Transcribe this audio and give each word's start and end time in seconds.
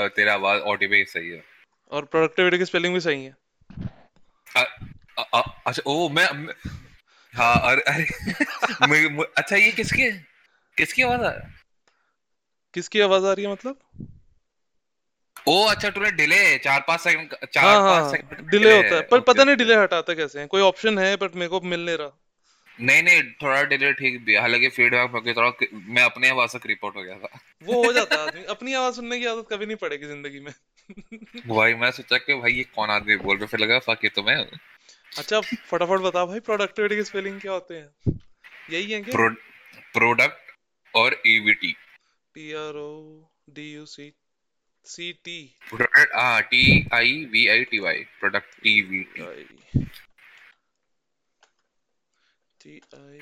तेरा 0.08 0.34
आवाज़ 0.34 0.60
ऑडियो 0.60 0.90
भी 0.90 1.04
सही 1.04 1.28
है। 1.28 1.44
और 1.90 2.04
प्रोडक्टिविटी 2.04 2.58
की 2.58 2.64
स्पेलिंग 2.64 2.94
भी 2.94 3.00
सही 3.00 3.24
है। 3.24 3.36
अच्छा 5.66 5.82
ओ 5.86 6.08
मैं, 6.08 6.32
मैं 6.32 6.54
हाँ 7.34 7.60
अरे 7.64 7.80
अरे 7.80 8.04
मैं- 8.88 9.10
मैं- 9.10 9.26
अच्छा 9.38 9.56
ये 9.56 9.70
किसकी 9.70 10.10
किसकी 10.76 11.02
आवाज़ 11.02 11.22
है? 11.22 11.54
किसकी 12.74 13.00
आवाज़ 13.00 13.24
आ 13.24 13.32
रही 13.32 13.44
है 13.44 13.52
मतलब? 13.52 13.78
ओ 15.48 15.66
अच्छा 15.66 15.90
तूने 15.90 16.10
डिले 16.10 16.58
चार 16.58 16.84
पाँच 16.88 17.00
सेकंड 17.00 17.34
चार 17.52 17.64
हाँ 17.64 17.90
पाँच 17.90 18.12
सेकंड 18.12 18.50
डिले 18.50 18.76
होता 18.76 18.94
है 18.94 19.02
पर 19.02 19.20
पता 19.20 19.44
नहीं 19.44 19.56
डिले 19.56 19.74
हटाता 19.74 20.14
कैसे 20.14 20.38
हैं। 20.38 20.48
कोई 20.48 20.62
ऑप्शन 20.62 20.98
है 20.98 21.16
बट 21.16 21.34
मेरे 21.34 21.48
को 21.48 21.60
मिल 21.60 21.86
नहीं 21.86 21.98
रहा। 21.98 22.18
नहीं 22.80 23.02
नहीं 23.02 23.22
थोड़ा 23.42 23.62
डिले 23.64 23.92
ठीक 23.92 24.20
भी 24.24 24.32
है। 24.32 24.40
हालाँकि 24.40 24.68
फीडबैक 24.68 25.24
में 25.26 25.34
थोड़ा 25.36 25.50
मैं 25.88 26.02
अपने 26.02 26.28
आवाज़ 26.28 26.50
से 26.50 26.58
क्रिप 26.58 26.84
आउट 26.84 26.96
हो 26.96 27.02
गया 27.02 27.16
था। 27.18 27.40
वो 27.62 27.84
हो 27.84 27.92
जाता 27.92 28.16
है 28.16 28.26
आदमी। 28.28 28.44
अपनी 28.54 28.74
आवाज़ 28.74 28.94
सुनने 28.94 29.18
की 29.20 29.26
आदत 29.26 29.46
कभी 29.50 29.66
नहीं 29.66 29.76
पड़ेगी 29.76 30.06
ज़िंदगी 30.06 30.40
में। 30.40 30.52
भाई 31.48 31.74
मैं 31.74 31.90
सोचा 31.90 32.18
कि 32.18 32.34
भाई 32.34 32.52
ये 32.52 32.64
कौन 32.74 32.90
आदमी 32.90 33.16
बोल 33.16 33.36
रहा 33.36 33.46
फिर 33.46 33.60
लगा 33.60 33.78
फक 33.86 34.04
ये 34.04 34.10
तो 34.10 34.22
मैं 34.22 34.36
अच्छा 35.12 35.40
फटाफट 35.40 36.00
बता 36.00 36.24
भाई 36.26 36.40
प्रोडक्टिविटी 36.46 36.96
की 36.96 37.02
स्पेलिंग 37.04 37.40
क्या 37.40 37.52
होते 37.52 37.74
हैं? 37.74 38.18
यही 38.70 38.90
है 38.90 39.00
क्या? 39.02 39.28
प्रोडक्ट 39.94 40.94
और 40.94 41.20
EVT 41.26 41.74
P 42.34 42.52
R 42.54 42.76
O 42.76 42.88
D 43.50 43.72
U 43.72 43.84
C 43.86 44.12
C 44.86 45.12
T 45.24 45.38
product 45.68 46.14
हाँ 46.14 46.42
T 46.42 46.62
I 46.94 47.24
V 47.32 47.46
I 47.48 47.64
T 47.64 47.78
Y 47.78 48.04
product 48.20 48.60
T 48.62 48.80
V 48.82 49.02
T 49.16 49.87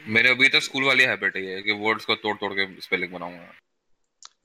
मेरे 0.08 0.30
अभी 0.30 0.48
तो 0.48 0.60
स्कूल 0.60 0.84
वाली 0.84 1.04
हैबिट 1.04 1.36
है 1.36 1.62
कि 1.62 1.72
वर्ड्स 1.80 2.04
को 2.04 2.14
तोड़ 2.16 2.36
तोड़ 2.36 2.52
के 2.52 2.66
स्पेलिंग 2.82 3.12
बनाऊँगा। 3.12 3.52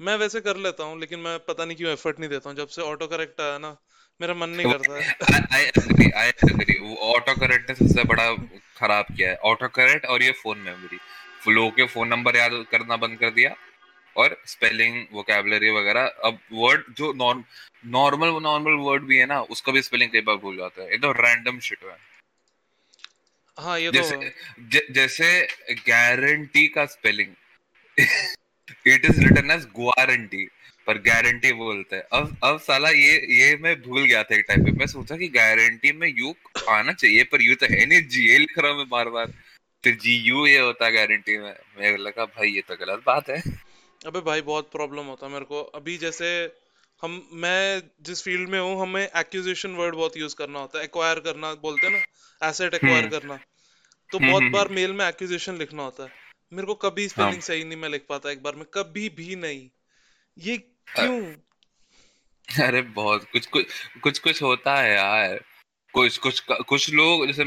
मैं 0.01 0.15
वैसे 0.17 0.41
कर 0.41 0.57
लेता 0.57 0.83
हूँ 0.83 0.99
लेकिन 0.99 1.19
मैं 1.19 1.37
पता 1.47 1.65
नहीं 1.65 1.77
क्यों 1.77 1.91
एफर्ट 1.91 2.19
नहीं 2.19 2.29
देता 2.29 2.49
हूँ। 2.49 2.57
जब 2.57 2.67
से 2.69 2.81
ऑटो 2.81 3.07
करेक्ट 3.07 3.41
आया 3.41 3.57
ना 3.57 3.75
मेरा 4.19 4.33
मन 4.35 4.49
नहीं 4.49 4.71
करता 4.71 4.95
है। 4.95 5.41
आई 5.53 5.63
एग्री 5.63 6.09
आई 6.11 6.29
एग्री 6.29 6.77
वो 6.79 6.95
ऑटो 7.13 7.35
करेक्ट 7.39 7.69
ने 7.69 7.75
सबसे 7.77 8.03
बड़ा 8.05 8.25
खराब 8.77 9.05
किया 9.17 9.29
है। 9.29 9.35
ऑटो 9.51 9.67
करेक्ट 9.75 10.05
और 10.05 10.23
ये 10.23 10.31
फ़ोन 10.41 10.57
मेमोरी 10.59 10.99
लोगों 11.49 11.71
के 11.71 11.85
फ़ोन 11.87 12.07
नंबर 12.07 12.35
याद 12.37 12.51
करना 12.71 12.97
बंद 12.97 13.17
कर 13.19 13.29
दिया 13.31 13.55
और 14.15 14.37
स्पेलिंग 14.47 14.95
वोकैबुलरी 15.13 15.69
वगैरह। 15.71 16.05
अब 16.25 16.39
वर्ड 16.53 16.93
जो 16.97 17.11
नॉर्मल 17.15 18.39
नॉर्मल 18.41 18.73
वर्ड 18.81 19.03
भी 19.03 19.17
है 19.17 19.25
ना 19.25 19.41
उसका 19.51 19.71
भी 19.71 19.81
स्पेलिंग 19.81 20.11
कई 20.11 20.21
बार 20.21 20.35
भूल 20.37 20.57
जाता 20.57 20.81
है। 20.81 20.89
एकदम 20.89 21.11
रैंडम 21.19 21.59
शिट 21.59 21.83
है। 21.83 21.97
हाँ 23.61 23.79
ये 23.79 23.91
जैसे 23.91 24.15
तो 24.15 24.21
ज, 24.69 24.81
जैसे 24.91 25.47
गारंटी 25.87 26.67
का 26.67 26.85
spelling 26.87 27.33
it 28.87 29.05
is 29.05 29.19
written 29.19 29.51
as 29.51 29.65
guarantee 29.77 30.45
पर 30.87 30.97
गारंटी 31.01 31.51
बोलते 31.53 31.95
हैं। 31.95 32.03
अब 32.13 32.37
अब 32.43 32.59
साला 32.59 32.89
ये 32.89 33.13
ये 33.39 33.55
मैं 33.61 33.75
भूल 33.81 34.05
गया 34.05 34.23
था 34.23 34.35
एक 34.35 34.45
टाइम 34.47 34.63
पे। 34.65 34.71
मैं 34.71 34.85
सोचा 34.87 35.17
कि 35.17 35.27
गारंटी 35.29 35.91
में 35.91 36.07
यू 36.09 36.33
आना 36.69 36.93
चाहिए 36.93 37.23
पर 37.23 37.41
यू 37.41 37.55
तो 37.55 37.65
है 37.65 37.85
नहीं। 37.85 38.01
जी 38.07 38.27
ए 38.29 38.37
लिख 38.37 38.57
रहा 38.59 38.71
हूँ 38.71 38.77
मैं 38.77 38.89
बार 38.89 39.09
बार। 39.09 39.33
फिर 39.83 39.95
जी 39.95 40.15
यू 40.19 40.45
ये 40.47 40.57
होता 40.59 40.85
है 40.85 40.91
गारंटी 40.91 41.37
में। 41.37 41.53
मैं 41.77 41.97
लगा 41.97 42.25
भाई 42.27 42.49
ये 42.49 42.61
तो 42.61 42.75
गलत 42.75 43.03
बात 43.05 43.29
है। 43.29 43.41
अबे 44.01 44.19
भाई 44.21 44.41
बहुत 44.41 44.71
प्रॉब्लम 44.71 45.05
होता 45.05 45.25
है 45.25 45.31
मेरे 45.33 45.45
को। 45.45 45.61
अभी 45.75 45.97
जैसे 45.97 46.31
हम 47.01 47.29
मैं 47.33 47.81
जिस 48.01 48.23
फ़ील्ड 48.23 48.49
में 48.49 48.59
हूँ 48.59 48.81
हमें 48.81 49.09
एक्विजिशन 49.15 49.69
वर्ड 49.71 49.95
बहुत 49.95 50.17
यूज़ 50.17 50.35
करना 50.35 50.59
होता 50.59 50.77
है 50.79 50.83
एक्वायर 50.85 51.19
करना 51.19 51.53
बोलते 51.53 51.87
हैं 51.87 51.93
ना 51.93 52.49
एसेट 52.49 52.73
एक्वायर 52.73 53.03
हम्म। 53.03 53.09
करना। 53.09 53.39
तो 54.11 54.17
हम्म 54.17 54.29
बहुत 54.29 54.43
हम्म 54.43 54.51
बार 54.51 54.67
मेल 54.67 54.93
में 54.93 55.07
एक्विजिशन 55.07 55.55
लिखना 55.55 55.83
होता 55.83 56.03
है। 56.03 56.11
मेरे 56.53 56.65
को 56.65 56.75
कभी 56.75 57.01
हाँ। 57.01 57.09
स्पेलिंग 57.09 57.41
सही 57.41 57.63
नहीं 57.63 57.77
मैं 57.77 57.89
लिख 57.89 58.05
पाता 58.09 58.31
एक 58.31 58.43
बार 58.43 58.55
में 58.55 58.65
कभी 58.73 59.09
भी 59.09 59.35
नहीं। 59.35 59.69
ये 60.37 60.57
क्यों? 60.95 61.35
अरे 62.67 62.81
बहुत 62.81 63.23
कुछ 63.31 63.45
कुछ 63.45 63.65
कुछ 64.03 64.19
कुछ 64.19 64.41
होता 64.41 64.75
है 64.75 64.95
यार। 64.95 65.43
कुछ 65.93 66.17
कुछ 66.17 66.39
कुछ 66.51 66.89
लोग 66.93 67.27
जैसे 67.27 67.43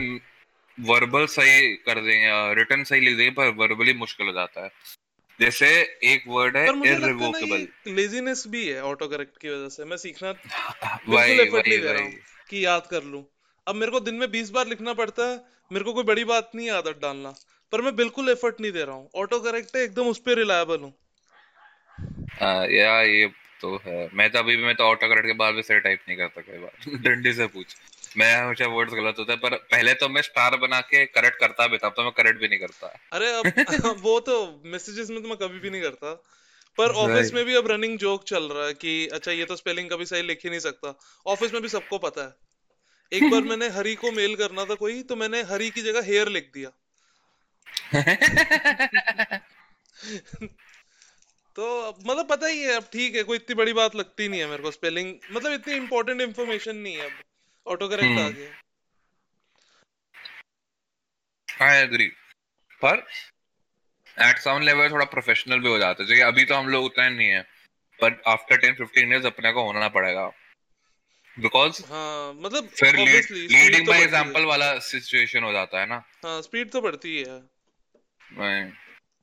वर्बल 0.80 1.26
सही 1.26 1.76
कर 1.76 1.94
देंगे 1.94 2.54
रिटर्न 2.54 2.84
सही 2.84 3.00
लिख 3.00 3.16
देंगे 3.16 3.30
पर 3.30 3.48
वर्बली 3.48 3.92
मुश्किल 3.92 4.26
हो 4.26 4.32
जाता 4.32 4.64
है। 4.64 4.70
जैसे 5.40 5.68
एक 6.04 6.24
वर्ड 6.28 6.56
है 6.56 6.64
इररिवोकेबल 6.88 7.66
लेजीनेस 7.92 8.44
भी 8.48 8.64
है 8.68 8.82
ऑटो 8.82 9.08
करेक्ट 9.08 9.38
की 9.38 9.48
वजह 9.48 9.68
से। 9.68 9.84
मैं 9.84 9.96
सीखना 9.96 10.32
बिल्कुल 11.08 11.40
एफर्ट 11.40 11.68
नहीं 11.68 11.80
दे 11.80 11.92
रहा 11.92 12.02
हूँ 12.02 12.12
कि 12.50 12.64
याद 12.66 12.86
कर 12.90 13.02
लूँ। 13.04 13.24
अब 13.66 13.74
मेरे 13.74 13.92
को 13.92 14.00
दिन 14.00 14.14
में 14.14 14.30
बीस 14.30 14.50
बार 14.50 14.66
लिखना 14.66 14.92
पड़ता 14.92 15.28
है 15.30 15.36
मेरे 15.70 15.84
को 15.84 15.92
कोई 15.92 16.04
बड़ी 16.04 16.24
बात 16.24 16.50
नहीं 16.54 16.66
है 16.66 16.72
आदत 16.72 16.98
डालना 17.02 17.34
पर 17.72 17.80
मैं 17.80 17.94
बिल्कुल 17.96 18.28
एफर्ट 18.30 18.60
नहीं 18.60 18.72
दे 18.72 18.84
रहा 18.84 18.94
हूँ। 18.96 19.08
ऑटो 19.16 19.40
करेक्ट 19.40 19.76
है 19.76 19.82
एकदम 19.82 20.08
उस 20.08 20.18
पर 20.18 20.36
रिलायबल 20.36 20.80
हूँ। 20.80 20.92
हाँ, 22.40 22.66
या 22.66 23.00
ये 23.02 23.26
तो 23.60 23.76
है। 23.86 24.08
मैं 24.14 24.30
तो 24.30 24.38
अभी 24.38 24.56
भी 24.56 24.64
मैं 24.64 24.74
तो 24.74 24.84
ऑटो 24.84 25.08
करेक्ट 25.08 25.26
के 25.26 25.32
बाद 25.32 25.54
भी 25.54 25.62
सही 25.62 25.80
टाइप 25.80 26.00
नहीं 26.08 26.18
करता 26.18 26.40
कई 26.40 26.58
बार 26.58 26.98
डंडे 27.04 27.32
से 27.32 27.46
पूछ। 27.46 27.76
मैं 28.16 28.36
हमेशा 28.36 28.66
वर्ड्स 28.66 28.94
गलत 28.94 29.14
होता 29.18 29.32
है 29.32 29.38
पर 29.38 29.54
पहले 29.54 29.94
तो 29.94 30.08
मैं 30.08 30.22
स्टार 30.22 30.56
बना 30.56 30.80
के 30.80 31.06
करेक्ट 31.06 31.38
करता 31.40 31.66
भी 31.66 31.78
था 31.78 31.86
अब 31.86 31.92
तो 31.96 32.02
मैं 32.02 32.12
करेक्ट 32.12 32.40
भी 32.40 32.48
नहीं 32.48 32.58
करता। 32.60 32.86
अरे 33.12 33.32
अब 33.32 33.96
वो 34.02 34.20
तो 34.20 34.62
मैसेजेस 34.64 35.10
में 35.10 35.22
तो 35.22 35.28
मैं 35.28 35.36
कभी 35.36 35.58
भी 35.58 35.70
नहीं 35.70 35.82
करता। 35.82 36.14
पर 36.78 36.90
ऑफ़िस 36.90 37.34
में 37.34 37.44
भी 37.44 37.54
अब 37.54 37.70
रनिंग 37.70 37.98
जोक 37.98 38.24
चल 38.24 38.44
रहा 38.44 38.66
है 38.66 38.74
कि 38.74 39.06
अच्छा 39.06 39.32
ये 39.32 39.44
तो 39.44 39.56
स्पेलिंग 39.56 39.90
कभी 39.90 40.04
सही 40.04 40.22
लिख 40.22 40.40
ही 40.44 40.50
नहीं 40.50 40.60
सकता। 40.60 40.98
ऑफ़िस 41.26 41.52
में 41.52 41.62
भी 41.62 41.68
सबको 41.68 41.98
पता 41.98 42.22
है। 42.22 42.34
एक 43.12 43.30
बार 43.30 43.40
मैंने 43.40 43.68
हरी 43.68 43.94
को 43.94 44.12
मेल 44.12 44.36
करना 44.36 44.64
था 44.64 44.74
कोई 44.74 45.02
तो 45.02 45.16
मैंने 45.16 45.42
हरी 45.42 45.70
की 45.70 45.82
जगह 45.82 46.02
हेयर 46.02 46.28
लिख 46.28 46.50
दिया। 46.54 46.70
तो 51.56 51.96
मतलब 52.06 52.28
पता 52.28 52.46
ही 52.46 52.62
है 52.62 52.72
अब 52.72 52.82
ठीक 52.82 53.16
है 53.16 53.22
कोई 53.22 53.36
इतनी 53.36 53.54
बड़ी 53.54 53.72
बात 53.72 53.96
लगती 53.96 54.28
नहीं 54.28 54.40
है 54.40 54.46
मेरे 54.46 54.62
को 54.62 54.70
स्पेलिंग 54.70 55.14
मतलब 55.32 55.52
इतनी 55.52 55.74
इंपॉर्टेंट 55.74 56.20
इन्फॉर्मेशन 56.20 56.76
नहीं 56.76 56.94
है 56.94 57.00
अब। 57.00 57.12
ऑटो 57.66 57.88
करेक्ट 57.88 58.18
आ 58.20 58.28
गया 58.28 58.52
आई 61.48 61.76
एग्री 61.76 62.06
पर 62.82 63.06
एट 64.18 64.38
सम 64.38 64.60
लेवल 64.62 64.90
थोड़ा 64.90 65.04
प्रोफेशनल 65.04 65.60
भी 65.60 65.68
हो 65.68 65.78
जाता 65.78 66.02
है। 66.02 66.08
जैसे 66.08 66.22
अभी 66.22 66.44
तो 66.44 66.54
हम 66.54 66.68
लोग 66.68 66.84
उतना 66.84 67.08
नहीं 67.08 67.28
है 67.28 67.40
but 68.00 68.22
after 68.26 68.56
ten 68.56 68.74
fifteen 68.74 69.12
years 69.12 69.26
अपने 69.26 69.52
को 69.52 69.64
होना 69.64 69.88
पड़ेगा। 69.88 70.26
बिकॉज़ 71.36 71.82
हाँ 71.84 72.32
मतलब 72.34 72.68
फिर 72.68 72.96
लीडिंग 72.96 73.86
बाय 73.88 74.02
एग्जांपल 74.02 74.44
वाला 74.44 74.78
सिचुएशन 74.78 75.44
हो 75.44 75.52
जाता 75.52 75.80
है 75.80 75.86
ना। 75.86 76.02
हाँ 76.24 76.40
स्पीड 76.42 76.70
तो 76.70 76.80
बढ़ती 76.80 77.16
है। 77.18 77.38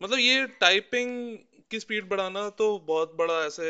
मतलब 0.01 0.19
ये 0.19 0.45
टाइपिंग 0.61 1.37
की 1.71 1.79
स्पीड 1.79 2.07
बढ़ाना 2.09 2.49
तो 2.49 2.77
बहुत 2.79 3.13
बड़ा 3.15 3.33
ऐसे 3.45 3.69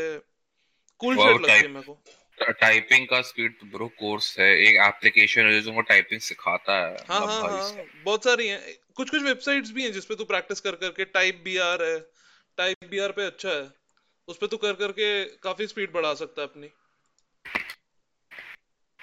कूल 1.01 1.15
शर्ट 1.15 1.41
लगती 1.41 1.61
है 1.61 1.67
मेरे 1.67 1.83
को। 1.83 2.01
टाइपिंग 2.49 3.07
का 3.07 3.21
स्पीड 3.21 3.59
तो 3.59 3.65
ब्रो 3.65 3.87
कोर्स 3.87 4.39
है। 4.39 4.57
एक 4.61 4.75
एप्लीकेशन 4.87 5.41
है 5.41 5.61
जो 5.61 5.81
टाइपिंग 5.81 6.21
सिखाता 6.21 6.87
है। 6.87 6.97
हाँ 7.09 7.21
मतलब 7.21 7.29
हाँ 7.29 7.61
हाँ। 7.61 7.85
बहुत 8.05 8.23
सारी 8.23 8.47
हैं। 8.47 8.77
कुछ 8.95 9.09
कुछ 9.09 9.21
वेबसाइट्स 9.21 9.71
भी 9.71 9.83
हैं 9.83 9.91
जिसपे 9.91 10.15
तू 10.15 10.25
प्रैक्टिस 10.25 10.59
कर 10.59 10.71
करके 10.71 11.05
टाइप 11.05 11.41
बी 11.43 11.57
आर 11.57 11.83
है। 11.83 11.99
टाइप 12.57 12.77
बी 12.89 12.99
आर 12.99 13.11
पे 13.11 13.25
अच्छा 13.25 13.49
है। 13.49 13.69
उस 14.27 14.37
पे 14.37 14.47
तू 14.47 14.57
कर 14.57 14.73
करके 14.73 15.25
काफ़ी 15.25 15.67
स्पीड 15.67 15.91
बढ़ा 15.91 16.13
सकता 16.13 16.41
है 16.41 16.47
अपनी। 16.47 16.69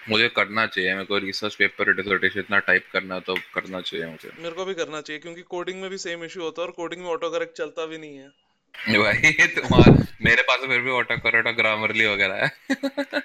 मुझे 0.08 0.28
करना 0.28 0.66
चाहिए। 0.66 0.92
मेरे 0.92 1.04
को 1.04 1.18
रिसर्च 1.18 1.54
पेपर 1.54 1.92
डिसर्टेशन 1.92 2.40
इतना 2.40 2.58
टाइप 2.58 2.86
करना 2.92 3.20
तो 3.20 3.34
करना 3.54 3.80
चाहिए 3.80 4.06
मुझे। 4.06 4.30
मेरे 4.38 4.54
को 4.54 4.64
भी 4.64 4.74
करना 4.74 5.00
चाहिए 5.00 5.20
क्योंकि 5.20 5.42
कोडिंग 5.42 5.80
में 5.80 5.90
भी 5.90 5.98
सेम 5.98 6.24
इशू 6.24 6.42
होता 6.42 6.62
है 6.62 6.66
और 6.66 6.72
कोडिंग 6.72 7.02
में 7.02 7.08
ऑटो 7.08 7.30
करेक्ट 7.30 7.56
चलता 7.56 7.86
भी 7.86 7.98
नहीं 7.98 8.16
है। 8.16 8.28
भाई 8.98 9.46
तुम्हारा 9.46 10.06
मेरे 10.22 10.42
पास 10.42 10.60
फिर 10.60 10.80
भी 10.80 10.90
ऑटो 10.90 11.18
करेक्ट 11.18 11.46
और 11.46 11.52
ग्रामरली 11.52 12.06
वगैरह 12.06 12.34
है। 12.34 12.52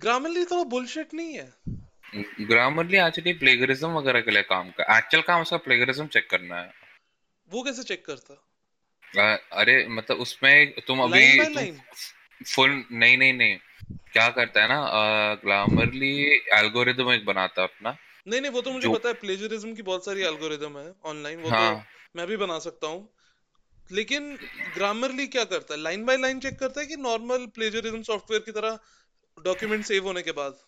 ग्रामरली 0.00 0.44
थोड़ा 0.44 0.64
बुलशिट 0.64 1.14
नहीं 1.14 1.34
है। 1.34 1.54
ग्रामरली 2.40 2.98
एक्चुअली 2.98 3.32
प्लेगरिज्म 3.32 3.88
वगैरह 3.88 4.20
के 4.20 4.30
लिए 4.30 4.42
काम 4.42 4.70
का 4.70 4.98
एक्चुअल 4.98 5.22
काम 5.22 5.42
उसका 5.42 5.56
प्लेगरिज्म 5.56 6.06
चेक 6.06 6.30
करना 6.30 6.56
है। 6.56 6.72
वो 7.50 7.62
कैसे 7.62 7.82
चेक 7.82 8.06
करता? 8.06 8.34
अ, 9.18 9.48
अरे 9.52 9.88
मतलब 9.88 10.16
उसमें 10.16 10.74
तुम 10.86 11.00
अभी 11.00 11.40
फुल 12.46 12.84
नहीं 12.92 13.18
नहीं 13.18 13.32
नहीं। 13.32 13.56
क्या 14.12 14.28
करता 14.28 14.62
है 14.62 14.68
ना 14.68 14.90
ग्रामरली 15.34 16.24
एल्गोरिदम 16.36 17.12
एक 17.12 17.24
बनाता 17.24 17.62
है 17.62 17.68
अपना। 17.68 17.96
नहीं 18.28 18.40
नहीं 18.40 18.50
वो 18.50 18.60
तो 18.60 18.70
मुझे 18.70 18.88
जो 18.88 18.94
पता 18.94 19.08
है 19.08 19.14
प्लेजरिज्म 19.14 19.74
की 19.74 19.82
बहुत 19.82 20.04
सारी 20.04 20.22
एल्गोरिदम 20.22 20.78
है 20.78 20.94
ऑनलाइन 21.04 21.38
वो 21.38 21.50
तो 21.50 21.56
हाँ। 21.56 21.84
मैं 22.16 22.26
भी 22.26 22.36
बना 22.36 22.58
सकता 22.58 22.86
हूँ। 22.86 23.12
लेकिन 23.92 24.36
ग्रामरली 24.74 25.26
क्या 25.26 25.44
करता 25.44 25.74
है? 25.74 25.80
लाइन 25.80 26.04
बाय 26.04 26.16
लाइन 26.16 26.40
चेक 26.40 26.58
करता 26.58 26.80
है 26.80 26.86
कि 26.86 26.96
नॉर्मल 26.96 27.46
प्लेजरिज्म 27.46 28.02
सॉफ्टवेयर 28.02 28.42
की 28.42 28.52
तरह 28.52 28.78
डॉक्यूमेंट 29.44 29.84
सेव 29.84 30.04
होने 30.04 30.22
के 30.22 30.32
बाद? 30.32 30.58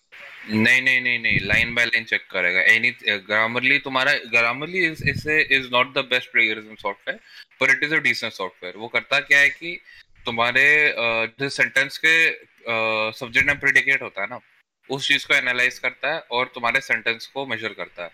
नहीं 0.50 0.80
नहीं 0.82 1.00
नहीं 1.00 1.18
नहीं 1.18 1.40
लाइन 1.42 1.74
बाय 1.74 1.84
लाइन 1.86 2.04
चेक 2.04 2.26
करेगा। 2.30 2.60
एनी 2.72 2.90
ग्रामरली 3.26 3.78
तुम्हारा 3.80 4.12
Grammarly 4.32 4.84
is 4.86 5.28
is 5.30 5.68
not 5.72 5.92
the 5.94 6.04
best 6.10 6.32
plagiarism 6.32 6.74
software 6.76 7.20
पर 7.60 7.70
it 7.70 7.84
is 7.84 7.94
a 7.94 7.98
decent 8.06 8.32
software 8.32 8.76
वो 8.76 8.88
करता 8.88 9.20
क्या 9.20 9.38
है 9.38 9.48
कि 9.50 9.78
तुम्हारे 10.26 10.64
uh, 10.92 11.40
जो 11.40 11.48
सेंटेंस 11.50 11.98
के 11.98 12.16
सब्जेक्ट 13.18 13.48
एंड 13.50 13.60
प्रेडिकेट 13.60 14.02
होता 14.02 14.22
है 14.22 14.28
ना 14.30 14.40
उस 14.88 15.06
चीज़ 15.08 15.26
को 15.26 15.34
एनालाइज 15.34 15.78
करता 15.78 16.12
है 16.14 16.20
और 16.32 16.50
तुम्हारे 16.54 16.80
सेंटेंस 16.80 17.26
को 17.26 17.46
मेजर 17.46 17.72
करता 17.74 18.04
है। 18.04 18.10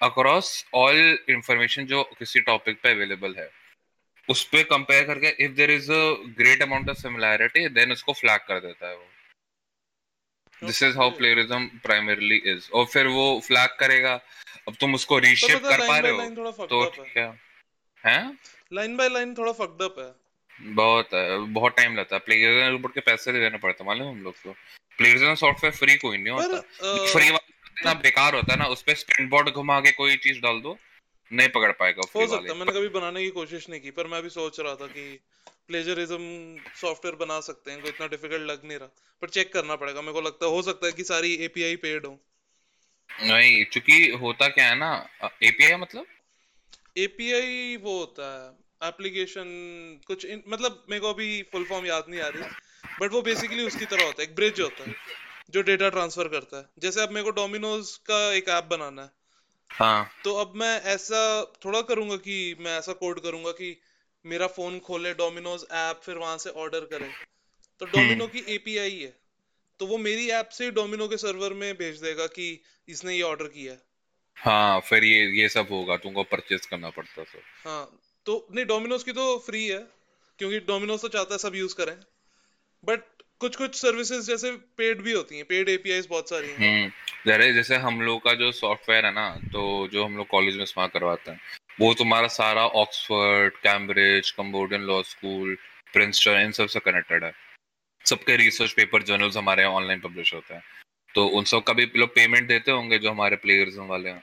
अक्रॉस 0.00 0.50
ऑल 0.74 1.18
इंफॉर्मेशन 1.30 1.86
जो 1.86 2.02
किसी 2.18 2.40
टॉपिक 2.42 2.80
पे 2.82 2.90
अवेलेबल 2.90 3.34
है 3.38 3.48
उस 4.28 4.44
पे 4.48 4.62
कंपेयर 4.64 5.04
करके 5.06 5.28
if 5.44 5.52
there 5.54 5.70
is 5.70 5.90
a 5.92 6.02
great 6.38 6.62
amount 6.62 6.90
of 6.90 6.98
similarity 6.98 7.68
then 7.70 7.92
उसको 7.92 8.12
फ्लैग 8.12 8.40
कर 8.48 8.60
देता 8.60 8.88
है 8.88 8.94
वो। 8.96 9.09
This 10.64 10.82
is 10.82 10.96
how 10.98 11.10
plagiarism 11.10 11.66
primarily 11.84 12.36
is 12.46 12.70
और 12.70 12.84
फिर 12.86 13.06
वो 13.08 13.26
फ्लैग 13.46 13.76
करेगा। 13.80 14.14
अब 14.68 14.74
तुम 14.80 14.94
उसको 14.94 15.18
रीशेप 15.18 15.62
कर 15.64 15.86
पा 15.88 15.98
रहे 15.98 16.12
हो 16.12 16.66
तो 16.66 16.84
क्या? 17.04 17.34
है? 18.04 18.18
लाइन 18.72 18.96
बाय 18.96 19.08
लाइन 19.08 19.34
थोड़ा 19.34 19.52
फक्ड 19.52 19.82
अप 19.82 19.96
है। 19.98 20.10
बहुत 20.74 21.14
है 21.14 21.38
बहुत 21.38 21.76
टाइम 21.76 21.96
लगता 21.96 22.16
है। 22.16 22.20
प्लेयर्स 22.20 22.74
ऊपर 22.74 22.88
के 22.88 23.00
पैसे 23.00 23.32
देने 23.32 23.58
पड़ते 23.58 23.84
मालूम 23.84 24.08
हम 24.08 24.22
लोग 24.22 24.34
को? 24.34 24.54
प्लेयर्स 24.98 25.40
सॉफ्टवेयर 25.40 25.74
फ्री 25.74 25.96
कोई 25.96 26.18
नहीं 26.18 26.32
होता। 26.32 26.60
फ्री 27.12 27.30
वाला 27.30 27.46
इतना 27.70 27.94
बेकार 28.02 28.34
होता 28.34 28.52
है 28.52 28.58
ना 28.58 28.64
उस 28.66 28.82
पे 28.82 28.94
स्पिन 28.94 29.28
बोर्ड 29.28 29.48
घुमा 29.50 29.80
के 29.80 29.92
कोई 29.92 30.16
चीज़ 30.18 30.40
डाल 30.40 30.60
दो। 30.60 30.78
नहीं 31.32 31.48
पकड़ 31.48 31.72
पाएगा 31.72 32.02
हो 32.14 32.26
सकता 32.26 32.54
मैंने 32.54 32.72
कभी 32.72 32.88
बनाने 32.88 33.22
की 33.22 33.30
कोशिश 33.30 33.68
नहीं 33.68 33.80
की 33.80 33.90
पर 33.90 34.06
मैं 34.06 34.22
भी 34.22 34.30
सोच 34.30 34.60
रहा 34.60 34.74
था 34.74 34.86
कि 34.86 35.04
प्लेजरिज्म 35.68 36.56
सॉफ्टवेयर 36.80 37.16
बना 37.16 37.40
सकते 37.40 37.70
हैं 37.70 37.80
कोई 37.80 37.90
इतना 37.90 38.06
डिफ़िकल्ट 38.06 38.50
लग 38.50 38.64
नहीं 38.64 38.78
रहा। 38.78 38.88
पर 39.22 39.28
चेक 39.28 39.52
करना 39.52 39.76
पड़ेगा 39.76 40.00
मेरे 40.00 40.12
को 40.12 40.20
लगता 40.20 40.46
है 40.46 40.52
हो 40.52 40.62
सकता 40.62 40.86
है 40.86 40.92
कि 40.92 41.04
सारी 41.04 41.34
एपीआई 41.34 41.76
पेड 41.76 42.06
हो। 42.06 42.18
नहीं 43.10 43.64
क्योंकि 43.64 44.08
होता 44.20 44.48
क्या 44.48 44.66
है 44.66 44.78
ना 44.78 44.90
एपीआई 45.42 45.76
मतलब? 45.76 46.06
एपीआई 46.96 47.76
वो 47.76 47.98
होता 47.98 48.26
है 48.34 48.88
एप्लीकेशन 48.88 49.46
कुछ 50.06 50.24
इन, 50.24 50.42
मतलब 50.48 50.86
मेरे 50.90 51.00
को 51.00 51.10
अभी 51.10 51.42
फुल 51.42 51.64
फॉर्म 51.64 51.86
याद 51.86 52.04
नहीं 52.08 52.20
आ 52.20 52.28
रही 52.28 52.42
बट 53.00 53.12
वो 53.12 53.22
बेसिकली 53.22 53.66
उसकी 53.66 53.84
तरह 53.84 54.04
होता 54.04 54.22
है 54.22 54.28
एक 54.28 54.34
ब्रिज 54.34 54.60
होता 54.60 54.84
है 54.84 54.94
जो 55.50 55.62
डेटा 55.62 55.88
ट्रांसफ़र 55.88 56.28
करता 56.28 56.58
है। 56.58 56.68
जैसे 56.78 57.02
अब 57.02 57.10
मेरे 57.10 57.24
को 57.24 57.30
डोमिनोज 57.30 57.96
का 58.06 58.32
एक 58.32 58.48
ऐप 58.48 58.64
बनाना 58.64 59.02
है 59.02 59.19
हाँ। 59.70 60.10
तो 60.24 60.34
अब 60.34 60.52
मैं 60.56 60.82
ऐसा 60.82 61.44
थोड़ा 61.64 61.80
करूँगा 61.82 62.16
कि 62.16 62.56
मैं 62.60 62.78
ऐसा 62.78 62.92
कोड 62.92 63.20
करूँगा 63.20 63.50
कि 63.52 63.80
मेरा 64.26 64.46
फ़ोन 64.46 64.78
खोले 64.78 65.14
डोमिनोज 65.14 65.64
ऐप 65.72 66.00
फिर 66.04 66.16
वहाँ 66.16 66.38
से 66.38 66.50
ऑर्डर 66.50 66.80
करे। 66.80 67.10
तो 67.80 67.86
डोमिनो 67.86 68.24
हम्म। 68.24 68.26
की 68.26 68.54
एपीआई 68.54 68.98
है। 68.98 69.20
तो 69.80 69.86
वो 69.86 69.98
मेरी 69.98 70.28
ऐप 70.30 70.48
से 70.48 70.70
डोमिनो 70.70 71.08
के 71.08 71.16
सर्वर 71.16 71.52
में 71.52 71.74
भेज 71.76 72.02
देगा 72.02 72.26
कि 72.26 72.62
इसने 72.88 73.14
ये 73.14 73.22
ऑर्डर 73.22 73.44
किया 73.44 73.72
है। 73.72 73.82
हाँ 74.36 74.80
फिर 74.80 75.04
ये 75.04 75.40
ये 75.42 75.48
सब 75.48 75.66
होगा 75.70 75.96
तुमको 75.96 76.22
परचेज 76.22 76.66
करना 76.66 76.90
पड़ता 76.90 77.22
तो 77.22 77.38
हाँ 77.64 78.00
तो 78.26 78.46
नहीं 78.52 78.66
डोमिनोज 78.66 79.02
की 79.02 79.12
तो 79.12 79.38
फ्री 79.38 79.66
है 79.66 79.86
क्योंकि 80.38 80.60
डोमिनोज 80.60 81.00
तो 81.00 81.08
चाहता 81.08 81.34
है 81.34 81.38
सब 81.38 81.54
यूज़ 81.54 81.74
करें। 81.74 81.96
बट 82.84 83.19
कुछ 83.40 83.56
कुछ 83.56 83.74
सर्विसेज़ 83.74 84.26
जैसे 84.26 84.50
पेड 84.78 85.00
भी 85.02 85.12
होती 85.12 85.36
हैं 85.36 85.44
पेड 85.44 85.68
एपीआईज 85.68 86.06
बहुत 86.10 86.28
सारी 86.30 86.48
हैं। 86.48 86.56
हम्म 86.58 87.52
जैसे 87.54 87.76
हम 87.78 88.00
लोग 88.00 88.22
का 88.24 88.34
जो 88.34 88.50
सॉफ्टवेयर 88.52 89.06
है 89.06 89.12
ना 89.14 89.28
तो 89.52 89.62
जो 89.92 90.04
हम 90.04 90.16
लोग 90.16 90.26
कॉलेज 90.28 90.56
में 90.56 90.64
स्मार्ट 90.64 90.92
करवाते 90.92 91.30
हैं 91.30 91.40
वो 91.80 91.92
तुम्हारा 91.94 92.28
सारा 92.28 92.66
Oxford 92.78 93.56
Cambridge 93.62 94.30
Cambodian 94.30 94.82
law 94.82 95.00
school 95.04 95.56
Princeton 95.92 96.40
इन 96.40 96.52
सबसे 96.52 96.80
कनेक्टेड 96.80 97.24
है। 97.24 97.32
सबके 98.04 98.36
रिसर्च 98.36 98.72
पेपर 98.72 99.02
जर्नल्स 99.02 99.36
हमारे 99.36 99.62
यहाँ 99.62 99.74
ऑनलाइन 99.74 100.00
पब्लिश 100.00 100.34
होते 100.34 100.54
हैं। 100.54 100.62
तो 101.14 101.26
उन 101.28 101.44
सब 101.44 101.62
का 101.62 101.72
भी 101.72 101.90
लोग 101.96 102.14
पेमेंट 102.14 102.48
देते 102.48 102.70
होंगे 102.70 102.98
जो 102.98 103.10
हमारे 103.10 103.36
प्लेयर्स 103.36 103.76
वाले 103.88 104.10
हैं 104.10 104.22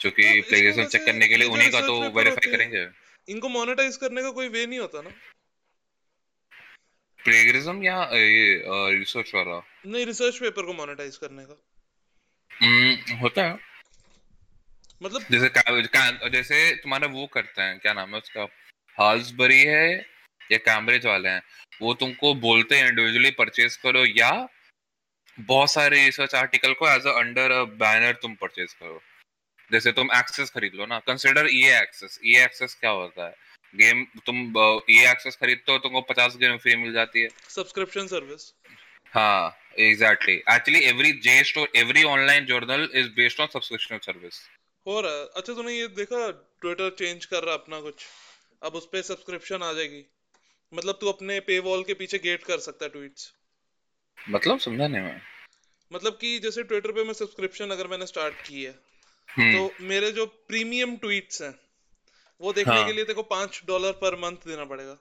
क्योंकि 0.00 0.40
प्लेयर्स 0.42 0.76
तो 0.76 0.84
चेक 0.86 1.04
करने 1.06 1.28
के 1.28 1.36
लिए 1.36 1.48
उन्हीं 1.48 1.70
का 1.70 1.80
तो 1.80 2.00
वेरीफाई 2.10 2.50
करेंगे। 2.52 2.86
इनको 3.28 3.48
मोनेटाइज 3.50 3.96
करने 3.96 4.22
का 4.22 4.30
कोई 4.30 4.48
वे 4.48 4.66
नहीं 4.66 4.78
होता 4.78 5.02
ना। 5.02 5.10
प्लेगरिज्म 7.24 7.82
या 7.82 8.02
ये 8.14 8.98
रिसर्च 8.98 9.34
वाला? 9.34 9.60
नहीं 9.86 10.06
रिसर्च 10.06 10.38
पेपर 10.38 10.62
को 10.62 10.72
मोनेटाइज 10.74 11.16
करने 11.16 11.44
का। 11.44 11.56
हम्म 12.50 13.16
होता 13.18 13.44
है। 13.44 13.58
मतलब 15.02 15.24
जैसे 15.30 15.48
का, 15.48 16.28
जैसे 16.28 16.58
तुम्हारा 16.76 17.06
वो 17.06 17.26
करते 17.26 17.62
हैं 17.62 17.78
क्या 17.78 17.92
नाम 17.92 18.10
है 18.10 18.18
उसका? 18.18 18.46
हाल्सबरी 18.98 19.60
है 19.60 19.86
या 20.52 20.58
कैम्ब्रिज 20.58 21.06
वाले 21.06 21.28
हैं? 21.28 21.42
वो 21.82 21.94
तुमको 21.94 22.34
बोलते 22.34 22.76
हैं 22.76 22.88
इंडिविजुअली 22.88 23.30
परचेज 23.30 23.76
करो 23.76 24.04
या 24.06 24.30
बहुत 25.38 25.72
सारे 25.72 26.04
रिसर्च 26.04 26.34
आर्टिकल 26.34 26.72
को 26.72 26.88
as 26.88 27.06
a 27.06 27.12
under 27.18 27.52
a 27.52 27.64
banner 27.80 28.12
तुम 28.22 28.34
परचेज 28.34 28.72
करो। 28.72 29.02
जैसे 29.70 29.92
तुम 29.92 30.10
एक्सेस 30.14 30.50
खरीद 30.50 30.74
लो 30.74 30.86
ना। 30.86 30.98
Consider 31.00 31.48
E 31.50 31.62
access 31.72 32.18
E 32.24 32.36
access 32.38 32.74
क्या 32.74 32.90
होता 32.90 33.26
है? 33.26 33.34
गेम 33.74 34.04
तुम 34.26 34.36
ये 34.90 35.10
एक्सेस 35.10 35.36
खरीदते 35.36 35.72
हो 35.72 35.78
तुमको 35.78 36.00
पचास 36.08 36.36
गेम 36.36 36.56
फ्री 36.58 36.76
मिल 36.76 36.92
जाती 36.92 37.22
है। 37.22 37.28
सब्सक्रिप्शन 37.50 38.06
सर्विस 38.08 38.52
हाँ 39.12 39.56
exactly 39.80 40.34
actually 40.52 40.80
every 40.86 41.12
JSTOR 41.44 41.68
every 41.76 42.02
online 42.06 42.46
journal 42.46 42.88
is 42.94 43.08
based 43.16 43.40
on 43.40 43.46
subscription 43.52 43.98
service 44.04 44.40
हो 44.86 45.00
रहा 45.00 45.12
है। 45.12 45.24
अच्छा 45.26 45.52
तूने 45.52 45.72
ये 45.72 45.86
देखा 45.96 46.30
ट्विटर 46.30 46.90
चेंज 46.98 47.24
कर 47.26 47.44
रहा 47.44 47.54
अपना 47.54 47.80
कुछ। 47.80 48.04
अब 48.62 48.74
उस 48.74 48.88
पे 48.92 49.02
सब्सक्रिप्शन 49.02 49.62
आ 49.62 49.72
जाएगी। 49.72 50.04
मतलब 50.72 50.98
तू 51.00 51.08
अपने 51.08 51.38
पे 51.40 51.58
वॉल 51.60 51.82
के 51.82 51.94
पीछे 51.94 52.18
गेट 52.18 52.44
कर 52.44 52.58
सकता 52.60 52.84
है 52.84 52.90
ट्वीट्स 52.90 53.32
मतलब 54.18 54.58
समझा 54.60 54.86
नहीं 54.86 55.02
मैं? 55.02 55.20
मतलब 55.90 56.18
कि 56.20 56.38
जैसे 56.38 56.62
ट्विटर 56.62 56.92
पे 56.92 57.04
मैं 57.04 57.12
सब्सक्रिप्शन 57.14 57.70
अगर 57.70 57.86
मैंने 57.86 58.06
स्टार्ट 58.06 58.34
की 58.46 58.62
है 58.64 58.74
हम्म। 59.28 59.52
तो 59.52 59.84
मेरे 59.84 60.10
जो 60.12 60.26
प्रीमियम 60.48 60.96
ट्वीट्स 60.96 61.42
हैं 61.42 61.52
वो 62.40 62.52
देखने 62.52 62.74
हाँ. 62.74 62.86
के 62.86 62.92
लिए 62.92 63.04
तेको 63.04 63.22
पाँच 63.22 63.60
डॉलर 63.66 63.92
पर 64.02 64.16
मंथ 64.20 64.46
देना 64.46 64.64
पड़ेगा। 64.64 64.94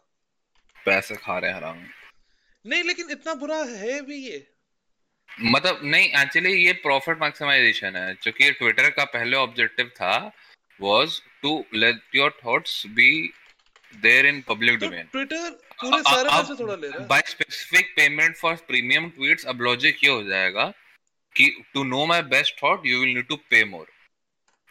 पैसे 0.86 1.16
खा 1.16 1.38
रहे 1.38 1.52
हैं 1.52 1.58
हराम। 1.58 1.86
नहीं 2.66 2.84
लेकिन 2.84 3.10
इतना 3.12 3.34
बुरा 3.36 3.58
है 3.70 4.02
भी 4.02 4.18
ये। 4.26 4.48
मतलब 5.42 5.80
नहीं 5.84 6.10
एक्चुअली 6.22 6.54
ये 6.54 6.74
प्रॉफिट 6.82 7.22
मैक्सिमाइजेशन 7.22 7.96
है। 7.96 8.14
क्योंकि 8.16 8.52
ट्विटर 8.52 8.90
का 8.90 9.04
पहले 9.14 9.38
ऑब्जेक्टिव 9.38 9.88
था 9.96 10.16
was 10.82 11.22
to 11.42 11.64
let 11.74 12.16
your 12.16 12.38
thoughts 12.46 12.86
be 12.88 13.10
there 13.94 14.26
in 14.26 14.42
public 14.42 14.78
domain 14.80 15.08
Twitter 15.12 15.50
पूरे 15.82 16.02
सारे 16.02 16.30
पैसे 16.30 16.54
थोड़ा 16.60 16.76
ले 16.76 16.88
रहा 16.88 17.02
है। 17.02 17.08
By 17.08 17.22
specific 17.28 17.94
payment 17.96 18.36
for 18.36 18.56
premium 18.68 19.10
tweets 19.10 19.46
अब 19.46 19.62
लॉजिक 19.62 20.04
ये 20.04 20.10
हो 20.10 20.24
जाएगा 20.24 20.66
कि 21.36 21.50
to 21.74 21.84
know 21.84 22.06
my 22.06 22.22
best 22.32 22.64
thought 22.64 22.86
you 22.86 23.00
will 23.00 23.14
need 23.16 23.28
to 23.28 23.36
pay 23.50 23.64
more 23.66 23.88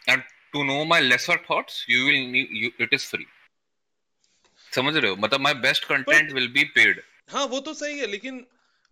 and 0.09 0.23
to 0.53 0.63
know 0.63 0.83
my 0.85 1.01
lesser 1.01 1.37
thoughts 1.51 1.85
you 1.89 2.05
will 2.05 2.71
it 2.81 2.93
is 2.93 3.07
free 3.07 3.25
समझ 4.71 4.97
रहे 4.97 5.11
हो? 5.11 5.15
मतलब 5.15 5.39
my 5.39 5.53
best 5.53 5.83
content 5.83 6.31
will 6.31 6.47
be 6.47 6.63
paid 6.63 7.01
हाँ 7.29 7.45
वो 7.45 7.59
तो 7.59 7.73
सही 7.73 7.99
है 7.99 8.07
लेकिन 8.07 8.45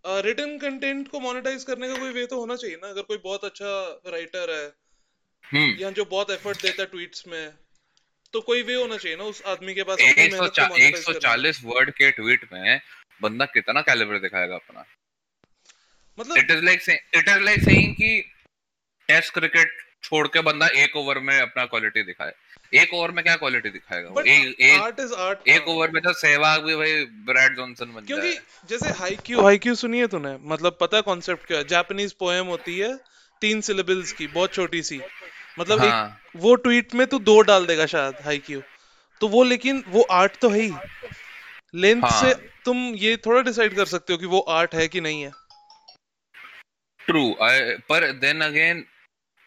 रिटन 0.06 0.56
uh, 0.56 0.62
कंटेंट 0.62 1.08
को 1.08 1.20
मोनेटाइज 1.20 1.64
करने 1.64 1.88
का 1.88 1.96
कोई 1.96 2.10
वे 2.10 2.26
तो 2.26 2.40
होना 2.40 2.56
चाहिए 2.56 2.76
ना 2.76 2.88
अगर 2.88 3.02
कोई 3.02 3.18
बहुत 3.18 3.46
अच्छा 3.46 4.02
राइटर 4.08 4.52
है 4.52 4.74
hmm. 5.44 5.82
या 5.82 5.92
जो 5.92 6.06
बहुत 6.06 6.32
एफर्ट 6.32 6.62
देता 6.62 6.82
है 6.82 6.88
ट्वीट्स 6.88 7.28
में 7.28 7.54
तो 8.34 8.42
कोई 8.42 8.64
वे 8.64 8.76
होना 8.76 8.98
चाहिए 8.98 9.18
ना 9.18 9.24
उस 9.24 9.42
आदमी 9.42 9.74
के 9.74 9.84
पास 9.84 10.00
एक 10.00 10.98
सौ 10.98 11.14
चालीस 11.14 11.62
वर्ड 11.64 11.92
के 11.92 12.12
ट्वीट 12.12 12.54
में 12.54 12.82
बंदा 13.22 13.46
कितना 13.46 13.82
कैलिबर 13.82 14.20
दिखाएगा 14.20 14.56
अपना? 14.56 14.86
मतलब 16.20 16.38
it 16.38 16.52
is 16.52 16.64
like 16.64 16.90
it 16.90 17.30
is 17.30 17.40
like 17.40 17.64
saying 17.64 17.94
कि 17.94 18.22
टेस्ट 19.08 19.34
क्रिकेट 19.34 19.91
छोड़ 20.04 20.28
के 20.28 20.42
बंदा 20.42 20.68
एक 20.76 20.96
ओवर 20.98 21.20
में 21.20 21.40
अपना 21.40 21.66
क्वालिटी 21.66 22.04
दिखाए। 22.04 22.34
एक 22.74 22.94
ओवर 22.94 23.12
में 23.12 23.24
क्या 23.24 23.36
क्वालिटी 23.36 23.70
दिखाएगा 23.70 24.22
एक 24.24 24.60
एक 24.60 24.82
आर्ट 24.82 25.00
इज़ 25.00 25.14
आर्ट 25.16 25.48
एक 25.48 25.68
ओवर 25.68 25.92
में 25.92 26.02
तो 26.04 26.14
सहवाग 26.14 26.64
भी 26.64 26.76
भाई 26.76 27.04
ब्रैड 27.26 27.56
जॉनसन 27.58 27.94
बन 27.94 28.06
क्योंकि 28.06 28.34
जैसे 28.70 28.90
हाई 29.00 29.16
क्यू 29.26 29.42
हाई 29.42 29.58
क्यू 29.58 29.76
सुनिए 29.76 30.08
तूने? 30.08 30.36
मतलब 30.44 30.78
पता 30.82 30.98
है 30.98 31.04
कॉन्सेप्ट 31.04 31.46
क्या 31.48 31.58
है? 31.58 31.68
जापानीज 31.68 32.14
पोएम 32.20 32.48
होती 32.48 32.78
है 32.78 32.96
तीन 33.42 33.62
सिलेबल्स 33.62 34.12
की 34.14 34.28
बहुत 34.30 34.54
छोटी 34.54 34.82
सी। 34.84 35.00
मतलब 35.60 35.80
हाँ. 35.80 36.08
एक 36.08 36.42
वो 36.42 36.56
ट्वीट 36.58 36.94
में 36.96 37.06
तू 37.08 37.20
दो 37.22 37.40
डाल 37.42 37.66
देगा 37.66 37.86
शायद 37.86 38.22
हाई 38.26 38.38
क्यू 38.40 38.62
तो 39.22 39.28
वो 39.28 39.44
लेकिन 39.44 39.84
वो 39.88 40.02
आर्ट 40.12 40.38
तो 40.42 40.50
है 40.50 40.62
ही। 40.62 40.72
लेंथ 41.76 42.04
हाँ. 42.04 42.22
से 42.22 42.34
तुम 42.66 42.78
ये 42.96 43.16
थोड़ा 43.26 43.42
डिसाइड 43.42 43.76
कर 43.76 43.86
सकते 43.86 44.14
हो 44.14 44.20
कि 44.20 44.26
वो 44.26 44.40
आर्ट 44.52 44.76
है 44.76 44.88
कि 44.88 45.02
नहीं 45.02 45.22
है। 45.22 45.32
ट्रू 47.00 47.24
पर 47.90 48.12
देन 48.14 48.42
अगेन 48.42 48.84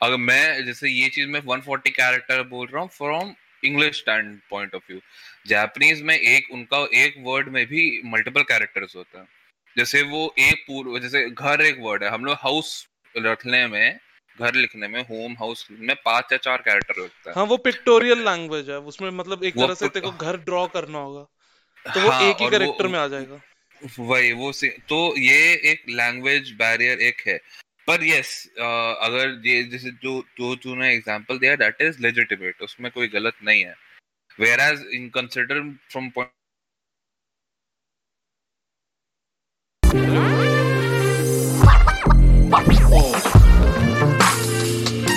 अगर 0.04 0.16
मैं 0.16 0.64
जैसे 0.66 0.88
ये 0.88 1.08
चीज़ 1.08 1.28
में 1.28 1.40
140 1.40 1.90
कैरेक्टर 1.90 2.42
बोल 2.42 2.66
रहा 2.66 2.82
हूँ 2.82 2.88
from 2.88 3.34
English 3.64 3.98
standpoint 4.50 4.74
of 4.74 4.82
view 4.90 5.00
Japanese 5.46 6.02
में 6.02 6.18
एक 6.18 6.50
उनका 6.52 6.86
एक 6.94 7.14
वर्ड 7.18 7.48
में 7.48 7.66
भी 7.66 8.02
मल्टीपल 8.04 8.42
कैरेक्टर्स 8.42 8.96
होता 8.96 9.18
हैं। 9.18 9.28
जैसे 9.76 10.02
वो 10.02 10.34
एक 10.38 10.64
पूर्व 10.66 10.98
जैसे 10.98 11.30
घर 11.30 11.60
एक 11.60 11.76
वर्ड 11.80 12.04
है। 12.04 12.10
हम 12.10 12.24
लोग 12.24 12.36
हाउस 12.40 12.88
रखने 13.16 13.66
में 13.66 13.98
घर 14.40 14.54
लिखने 14.54 14.88
में 14.88 15.00
होम 15.02 15.32
हाउस 15.32 15.66
में 15.70 15.96
पाँच 16.04 16.32
या 16.32 16.38
चार 16.38 16.56
कैरेक्टर 16.56 17.02
लगता 17.02 17.30
है। 17.30 17.34
हाँ 17.36 17.44
वो 17.44 17.56
पिक्टोरियल 17.56 18.18
लैंग्वेज 18.18 18.70
है। 18.70 18.78
उसमें 18.78 19.10
मतलब 19.10 19.44
एक 19.44 19.54
तरह 19.54 19.74
से 19.74 19.88
तेरे 19.88 20.10
को 20.10 20.26
घर 20.26 20.36
ड्रॉ 20.36 20.66
करना 20.66 20.98
होगा। 20.98 21.26
तो 21.94 22.00
वो 22.00 22.10
हाँ, 22.10 22.30
एक 22.30 22.36
ही 22.40 22.50
कैरेक्टर 22.50 22.86
में 22.86 22.98
आ 22.98 23.06
जाएगा। 23.06 23.40
वही 23.98 24.32
वो 24.32 24.52
से 24.52 24.68
तो 24.88 25.16
ये 25.18 25.54
एक 25.54 25.82
लैंग्वेज 25.88 26.52
बैरियर 26.52 27.00
एक 27.00 27.20
है। 27.26 27.40
पर 27.86 28.04
यस 28.04 28.50
uh, 28.52 28.94
अगर 29.06 29.42
ये 29.46 29.62
जैसे 29.62 29.90
जो 29.90 30.20
जो 30.38 30.54
तूने 30.56 30.92
एग्जांपल 30.94 31.38
दिया 31.38 31.56
दैट 31.56 31.82
इज़ 31.82 32.00
लेजिटिमेट 32.00 32.62
उसमें 32.62 32.92
कोई 32.92 33.08
गलत 33.08 33.34
नहीं 33.44 33.64
है। 33.64 33.74
Where 34.40 34.60
as 34.60 34.86
in 34.92 35.08
consider 35.08 35.60
from 35.90 36.10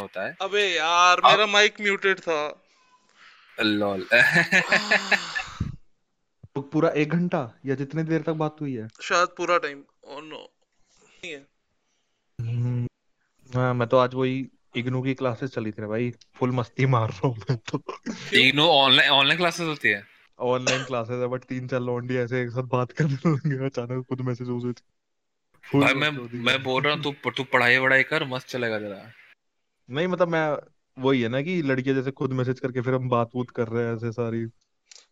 होता 0.02 0.26
है। 0.26 0.36
अबे 0.42 0.76
यार 0.76 1.22
मेरा 1.26 1.46
माइक 1.48 1.82
म्यूटेड 1.82 2.20
था। 2.20 2.64
लॉल 3.60 4.08
तो 6.56 6.62
पूरा 6.62 6.90
एक 6.90 7.10
घंटा 7.10 7.60
या 7.66 7.76
जितनी 7.76 8.04
देर 8.04 8.22
तक 8.22 8.34
बात 8.34 8.56
हुई 8.62 8.74
है? 8.74 8.88
शायद 9.02 9.28
पूरा 9.28 9.58
टाइम 9.58 9.84
ओह 10.04 10.22
नो 10.22 10.42
नहीं 11.04 11.32
है। 11.32 11.57
हाँ 12.48 13.74
मैं 13.74 13.88
तो 13.88 13.98
आज 13.98 14.14
वही 14.14 14.48
इग्नू 14.76 15.02
की 15.02 15.14
क्लासेस 15.14 15.50
चली 15.50 15.72
थी 15.72 15.86
भाई। 15.86 16.12
फुल 16.36 16.52
मस्ती 16.52 16.86
मार 16.86 17.10
रहा 17.10 17.28
हूँ 17.28 17.38
मैं 17.38 17.58
तो। 17.58 17.82
इग्नू 18.34 18.64
ऑनलाइन 18.64 19.10
ऑनलाइन 19.10 19.38
क्लासेस 19.38 19.68
होती 19.68 19.90
है? 19.90 20.04
ऑनलाइन 20.40 20.84
क्लासेस 20.84 21.20
है 21.20 21.28
बट 21.28 21.44
तीन 21.44 21.68
चार 21.68 21.80
लौंडी 21.80 22.16
ऐसे 22.16 22.42
एक 22.42 22.50
साथ 22.50 22.64
बात 22.64 22.92
करने 22.92 23.30
लगे 23.30 23.66
अचानक 23.66 24.06
खुद 24.10 24.22
मैसेज 24.22 24.50
हो 24.50 24.60
गए 24.60 24.72
थे 24.72 24.84
फुल 25.64 25.82
भाई 25.82 25.94
मैं 25.94 26.10
मैं 26.44 26.64
बोल 26.64 26.82
रहा 26.82 26.94
हूँ 26.94 27.04
तू 27.04 27.32
तू 27.32 27.44
पढ़ाई 27.44 27.78
वढ़ाई 27.78 28.04
कर 28.04 28.24
मस्त 28.24 28.48
चलेगा 28.48 28.80
जरा 28.80 29.12
नहीं 29.90 30.08
मतलब 30.08 30.28
मैं 30.28 30.58
वही 30.98 31.22
है 31.22 31.30
ना 31.30 31.42
कि 31.42 31.62
लड़कियाँ 31.62 31.96
जैसे 31.96 32.12
खुद 32.12 32.34
मैसेज 32.34 32.60
करके 32.60 32.82
फिर 32.82 32.94
हम 32.94 33.10
बात 33.10 33.30
वूत 33.36 33.50
कर 33.50 33.68
रहे 33.68 33.86
हैं 33.86 33.96
ऐसे 33.96 34.12
सारी। 34.12 34.46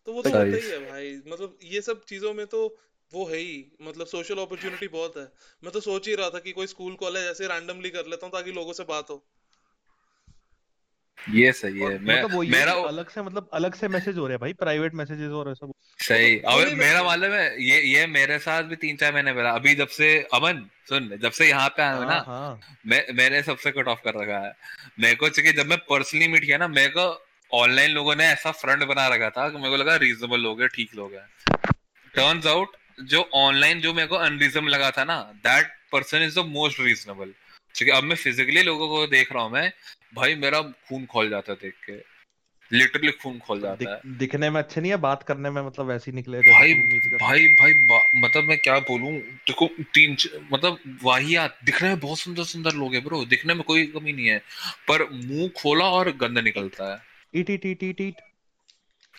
तो 0.06 0.12
वो 0.12 0.22
तो 0.22 0.28
होता 0.28 0.42
ही 0.42 0.70
है 0.70 0.90
भाई। 0.90 1.16
मतलब 1.28 1.58
ये 1.64 1.80
सब 1.80 2.04
चीज़ों 2.04 2.34
में 2.34 2.46
तो 2.46 2.76
वो 3.12 3.24
है 3.26 3.36
ही 3.36 3.64
मतलब 3.82 4.06
सोशल 4.06 4.38
अपॉर्चुनिटी 4.38 4.88
बहुत 4.88 5.16
है। 5.16 5.24
मैं 5.62 5.72
तो 5.72 5.80
सोच 5.80 6.08
ही 6.08 6.14
रहा 6.14 6.30
था 6.30 6.38
कि 6.38 6.52
कोई 6.52 6.66
स्कूल 6.66 6.94
कॉलेज 6.94 7.26
ऐसे 7.26 7.46
रैंडमली 7.46 7.90
कर 7.90 8.06
लेता 8.06 8.26
हूँ 8.26 8.32
ताकि 8.32 8.52
लोगों 8.52 8.72
से 8.72 8.84
बात 8.84 9.10
हो। 9.10 9.24
ये 11.18 11.52
सही 11.52 11.80
है। 11.80 11.98
मैं 11.98 12.16
मतलब 12.16 12.36
वही 12.36 12.50
मेरा 12.50 12.72
अलग 12.88 13.08
से 13.10 13.22
मतलब 13.22 13.48
अलग 13.52 13.74
से 13.74 13.88
मैसेज 13.88 14.18
हो 14.18 14.26
रहे 14.26 14.34
हैं 14.34 14.40
भाई 14.40 14.52
प्राइवेट 14.52 14.94
मैसेजेस 14.94 15.30
और 15.32 15.50
ऐसा 15.50 15.66
सही। 16.00 16.34
वो 16.36 16.50
अब 16.50 16.60
नहीं 16.60 16.76
मेरा। 16.76 17.02
मालूम 17.02 17.32
है 17.32 17.64
ये 17.64 17.80
ये 17.82 18.06
मेरे 18.08 18.38
साथ 18.38 18.62
भी 18.62 18.76
तीन 18.76 18.96
चार 18.96 19.12
महीने 19.12 19.32
पहले 19.32 19.48
अभी 19.50 19.74
जब 19.74 19.88
से 19.88 20.10
अमन 20.34 20.64
सुन 20.88 21.08
जब 21.22 21.30
से 21.30 21.48
यहाँ 21.48 21.68
पे 21.68 21.82
आया 21.82 21.94
हूँ 21.94 22.06
ना 22.06 22.14
हाँ 22.14 22.24
हाँ। 22.26 22.78
मैं 22.86 23.04
मैंने 23.14 23.42
सबसे 23.42 23.70
कट 23.70 23.88
ऑफ़ 23.88 24.00
कर 24.04 24.14
रखा 24.14 24.38
है। 24.38 24.52
मेरे 25.00 25.14
को 25.14 25.28
चाहिए 25.28 25.52
जब 25.52 25.66
मैं 25.66 25.78
पर्सनली 25.90 26.28
मीट 26.28 26.44
किया 26.44 26.58
ना 26.58 26.68
मेरे 26.68 26.92
को 26.98 27.06
ऑनलाइन 27.50 27.90
लोगों 27.90 28.14
ने 28.16 28.26
ऐसा 28.26 28.50
फ्रंट 28.52 28.84
बना 28.84 29.06
रखा 29.08 29.30
था 29.30 29.48
कि 29.48 29.56
मेरे 29.56 29.70
को 29.70 29.76
लगा 29.76 29.96
रीजनेबल 29.96 30.40
लोग 30.40 30.62
है 30.62 30.68
ठीक 30.68 30.94
लोग 30.94 31.14
हैं। 31.14 31.28
टर्न्स 32.14 32.46
आउट 32.46 32.76
जो 33.00 33.30
ऑनलाइन 33.34 33.80
जो 33.80 33.94
मेरे 33.94 34.08
को 34.08 34.16
अनरीजनेबल 34.16 34.68
लगा 34.68 34.90
था 34.90 35.04
ना 35.04 35.22
that 35.22 35.66
person 35.92 36.22
is 36.22 36.36
the 36.36 36.38
most 36.38 36.80
reasonable 36.80 37.34
क्योंकि 37.74 37.92
अब 37.92 38.04
मैं 38.04 38.16
फिजिकली 38.16 38.62
लोगों 38.62 38.88
को 38.88 39.06
देख 39.06 39.32
रहा 39.32 39.42
हूँ 39.42 39.52
मैं 39.52 39.72
भाई 40.14 40.34
मेरा 40.34 40.62
खून 40.62 41.06
खोल 41.06 41.30
जाता 41.30 41.52
है 41.52 41.58
देख 41.62 41.74
के। 41.90 42.16
लिटरली 42.72 43.12
खून 43.12 43.38
खोल 43.38 43.60
जाता 43.60 43.74
दिख, 43.74 43.88
है। 43.88 44.00
दिखने 44.06 44.50
में 44.50 44.60
अच्छे 44.60 44.80
नहीं 44.80 44.90
है 44.90 44.96
बात 44.96 45.22
करने 45.22 45.50
में 45.50 45.62
मतलब 45.62 45.86
वैसे 45.86 46.10
ही 46.10 46.14
निकले 46.14 46.38
भाई 46.38 46.74
भाई 47.20 47.46
भाई 47.46 47.72
बा- 47.72 48.24
मतलब 48.24 48.44
मैं 48.44 48.58
क्या 48.58 48.78
बोलूँ? 48.78 49.18
देखो 49.18 49.66
तीन 49.66 50.16
मतलब 50.52 51.00
वाहियात 51.02 51.58
दिखने 51.64 51.88
में 51.88 52.00
बहुत 52.00 52.18
सुंदर 52.18 52.44
सुंदर 52.44 52.70
लोग 52.70 52.94
हैं 52.94 53.04
ब्रो 53.04 53.24
दिखने 53.24 53.54
में 53.54 53.62
कोई 53.62 53.86
कमी 53.86 54.12
नहीं 54.12 54.26
है। 54.26 54.38
पर 54.88 55.10
मुँह 55.10 55.48
खोला 55.48 55.84
और 55.84 56.10
गंद 56.10 56.38
निकलता 56.38 56.92
है। 56.92 57.00
ईट 57.36 57.50
ईट 57.50 57.66
ईट 57.66 58.00
ईट 58.00 58.14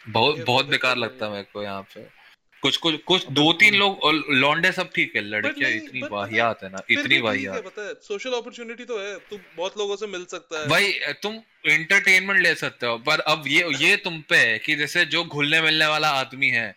बहुत 0.10 0.40
बहुत 0.40 0.66
बेकार 0.66 0.98
लगता 0.98 1.26
है 1.26 1.32
मेरे 1.32 1.44
को 1.44 1.64
यहाँ 1.64 1.82
पे। 1.82 2.27
कुछ 2.62 2.78
कुछ 2.78 2.96
कुछ 3.04 3.26
दो 3.32 3.52
तीन 3.54 3.76
लोग 3.76 4.04
और 4.04 4.14
लौंडे 4.34 4.72
सब 4.72 4.90
ठीक 4.96 5.16
है 5.16 5.22
लड़कियाँ 5.22 5.72
इतनी 5.72 6.02
वाहियात 6.12 6.64
है 6.64 6.70
ना 6.70 6.82
इतनी 6.92 7.20
वाहियात। 7.20 7.64
पता 7.66 7.88
है 7.88 7.94
सोशल 8.04 8.34
अपॉर्चुनिटी 8.34 8.86
तो 8.86 8.98
है 9.00 9.16
तुम 9.30 9.40
बहुत 9.58 9.78
लोगों 9.78 9.96
से 9.96 10.08
मिल 10.08 10.26
सकता 10.26 10.60
है। 10.60 10.68
भाई 10.68 10.92
तुम 11.24 11.40
इंटरटेनमेंट 11.72 12.42
ले 12.42 12.54
सकते 12.56 12.86
हो 12.86 12.98
पर 13.08 13.20
अब 13.28 13.44
ये 13.48 13.70
ये 13.80 13.96
तुम 14.04 14.20
पे 14.30 14.38
है 14.38 14.58
कि 14.60 14.76
जैसे 14.76 15.06
जो 15.06 15.24
घुलने 15.24 15.62
मिलने 15.62 15.86
वाला 15.86 16.10
आदमी 16.20 16.50
है 16.50 16.68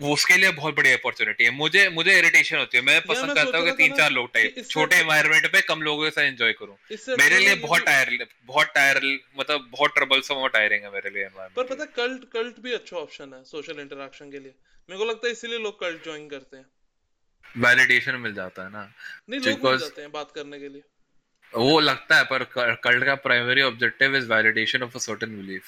वो 0.00 0.12
उसके 0.14 0.36
लिए 0.36 0.50
बहुत 0.52 0.76
बड़ी 0.76 0.92
अपॉर्चुनिटी 0.92 1.44
है। 1.44 1.50
मुझे 1.52 1.88
मुझे 1.90 2.16
इरिटेशन 2.18 2.56
होती 2.56 2.78
है। 2.78 2.82
मैं 2.84 3.00
पसंद 3.02 3.34
करता 3.34 3.58
हूँ 3.58 3.66
कि 3.66 3.72
तीन 3.72 3.94
चार 3.96 4.10
लोग 4.10 4.32
टाइप 4.34 4.62
छोटे 4.70 4.96
एनवायरनमेंट 4.96 5.46
पे 5.52 5.60
कम 5.62 5.82
लोगों 5.82 6.04
के 6.04 6.10
साथ 6.10 6.22
एंजॉय 6.24 6.52
करूँ 6.52 6.76
मेरे 6.90 7.24
अच्छा 7.26 7.38
लिए 7.38 7.54
बहुत 7.56 7.82
टायर 7.82 8.26
बहुत 8.46 8.72
टायर 8.74 9.00
मतलब 9.38 9.68
बहुत 9.72 9.94
ट्रबलसम 9.94 10.34
और 10.36 10.50
टायरिंग 10.50 10.84
है 10.84 10.92
मेरे 10.92 11.10
लिए 11.10 11.28
पर 11.56 11.64
पता 11.64 11.82
है 11.82 11.88
कल्ट 11.96 12.24
कल्ट 12.32 12.60
भी 12.60 12.72
अच्छा 12.72 12.96
ऑप्शन 12.96 13.34
है 13.34 13.42
सोशल 13.44 13.80
इंटरेक्शन 13.80 14.30
के 14.30 14.38
लिए। 14.38 14.54
मेरे 14.88 14.98
को 14.98 15.04
लगता 15.04 15.26
है 15.26 15.32
इसीलिए 15.32 15.58
लोग 15.58 15.80
कल्ट 15.80 16.04
ज्वाइन 16.04 16.28
करते 16.28 16.56
हैं। 16.56 16.64
वैलिडेशन 17.58 18.16
मिल 18.20 18.34
जाता 18.34 18.64
है 18.64 18.72
ना। 18.72 18.82
नहीं 19.30 19.40
लोग 19.40 19.64
मिल 19.64 19.78
जाते 19.78 20.02
हैं 20.02 20.10
बात 20.12 20.32
करने 20.34 20.58
के 20.60 20.68
लिए। 20.68 20.82
वो 21.52 21.78
लगता 21.80 22.16
है 22.16 22.24
पर 22.24 22.44
कल्ट 22.84 23.04
का 23.04 23.14
primary 23.22 23.62
objective 23.62 24.16
is 24.16 24.28
validation 24.32 24.82
of 24.82 24.96
a 24.96 25.00
certain 25.00 25.36
belief 25.36 25.62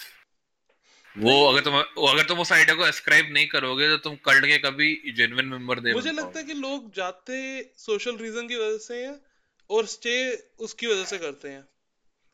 वो 1.18 1.44
अगर 1.48 1.60
तुम 1.60 1.74
वो 1.74 2.06
अगर 2.06 2.22
तुम 2.22 2.38
उस 2.40 2.52
आइडिया 2.52 2.76
को 2.76 2.86
एस्क्राइब 2.86 3.26
नहीं 3.32 3.46
करोगे 3.46 3.88
तो 3.88 3.96
तुम 3.96 4.14
कल्ट 4.14 4.44
के 4.46 4.58
कभी 4.58 5.12
जेन्युइन 5.16 5.46
मेंबर 5.46 5.80
दे 5.80 5.92
मुझे 5.92 6.12
लगता 6.12 6.38
है 6.38 6.44
कि 6.44 6.54
लोग 6.54 6.94
जाते 6.94 7.62
सोशल 7.76 8.16
रीजन 8.16 8.48
की 8.48 8.56
वजह 8.56 8.78
से 8.78 9.04
हैं 9.06 9.20
और 9.70 9.86
स्टे 9.86 10.14
उसकी 10.58 10.86
वजह 10.86 11.04
से 11.04 11.18
करते 11.18 11.48
हैं 11.48 11.64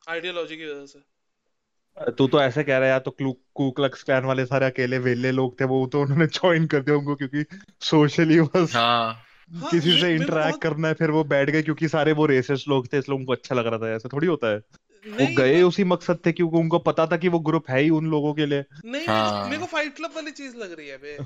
आइडियोलॉजी 0.08 0.56
की 0.56 0.64
वजह 0.64 0.86
से। 0.86 2.10
तू 2.10 2.26
तो 2.28 2.40
ऐसे 2.40 2.62
कह 2.64 2.72
रहा 2.72 2.84
है 2.84 2.90
यार 2.90 2.98
तो 2.98 3.10
क्लू 3.10 3.32
कू 3.54 3.70
क्लक्स 3.70 4.02
क्लैन 4.02 4.24
वाले 4.24 4.46
सारे 4.46 4.66
अकेले 4.66 4.98
वेले 4.98 5.30
लोग 5.32 5.60
थे 5.60 5.64
वो 5.64 5.86
तो 5.86 6.00
उन्होंने 6.00 6.26
ज्वाइन 6.26 6.66
कर 6.66 6.80
दिया 6.80 6.96
उनको 6.96 7.14
क्योंकि 7.14 7.44
सोशली 7.80 8.40
बस 8.40 8.74
हाँ। 8.76 9.24
हाँ, 9.54 9.70
किसी 9.70 9.90
से 10.00 10.10
इंटरेक्ट 10.10 10.30
बहुत- 10.30 10.62
करना 10.62 10.88
है 10.88 10.94
फिर 10.94 11.10
वो 11.10 11.24
बैठ 11.24 11.50
गए 11.50 11.62
क्योंकि 11.62 11.88
सारे 11.88 12.12
वो 12.12 12.26
रेसिस्ट 12.26 12.68
लोग 12.68 12.92
थे 12.92 12.98
इसलिए 12.98 13.18
उनको 13.18 13.32
अच्छा 13.32 13.54
लग 13.54 13.66
रहा 13.66 13.78
था 13.78 13.94
ऐसा 13.94 14.08
थोड़ी 14.12 14.26
होता 14.26 14.52
है। 14.52 14.60
वो 15.06 15.26
गए 15.26 15.32
मतलब- 15.32 15.68
उसी 15.68 15.84
मकसद 15.84 16.18
थे 16.26 16.32
क्योंकि 16.32 16.56
उनको 16.56 16.78
पता 16.78 17.06
था 17.06 17.16
कि 17.16 17.28
वो 17.28 17.38
ग्रुप 17.38 17.70
है 17.70 17.80
ही 17.80 17.90
उन 17.90 18.06
लोगों 18.06 18.34
के 18.34 18.46
लिए। 18.46 18.64
नहीं 18.84 19.06
हाँ। 19.06 19.44
मेरे 19.44 19.58
को 19.58 19.66
फाइट 19.66 19.96
क्लब 19.96 20.12
वाली 20.16 20.30
चीज़ 20.30 20.56
लग 20.56 20.78
रही 20.78 20.88
है 20.88 20.96
बे। 20.96 21.18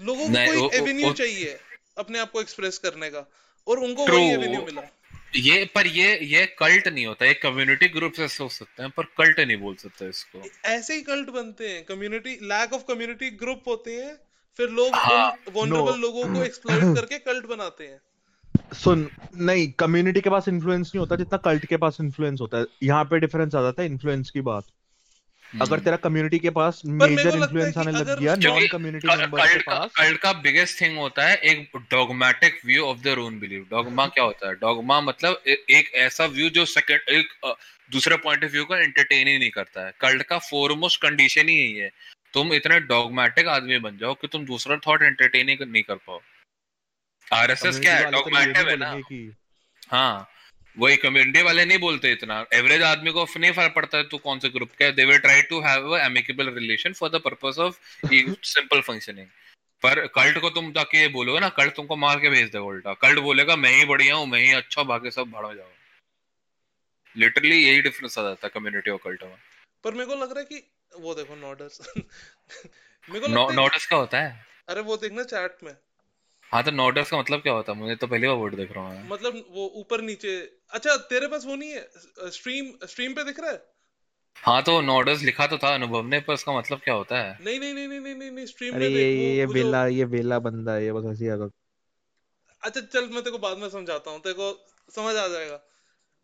लोगों 0.00 0.28
को 0.28 0.32
कोई 0.34 0.78
एवेन्यू 0.78 1.12
चाहिए 1.12 1.58
अपने 1.98 2.18
आप 2.18 2.30
को 2.30 2.40
एक्सप्रेस 2.40 2.78
करने 2.78 3.10
का 3.10 3.30
और 3.68 3.78
उनको 3.78 4.06
वही 4.06 4.30
एवेन्यू 4.30 4.60
मिला। 4.60 4.82
ये 5.36 5.64
पर 5.74 5.86
ये 5.86 6.18
ये 6.22 6.46
कल्ट 6.46 6.88
नहीं 6.88 7.06
होता 7.06 7.26
ये 7.26 7.34
कम्युनिटी 7.34 7.88
ग्रुप 7.88 8.12
से 8.12 8.28
सोच 8.28 8.52
सकते 8.52 8.82
हैं 8.82 8.92
पर 8.96 9.02
कल्ट 9.04 9.40
नहीं 9.40 9.56
बोल 9.56 9.74
सकते 9.74 10.08
इसको। 10.08 10.42
ऐसे 10.64 10.94
ही 10.94 11.02
कल्ट 11.02 11.30
बनते 11.30 11.68
हैं 11.68 11.84
community 11.84 12.30
lack 12.30 12.72
of 12.72 12.82
community 12.82 13.30
group 13.30 13.62
होते 13.66 13.90
हैं 13.92 14.16
फिर 14.56 14.68
लोग 14.68 14.90
हाँ, 14.94 15.30
उन 15.30 15.70
वनरेबल 15.70 15.92
no. 15.92 15.98
लोगों 15.98 16.34
को 16.34 16.44
एक्सप्लॉइट 16.44 16.96
करके 16.96 17.18
कल्ट 17.18 17.46
बनाते 17.46 17.84
हैं। 17.84 18.00
सुन 18.74 19.08
नहीं 19.40 19.70
कम्युनिटी 19.78 20.20
के 20.20 20.30
पास 20.30 20.48
इन्फ्लुएंस 20.48 20.86
नहीं 20.86 21.00
होता 21.00 21.16
जितना 21.16 21.38
कल्ट 21.38 21.64
के 21.66 21.76
पास 21.76 21.96
इन्फ्लुएंस 22.00 22.40
होता 22.40 22.58
है। 22.58 22.64
यहाँ 22.82 23.04
पे 23.04 23.18
डिफरेंस 23.20 23.54
आ 23.54 23.62
जाता 23.62 23.82
है 23.82 23.88
इन्फ्लुएंस 23.88 24.30
की 24.30 24.40
बात। 24.40 24.64
अगर 25.62 25.78
तेरा 25.78 25.96
कम्युनिटी 25.96 26.38
के 26.38 26.50
पास 26.50 26.80
मेजर 26.86 27.28
है 27.28 27.36
इन्फ्लुएंस 27.36 27.78
आने 27.78 27.92
लग 27.92 28.18
गया 28.20 28.34
नॉन 28.34 28.66
कम्युनिटी 28.66 29.08
मेंबर्स 29.08 29.52
के 29.52 29.58
पास 29.60 29.90
कल्ट 29.96 30.18
का 30.18 30.32
बिगेस्ट 30.42 30.80
थिंग 30.80 30.98
होता 30.98 31.26
है 31.28 31.36
एक 31.36 31.76
dogmatic 31.90 32.60
view 32.66 32.84
of 32.84 32.98
their 32.98 33.18
own 33.18 33.38
belief 33.38 33.66
dogma 33.70 34.06
क्या 34.06 34.24
होता 34.24 34.48
है? 34.48 34.54
डॉगमा 34.54 35.00
मतलब 35.00 35.42
ए, 35.48 35.56
एक 35.70 35.92
ऐसा 35.94 36.26
व्यू 36.26 36.48
जो 36.50 36.64
सेकंड 36.64 37.08
एक 37.08 37.56
दूसरे 37.92 38.16
पॉइंट 38.16 38.44
ऑफ़ 38.44 38.52
व्यू 38.52 38.64
को 38.64 38.76
एंटरटेन 38.76 39.28
ही 39.28 39.38
नहीं 39.38 39.50
करता 39.50 39.86
है। 39.86 39.92
कल्ट 40.00 40.22
का 40.22 40.38
फोरमोस्ट 40.38 41.02
कंडीशन 41.02 41.48
ही 41.48 41.56
यही 41.56 41.74
है। 41.74 41.90
तुम 42.34 42.52
इतने 42.52 42.80
डॉगमेटिक 42.80 43.48
आदमी 43.48 43.78
बन 43.78 43.96
जाओ 44.00 44.14
कि 44.14 44.28
तुम 44.28 44.44
दूसरा 44.46 44.76
थॉट 44.76 45.02
एंटरटेन 45.02 45.48
ही 45.48 45.56
नहीं 45.64 45.82
कर 45.82 45.94
पाओ। 45.94 46.20
आरएसएस 47.32 47.80
क्या 47.80 47.96
है? 47.96 48.04
वाले 48.04 48.52
तो 48.52 48.68
है 48.68 48.76
ना? 48.76 49.00
हाँ 49.88 50.30
वही 50.78 50.96
कम्युनिटी 50.96 51.42
वाले 51.42 51.64
नहीं 51.64 51.78
बोलते 51.78 52.12
इतना। 52.12 52.46
एवरेज 52.52 52.82
आदमी 52.82 53.10
को 53.10 53.26
नहीं 53.36 53.52
फ़र्क 53.52 53.74
पड़ता 53.74 53.98
है 53.98 54.08
तू 54.08 54.18
कौन 54.18 54.38
से 54.38 54.48
ग्रुप 54.48 54.70
का 54.78 54.84
है। 54.84 54.92
They 54.92 55.04
will 55.04 55.18
try 55.18 55.42
to 55.42 55.60
have 55.60 55.98
a 55.98 56.06
amicable 56.06 56.50
relation 56.50 56.92
for 56.92 57.10
the 57.10 57.16
purpose 57.16 57.58
of 57.58 57.80
simple 58.42 58.80
functioning 58.80 59.26
पर 59.82 60.06
कल्ट 60.06 60.38
को 60.38 60.50
तुम 60.50 60.72
जाके 60.72 60.98
ये 60.98 61.08
बोलोगे 61.08 61.40
ना 61.40 61.48
कल्ट 61.48 61.74
तुमको 61.74 61.96
मार 61.96 62.20
के 62.20 62.30
भेज 62.30 62.44
देगा 62.44 62.64
उल्टा। 62.64 62.94
कल्ट 62.94 63.18
बोलेगा 63.18 63.56
मैं 63.56 63.70
ही 63.70 63.84
बढ़िया 63.84 64.14
हूँ 64.14 64.26
मैं 64.26 64.40
ही 64.40 64.52
अच्छा 64.52 64.82
बाकी 64.82 65.10
सब 65.10 65.22
भाड़ 65.22 65.56
जाओ। 65.56 65.70
लिटरली 67.16 67.64
यही 67.64 67.80
डिफरेंस 67.80 68.18
आ 68.18 68.22
जाता 68.22 68.46
है 68.46 68.50
कम्युनिटी 68.54 68.90
और 68.90 68.98
कल्ट 69.04 69.22
में। 69.22 69.36
पर 69.84 69.92
मेरे 69.92 70.06
को 70.06 70.14
लग 70.14 70.30
रहा 70.30 70.40
है 70.40 70.44
कि 70.44 70.72
वो 70.96 71.14
देखो 71.14 71.36
नोडर्स 71.36 71.80
मेरे 73.10 73.20
को 73.20 73.26
लगता 73.26 73.62
है 73.62 73.68
कि- 73.68 73.92
होता 73.92 74.20
है। 74.20 74.46
अरे 74.68 74.80
वो 74.80 74.96
देखना 74.96 75.22
चैट 75.22 75.56
में। 75.62 75.76
हाँ 76.52 76.62
तो 76.64 76.70
नोटिस 76.70 77.10
का 77.10 77.18
मतलब 77.18 77.40
क्या 77.40 77.52
होता 77.52 77.72
है? 77.72 77.78
मुझे 77.78 77.94
तो 77.96 78.06
पहली 78.06 78.26
बार 78.26 78.36
वर्ड 78.36 78.54
देख 78.56 78.72
रहा 78.72 78.84
हूँ 78.84 79.08
मतलब 79.08 79.44
वो 79.50 79.66
ऊपर 79.76 80.00
नीचे। 80.00 80.38
अच्छा 80.70 80.96
तेरे 81.10 81.26
पास 81.26 81.44
वो 81.46 81.56
नहीं 81.56 81.70
है? 81.70 82.30
स्ट्रीम 82.30 82.72
स्ट्रीम 82.84 83.12
पे 83.14 83.24
दिख 83.24 83.40
रहा 83.40 83.50
है? 83.50 83.62
हाँ 84.36 84.62
तो 84.62 84.80
नोटिस 84.80 85.22
लिखा 85.22 85.46
तो 85.46 85.58
था 85.58 85.74
अनुभव 85.74 86.06
ने 86.06 86.20
पर 86.20 86.34
उसका 86.34 86.56
मतलब 86.58 86.80
क्या 86.84 86.94
होता 86.94 87.18
है? 87.18 87.36
नहीं 87.40 87.60
नहीं 87.60 87.74
नहीं 87.74 87.88
नहीं 87.88 88.14
नहीं 88.14 88.30
नहीं, 88.30 88.46
स्ट्रीम 88.46 88.74
अरे 88.74 88.88
में 88.88 88.96
ये 88.96 89.36
ये 89.36 89.46
जो 89.46 89.52
वेला 89.52 89.86
ये 89.88 90.04
वेला 90.06 90.38
बंदा 90.38 90.72
है 90.72 90.84
ये 90.84 90.92
बस 90.92 91.04
ऐसी 91.12 91.28
आदत। 91.28 91.52
अच्छा 92.62 92.80
चल 92.80 93.08
मैं 93.08 93.22
तेरे 93.22 93.30
को 93.30 93.38
बाद 93.38 93.58
में 93.58 93.68
समझाता 93.68 94.10
हूँ 94.10 94.20
तेरे 94.20 94.34
को 94.34 94.52
समझ 94.88 95.14
आ 95.16 95.26
जाएगा। 95.28 95.60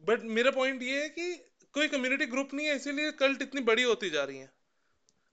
बट 0.05 0.25
मेरा 0.31 0.51
पॉइंट 0.51 0.83
ये 0.83 1.03
है 1.03 1.09
कि 1.09 1.35
कोई 1.75 1.89
कम्युनिटी 1.89 2.27
ग्रुप 2.27 2.55
नहीं 2.55 2.67
है 2.67 2.77
इसीलिए 2.77 3.11
कल्ट 3.21 3.43
इतनी 3.43 3.61
बड़ी 3.63 3.83
होती 3.83 4.11
जा 4.11 4.25
रही 4.25 4.39
है। 4.39 4.51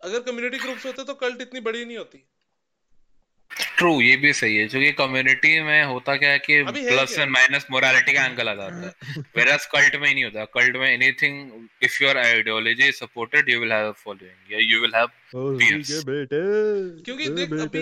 अगर 0.02 0.20
कम्युनिटी 0.22 0.58
ग्रुप्स 0.58 0.86
होते 0.86 1.04
तो 1.04 1.14
कल्ट 1.16 1.42
इतनी 1.42 1.60
बड़ी 1.62 1.84
नहीं 1.86 1.98
होती। 1.98 2.24
ट्रू 3.78 4.02
ये 4.02 4.16
भी 4.16 4.34
सही 4.34 4.58
है 4.58 4.68
क्योंकि 4.68 4.92
कम्युनिटी 4.92 5.62
में 5.62 5.84
होता 5.84 6.16
क्या 6.16 6.30
है 6.30 6.40
कि 6.40 6.64
प्लस 6.64 7.12
एंड 7.20 7.32
माइनस 7.32 7.66
मोरालिटी 7.72 8.14
का 8.14 8.26
एंगल 8.26 8.50
आ 8.50 8.54
जाता 8.56 8.88
है। 8.88 9.14
Whereas 9.24 9.66
कल्ट 9.66 9.96
में 9.96 10.08
ही 10.08 10.14
नहीं 10.14 10.24
होता। 10.24 10.46
कल्ट 10.46 10.76
में 10.76 10.94
anything 10.94 11.68
if 11.84 12.04
your 12.04 12.18
ideology 12.18 12.88
is 12.88 12.96
supported 12.96 13.50
you 13.50 13.60
will 13.60 13.72
have 13.74 13.92
following 13.92 14.54
या 14.54 14.60
यू 14.62 14.82
विल 14.82 14.92
हैव 14.96 15.08
बेटे 16.04 16.42
क्योंकि 17.04 17.28
देख 17.28 17.50
अभी 17.62 17.80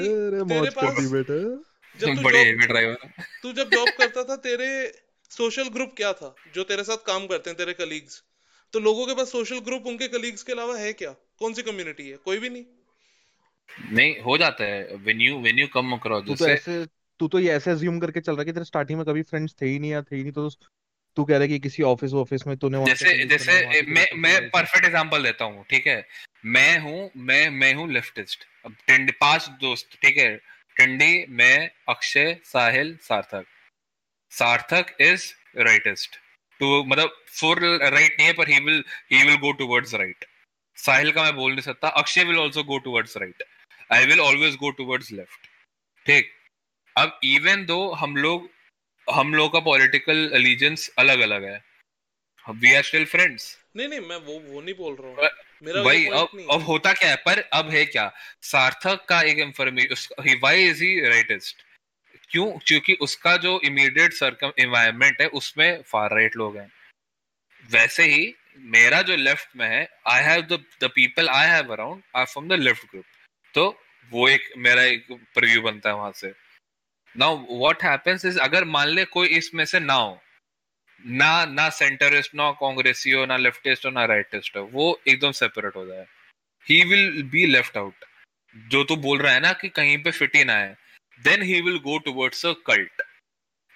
तेरे 0.50 0.70
पास- 0.70 1.12
बेटे। 1.12 1.72
जब 2.00 2.08
बड़े 2.24 2.40
हेवी 2.44 2.68
ड्राइवर 2.68 2.98
तू 3.44 3.54
जब 3.54 3.70
जॉब 3.70 3.90
करता 3.90 4.24
था 4.24 4.36
तेरे 4.36 4.92
सोशल 5.30 5.64
ग्रुप 5.64 5.94
क्या 5.98 6.14
था 6.14 6.36
जो 6.56 6.64
तेरे 6.64 6.84
साथ 6.84 6.98
काम 6.98 7.28
करते 7.28 7.50
हैं 7.50 7.58
तेरे 7.58 7.74
कलीग्स 7.74 8.24
तो 8.74 8.80
लोगों 8.80 9.08
के 9.08 9.14
पास 9.14 9.32
सोशल 9.32 9.60
ग्रुप 9.60 9.84
उनके 9.88 10.08
कलीग्स 10.08 10.44
के 10.44 10.54
अलावा 10.54 10.78
है 10.78 10.94
क्या? 10.94 11.12
कौन 11.12 11.54
सी 11.54 11.62
कम्युनिटी 11.62 12.10
है? 12.10 12.18
कोई 12.18 12.38
भी 12.38 12.50
नहीं। 12.50 12.64
नहीं 13.92 14.20
हो 14.20 14.38
जाता 14.38 14.64
है। 14.64 14.96
When 14.96 15.22
you 15.22 15.40
when 15.40 15.60
you 15.60 15.68
come 15.68 15.92
across 15.94 16.26
तू 16.28 16.36
तो 16.36 16.48
ऐसे 16.48 16.86
तू 17.20 17.28
तो 17.28 17.40
ये 17.40 17.52
ऐसे 17.54 17.72
अज्यूम 17.72 18.00
करके 18.00 18.22
चल 18.22 18.32
रहा 18.32 18.42
है 18.42 18.46
कि 18.46 18.52
तेरे 18.52 18.66
स्टार्टिंग 18.66 18.98
में 19.00 19.06
कभी 19.08 19.22
फ्रेंड्स 19.24 19.56
थे 19.62 19.66
ही 19.66 19.80
नहीं 19.80 19.92
या 19.92 20.02
थे 20.02 20.16
ही 20.16 20.22
नहीं 20.22 20.32
तो 20.32 20.50
तू 21.18 21.24
कह 21.26 21.34
रहा 21.34 21.42
है 21.42 21.48
कि 21.48 21.60
किसी 21.60 21.84
ऑफ़िस 21.84 22.14
ऑफ़िस 22.14 22.46
में 22.48 22.56
तूने 22.58 22.86
जैसे 22.86 23.14
जैसे 23.26 23.82
मैं 23.90 24.06
मैं 24.16 24.50
परफेक्ट 24.50 24.86
एग्जांपल 24.86 25.24
देता 25.24 25.46
हूँ 25.46 25.66
ठीक 25.70 25.88
है? 25.88 26.06
मैं 26.46 26.80
हूँ 26.80 27.10
मैं 27.18 27.50
मैं 27.50 27.74
हूँ 27.74 27.92
लेफ्टिस्ट 27.92 28.46
अब 28.66 28.76
टिंडी 28.88 29.12
पाँच 29.22 29.50
दोस्त 29.62 29.98
ठीक 30.02 30.18
है? 30.18 30.36
टिंडी 30.76 31.26
मैं 31.30 31.70
अक्षय 31.90 32.36
साहिल 32.46 32.98
सार्थक। 33.02 33.46
सार्थक 34.32 34.96
इज़ 35.02 35.32
राइटिस्ट 35.58 36.16
तो 36.60 36.84
मतलब 36.84 37.16
फुल 37.40 37.60
राइट 37.84 38.16
नहीं 38.18 38.28
है 38.28 38.34
पर 38.34 38.50
he 38.50 38.60
will 38.60 38.84
he 39.12 39.24
will 39.24 39.38
go 39.38 39.52
towards 39.52 39.94
right 39.96 40.26
Sahil 40.78 41.12
का 41.12 41.24
मैं 41.24 41.36
बोल 41.36 41.52
नहीं 41.52 41.62
सकता 41.62 41.88
Akshay 41.88 42.24
will 42.24 42.40
also 42.40 42.64
go 42.64 42.78
towards 42.78 43.18
right 43.18 43.44
I 43.92 44.06
will 44.06 44.20
always 44.22 44.56
go 44.56 44.70
towards 44.72 45.12
left 45.12 45.48
ठीक? 46.06 46.32
अब 46.96 47.20
इवन 47.24 47.66
दो 47.66 47.80
हम 47.94 48.16
लोग 48.18 48.50
हम 49.08 49.34
लोग 49.36 49.52
का 49.54 49.60
पॉलिटिकल 49.60 50.30
एलिजेंस 50.36 50.90
अलग 51.00 51.20
अलग 51.20 51.44
है 51.44 51.60
वी 52.46 52.74
आर 52.76 52.84
स्टिल 52.84 53.06
फ्रेंड्स 53.06 53.58
नहीं 53.78 53.88
नहीं 53.88 54.00
मैं 54.00 54.18
वो 54.18 54.40
वो 54.46 54.62
नहीं 54.62 54.74
बोल 54.76 54.96
रहा 54.96 55.10
हूँ। 55.10 55.30
मेरा 55.64 55.82
भाई 55.84 56.06
अब 56.06 56.48
अब 56.52 56.62
होता 56.64 56.92
क्या 56.94 57.10
है? 57.10 57.16
पर 57.18 57.40
अब 57.54 57.70
है 57.70 57.86
क्या? 57.86 58.12
सार्थक 58.42 59.06
का 59.10 59.22
एक 59.22 59.38
information 59.40 60.40
why 60.40 60.64
is 60.64 60.84
he 60.84 61.00
rightist 61.02 61.64
क्यों? 62.32 62.46
क्योंकि 62.68 62.94
उसका 63.02 63.36
जो 63.38 63.60
इमीडिएट 63.66 64.14
सर्कम 64.14 64.52
एनवायरनमेंट 64.60 65.22
है 65.22 65.28
उसमें 65.40 65.82
फार 65.84 66.14
राइट 66.16 66.36
लोग 66.38 66.58
हैं। 66.58 66.72
वैसे 67.64 68.04
ही 68.06 68.34
मेरा 68.76 69.02
जो 69.02 69.16
लेफ़्ट 69.18 69.56
में 69.58 69.68
है 69.68 69.88
I 70.08 70.24
have 70.24 70.42
the 70.52 70.64
the 70.82 70.90
people 70.96 71.30
I 71.30 71.48
have 71.50 71.72
around 71.74 72.02
are 72.16 72.26
from 72.26 72.48
the 72.48 72.60
left 72.60 72.90
group 72.92 73.06
तो 73.54 73.82
वो 74.12 74.28
एक 74.30 74.50
मेरा 74.58 74.84
एक 74.84 75.08
प्रीव्यू 75.12 75.62
बनता 75.62 75.90
है 75.90 75.96
वहाँ 75.96 76.12
से। 76.12 76.34
नाउ 77.18 77.60
व्हाट 77.60 77.84
हैपेंस 77.84 78.26
इज़ 78.26 78.40
अगर 78.40 78.64
मान 78.64 78.88
ले 78.88 79.06
कोई 79.06 79.28
इसमें 79.28 79.66
से 79.66 79.80
ना 79.80 79.94
हो, 79.94 80.22
ना 81.06 81.46
ना 81.46 81.70
सेंटरिस्ट 81.70 82.36
ना 82.36 82.52
कांग्रेसी 82.52 83.12
हो, 83.12 83.26
ना 83.26 83.38
लेफ्टिस्ट 83.38 83.86
हो, 83.86 83.92
ना 83.92 84.06
राइटिस्ट 84.06 84.58
हो, 84.58 84.64
वो 84.74 85.02
एकदम 85.08 85.32
सेपरेट 85.32 85.76
हो 85.76 85.86
जाए। 85.86 86.06
He 86.70 86.84
will 86.84 87.24
be 87.24 87.46
left 87.46 87.78
out 87.78 88.06
जो 88.68 88.84
तू 88.84 88.96
बोल 88.96 89.20
रहा 89.20 89.34
है 89.34 89.40
ना 89.40 89.54
कि 89.54 89.70
कहीं 89.70 90.04
पे 90.04 90.12
फिट 90.12 90.36
इन 90.36 90.50
आए 90.50 90.76
then 91.26 91.42
he 91.42 91.62
will 91.62 91.80
go 91.80 91.96
towards 92.00 92.44
a 92.46 92.56
cult 92.70 93.02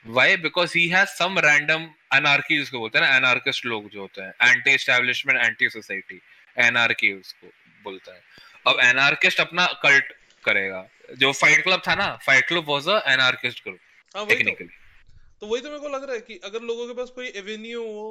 why? 0.06 0.36
Because 0.36 0.74
he 0.74 0.90
has 0.90 1.08
some 1.20 1.38
random 1.38 1.84
anarchy, 2.14 2.58
जिसको 2.58 2.80
बोलते 2.80 3.00
हैं 3.00 3.06
ना, 3.06 3.20
anarchist 3.20 3.66
लोग 3.66 3.90
जो 3.90 4.02
होते 4.02 4.22
हैं 4.22 4.34
anti 4.42 4.76
establishment 4.76 5.40
anti 5.44 5.70
society 5.78 6.20
anarchy 6.58 7.14
उसको 7.20 7.52
बोलता 7.84 8.14
है। 8.14 8.22
अब 8.68 8.80
एनआरकिस्ट 8.82 9.40
अपना 9.40 9.66
कल्ट 9.84 10.14
करेगा। 10.46 10.88
जो 11.18 11.32
फाइट 11.32 11.64
क्लब 11.64 11.82
था 11.88 11.96
ना 11.96 12.08
fight 12.26 12.48
club 12.48 12.70
was 12.70 12.88
a 12.90 13.02
anarchist 13.12 13.64
group 13.64 14.28
technically 14.30 14.68
तो। 15.42 15.48
वही 15.48 15.62
तो 15.62 15.70
मेरे 15.70 15.80
को 15.80 15.90
लग 15.90 16.04
रहा 16.04 16.14
है 16.14 16.22
कि 16.22 16.40
अगर 16.44 16.62
लोगों 16.62 16.88
के 16.88 16.94
पास 16.94 17.10
कोई 17.10 17.28
एवेन्यू 17.36 17.84
हो 17.84 18.08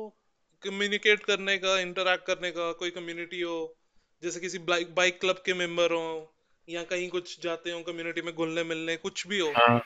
कम्युनिकेट 0.63 1.25
करने 1.25 1.57
का 1.59 1.79
इंटरेक्ट 1.81 2.27
करने 2.27 2.51
का 2.51 2.71
कोई 2.73 2.91
कम्युनिटी 2.91 3.41
हो 3.41 3.57
जैसे 4.23 4.41
किसी 4.41 4.59
बाइक 4.59 5.21
क्लब 5.21 5.43
के 5.47 5.55
मेंबर 5.55 5.93
हो 5.93 6.34
या 6.69 6.83
कहीं 6.83 7.09
कुछ 7.09 7.37
जाते 7.43 7.71
हो 7.71 7.81
कम्युनिटी 7.83 8.23
में 8.23 8.33
घुलने 8.35 8.63
मिलने 8.65 8.97
कुछ 8.97 9.27
भी 9.29 9.39
हो 9.39 9.51
हाँ, 9.57 9.79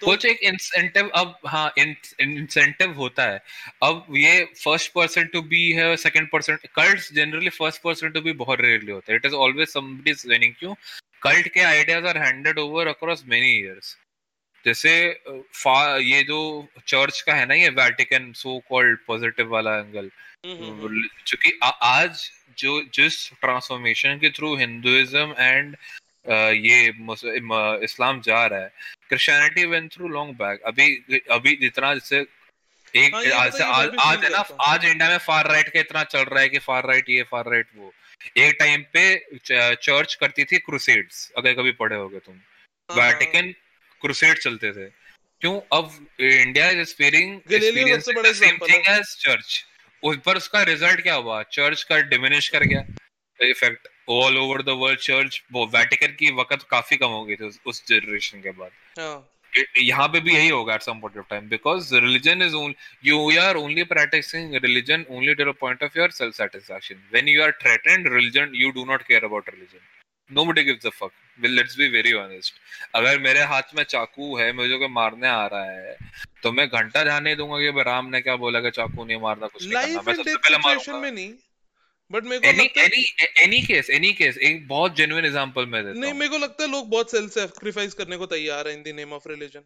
तो 0.00 0.06
कुछ 0.06 0.24
एक 0.26 0.40
इंसेंटिव 0.42 1.08
अब 1.14 1.38
हाँ 1.46 1.72
इंसेंटिव 1.78 2.92
होता 2.92 3.24
है। 3.24 3.40
अब 3.82 4.06
ये 4.16 4.44
फ़र्स्ट 4.64 4.92
पर्सन 4.92 5.26
टू 5.32 5.42
बी 5.44 5.70
है 5.72 5.96
second 5.96 6.30
person 6.30 6.58
cults 6.76 7.12
generally 7.14 7.48
first 7.50 7.82
person 7.82 8.10
to 8.10 8.20
be 8.20 8.32
बहुत 8.42 8.60
रेयरली 8.60 8.92
होता 8.92 9.12
है। 9.12 9.16
It 9.16 9.26
is 9.26 9.34
always 9.36 9.68
somebody 9.68 10.10
is 10.10 10.28
winning 10.28 10.54
क्यों 10.58 10.74
कल्ट 11.22 11.48
के 11.48 11.60
ideas 11.60 12.06
are 12.06 12.18
handed 12.18 12.58
over 12.58 12.86
across 12.86 13.24
many 13.26 13.56
years 13.58 13.96
जैसे 14.64 14.92
ये 16.02 16.22
जो 16.24 16.38
चर्च 16.86 17.20
का 17.20 17.34
है 17.34 17.46
ना 17.46 17.54
ये 17.54 17.68
वैटिकन 17.78 18.32
सो 18.36 18.58
कॉल्ड 18.68 18.98
पॉजिटिव 19.06 19.48
वाला 19.48 19.76
एंगल 19.78 20.10
क्योंकि 20.46 21.58
आज 21.62 22.30
जो 22.58 22.80
जिस 22.94 23.28
ट्रांसफॉर्मेशन 23.40 24.18
के 24.18 24.30
थ्रू 24.30 24.54
हिंदुइज्म 24.56 25.34
एंड 25.38 25.76
ये 26.26 26.86
इस्लाम 27.84 28.20
जा 28.20 28.44
रहा 28.46 28.60
है। 28.60 28.72
Christianity 29.08 29.64
went 29.66 29.92
through 29.92 30.08
long 30.08 30.34
back 30.34 30.62
अभी 30.66 31.20
अभी 31.30 31.56
जितना 31.60 31.92
जैसे 31.94 32.24
एक 32.94 33.14
हाँ, 33.14 33.22
आज 33.34 33.52
से 33.52 33.64
आज 33.64 34.24
है 34.24 34.30
ना 34.30 34.38
आज 34.62 34.84
इंडिया 34.84 35.08
में 35.10 35.18
फार 35.18 35.46
राइट 35.48 35.68
का 35.68 35.80
इतना 35.80 36.02
चल 36.04 36.22
रहा 36.22 36.40
है 36.40 36.48
कि 36.48 36.58
फार 36.60 36.86
राइट 36.86 37.10
ये 37.10 37.22
फार 37.30 37.50
राइट 37.50 37.66
वो। 37.76 37.92
एक 38.38 38.56
टाइम 38.58 38.82
पे 38.92 39.02
चर्च 39.76 40.14
करती 40.14 40.44
थी 40.44 40.58
क्रूसेड्स 40.60 41.30
अगर 41.38 41.52
कभी 41.54 41.72
पढ़े 41.80 41.96
होगे 41.96 42.18
तुम। 42.18 42.34
वैटिकन 42.88 43.54
क्रूसेड 44.02 44.38
चलते 44.38 44.70
थे। 44.72 44.88
क्यों? 45.42 45.60
अब 45.72 46.06
India 46.20 46.68
is 46.70 46.78
experiencing 46.78 48.26
same 48.34 48.58
thing 48.68 48.88
as 48.88 49.16
church 49.20 49.64
उस 50.02 50.16
पर 50.24 50.36
उसका 50.36 50.62
रिज़ल्ट 50.62 51.00
क्या 51.02 51.14
हुआ? 51.14 51.42
चर्च 51.52 51.82
का 51.82 52.00
डिमिनिश 52.08 52.48
कर 52.48 52.64
गया। 52.64 52.84
Effect 53.40 53.88
all 54.08 54.36
over 54.38 54.62
the 54.62 54.68
world 54.78 55.00
church 55.00 55.42
वो 55.52 55.66
वेटिकन 55.66 56.16
की 56.18 56.30
वक्त 56.32 56.66
काफ़ी 56.70 56.96
कम 56.96 57.08
हो 57.08 57.24
गई 57.24 57.36
थी 57.36 57.50
उस 57.66 57.84
जनरेशन 57.88 58.40
के 58.40 58.50
बाद। 58.50 58.70
हाँ। 58.98 59.30
यहाँ 59.78 60.06
पे 60.08 60.20
भी 60.20 60.34
यही 60.34 60.48
होगा 60.48 60.74
at 60.74 60.82
some 60.82 61.00
point 61.00 61.18
of 61.18 61.26
time 61.30 61.48
because 61.48 61.94
religion 61.94 62.42
is 62.42 62.54
only 62.54 63.10
you 63.10 63.30
are 63.40 63.56
only 63.56 63.82
practicing 63.92 64.54
religion 64.64 65.04
only 65.10 65.34
to 65.34 65.44
the 65.44 65.54
point 65.60 65.82
of 65.82 65.98
your 65.98 66.10
self 66.10 66.34
satisfaction 66.34 67.02
when 67.12 67.28
you 67.28 67.42
are 67.42 67.52
threatened 67.62 68.08
religion 68.14 68.52
you 68.54 68.70
do 68.70 68.84
not 68.84 69.02
care 69.02 69.24
about 69.24 69.50
religion 69.50 69.90
nobody 70.30 70.62
gives 70.64 70.86
a 70.86 70.90
fuck. 70.90 71.12
Well 71.38 71.52
let's 71.56 71.74
be 71.78 71.86
very 71.94 72.12
honest. 72.18 72.54
अगर 72.94 73.18
मेरे 73.18 73.40
हाथ 73.50 73.74
में 73.76 73.82
चाकू 73.84 74.36
है 74.36 74.52
मुझे 74.52 74.76
कोई 74.78 74.88
मारने 74.88 75.28
आ 75.28 75.46
रहा 75.46 75.64
है 75.70 75.96
तो 76.42 76.52
मैं 76.52 76.66
घंटा 76.68 77.02
जाने 77.04 77.34
दूँगा 77.36 77.58
कि 77.58 77.82
राम 77.88 78.06
ने 78.10 78.20
क्या 78.20 78.36
बोला 78.36 78.60
कि 78.60 78.70
चाकू 78.70 79.04
नहीं 79.04 79.20
मारना 79.20 79.46
कुछ 79.46 79.64
नहीं 79.64 79.74
करना। 79.74 80.02
मैं 80.06 80.14
सबसे 80.14 80.36
पहले 80.36 80.58
मारूँगा। 80.58 80.98
में 80.98 81.10
नहीं। 81.10 81.32
बट 82.12 82.24
मेरे 82.24 82.40
को 82.40 82.48
any, 82.48 82.60
लगता 82.60 82.80
है 82.80 82.86
any 82.86 83.04
any 83.42 83.62
case 83.62 83.90
any 83.90 84.12
case 84.12 84.38
एक 84.38 84.66
बहुत 84.68 84.96
जेन्युइन 84.96 85.24
एग्जांपल 85.24 85.66
मैं 85.66 85.84
देता 85.84 86.00
नहीं 86.00 86.12
मेरे 86.12 86.28
को 86.28 86.38
लगता 86.38 86.64
है 86.64 86.70
लोग 86.70 86.90
बहुत 86.90 87.10
सेल्फ 87.10 87.32
सैक्रिफाइस 87.32 87.94
करने 87.94 88.16
को 88.16 88.26
तैयार 88.26 88.68
हैं 88.68 88.76
in 88.76 88.82
the 88.82 88.96
name 88.96 89.12
of 89.12 89.28
religion 89.28 89.60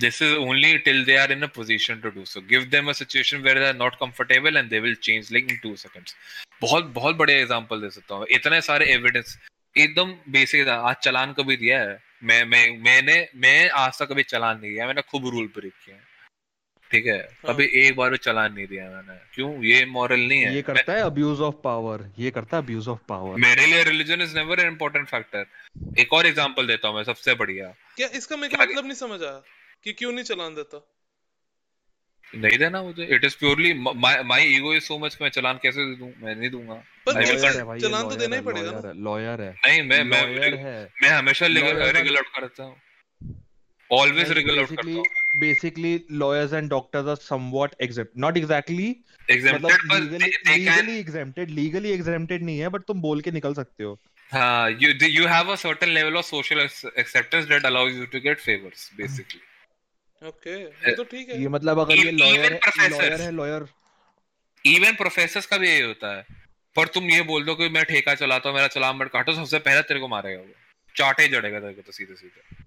this 0.00 0.20
is 0.22 0.34
only 0.38 0.78
till 0.78 1.04
they 1.04 1.16
are 1.18 1.30
in 1.32 1.42
a 1.42 1.48
position 1.48 2.00
to 2.00 2.10
do 2.10 2.24
so. 2.24 2.40
Give 2.40 2.70
them 2.70 2.88
a 2.88 2.94
situation 2.94 3.42
where 3.42 3.54
they 3.54 3.68
are 3.68 3.78
not 3.78 3.98
comfortable 3.98 4.56
and 4.56 4.70
they 4.70 4.80
will 4.80 4.94
change 4.94 5.30
like 5.30 5.50
in 5.50 5.58
2 5.64 5.72
seconds. 5.76 6.14
बहुत 6.60 6.84
बहुत 6.84 7.16
बड़े 7.16 7.34
example 7.40 7.80
दे 7.80 7.90
सकता 7.90 8.14
हूँ। 8.14 8.26
इतने 8.30 8.60
सारे 8.60 8.86
evidence 8.86 9.38
एकदम 9.78 10.14
basic 10.28 10.68
आज 10.68 10.96
चलान 10.96 11.32
कभी 11.32 11.56
दिया 11.56 11.80
है? 11.80 11.98
मैं 12.22 12.44
मैं 12.44 12.78
मैंने 12.78 13.28
मैं 13.36 13.70
आज 13.70 13.98
तक 13.98 14.08
कभी 14.08 14.22
चलान 14.22 14.60
नहीं 14.60 14.70
दिया। 14.70 14.86
मैंने 14.86 15.02
खूब 15.02 15.28
रूल 15.28 15.46
ब्रेक 15.46 15.72
किया 15.84 15.96
है। 15.96 16.11
ठीक 16.92 17.06
है? 17.06 17.16
हाँ. 17.16 17.54
अभी 17.54 17.64
एक 17.80 17.96
बार 17.96 18.16
चलान 18.16 18.52
नहीं 18.54 18.66
दिया 18.66 18.88
मैंने। 18.90 19.14
क्यों? 19.34 19.50
ये 19.64 19.84
मॉरल 19.88 20.20
नहीं 20.20 20.40
है। 20.40 20.54
ये 20.54 20.62
करता 20.62 20.92
है 20.92 21.02
अब्यूज 21.02 21.40
ऑफ़ 21.40 21.54
पावर 21.64 22.04
ये 22.18 22.30
करता 22.30 22.56
है 22.56 22.62
अब्यूज 22.62 22.88
ऑफ़ 22.88 23.00
पावर 23.08 23.36
मेरे 23.40 23.66
लिए 23.66 23.82
religion 23.84 24.22
is 24.22 24.34
never 24.36 24.60
an 24.60 24.66
important 24.68 25.08
factor 25.08 26.00
एक 26.00 26.12
और 26.12 26.26
एग्जांपल 26.26 26.66
देता 26.66 26.88
हूँ 26.88 26.96
मैं 26.96 27.04
सबसे 27.04 27.34
बढ़िया। 27.34 27.74
क्या 27.96 28.08
इसका 28.14 28.36
मैं 28.36 28.48
मतलब 28.58 28.84
नहीं 28.84 28.94
समझ 28.96 29.22
आया 29.22 29.42
कि 29.84 29.92
क्यों 29.92 30.12
नहीं 30.12 30.24
चलान 30.24 30.54
देता? 30.54 30.86
नहीं 32.32 32.58
देना 32.58 32.82
मुझे। 32.82 33.06
It 33.14 33.24
is 33.24 33.36
purely 33.38 33.72
my 33.74 34.44
ego 34.46 34.74
is 34.74 34.84
so 34.84 34.98
much 34.98 35.18
मैं 35.22 35.28
चलान 35.30 35.58
कैसे 35.62 35.84
दे 35.84 35.96
दूँ? 35.96 36.12
मैं 36.22 36.34
नहीं 36.36 36.50
दूँगा। 36.50 36.82
चलान 37.08 38.08
तो 38.08 38.16
देना 38.16 38.36
ही 38.36 38.42
पड़ेगा 38.42 38.92
लॉयर 39.08 39.40
है 39.40 39.50
नहीं 39.66 39.82
मैं 39.82 40.02
मैं 40.04 40.22
मैं 41.02 41.10
हमेशा 41.10 41.46
रेगुलर 41.46 42.22
करता 42.36 42.64
हूँ। 42.64 42.76
Always 43.98 44.30
regular 44.36 44.62
basically 44.66 45.02
basically 45.40 45.92
lawyers 46.22 46.52
and 46.58 46.70
doctors 46.74 47.10
are 47.14 47.18
somewhat 47.24 47.76
exempt 47.86 48.16
not 48.24 48.40
exactly 48.40 48.88
exempted 49.28 49.84
but 49.88 50.02
legally, 50.02 50.18
they, 50.18 50.32
they 50.46 50.58
legally 50.58 50.86
can... 50.86 51.04
exempted 51.04 51.54
legally 51.60 51.92
exempted 51.98 52.42
नहीं 52.42 52.58
है 52.58 52.70
but 52.76 52.86
तुम 52.88 53.00
बोल 53.02 53.20
के 53.20 53.30
निकल 53.38 53.54
सकते 53.54 53.84
हो 53.84 53.98
हाँ 54.32 54.70
you 54.82 54.92
you 55.14 55.26
have 55.28 55.54
a 55.54 55.56
certain 55.62 55.94
level 55.94 56.20
of 56.20 56.26
social 56.26 56.62
acceptance 57.04 57.48
that 57.48 57.72
allows 57.72 57.98
you 58.00 58.06
to 58.14 58.22
get 58.28 58.46
favors 58.48 58.90
basically 59.00 59.42
okay 60.22 60.56
ये 60.56 60.94
तो 60.96 61.04
ठीक 61.04 61.28
है 61.28 61.40
ये 61.42 61.48
मतलब 61.48 61.78
अगर 61.78 61.96
ये 61.96 62.10
लॉयर 62.12 62.52
है 62.78 62.88
लॉयर 62.90 63.20
है 63.20 63.30
लॉयर 63.32 63.66
इवन 64.64 64.94
प्रोफेसर्स 64.96 65.46
का 65.46 65.56
भी 65.58 65.68
यही 65.68 65.80
होता 65.80 66.16
है 66.16 66.40
पर 66.76 66.88
तुम 66.96 67.10
ये 67.10 67.22
बोल 67.30 67.44
दो 67.44 67.54
कि 67.54 67.68
मैं 67.68 67.84
ठेका 67.84 68.14
चलाता 68.14 68.48
हूँ 68.48 68.56
मेरा 68.56 68.68
चलान 68.74 68.96
मत 68.96 69.10
काटो 69.12 69.32
सबसे 69.34 69.58
पहले 69.66 69.82
तेरे 69.88 70.00
को 70.00 70.08
मारेगा 70.08 70.40
वो 70.40 70.54
चाटे 70.94 71.26
जड़ेगा 71.28 71.60
तेरे 71.60 71.72
को 71.72 71.82
तो 71.86 71.92
सीधे 71.92 72.14
सीधे 72.14 72.61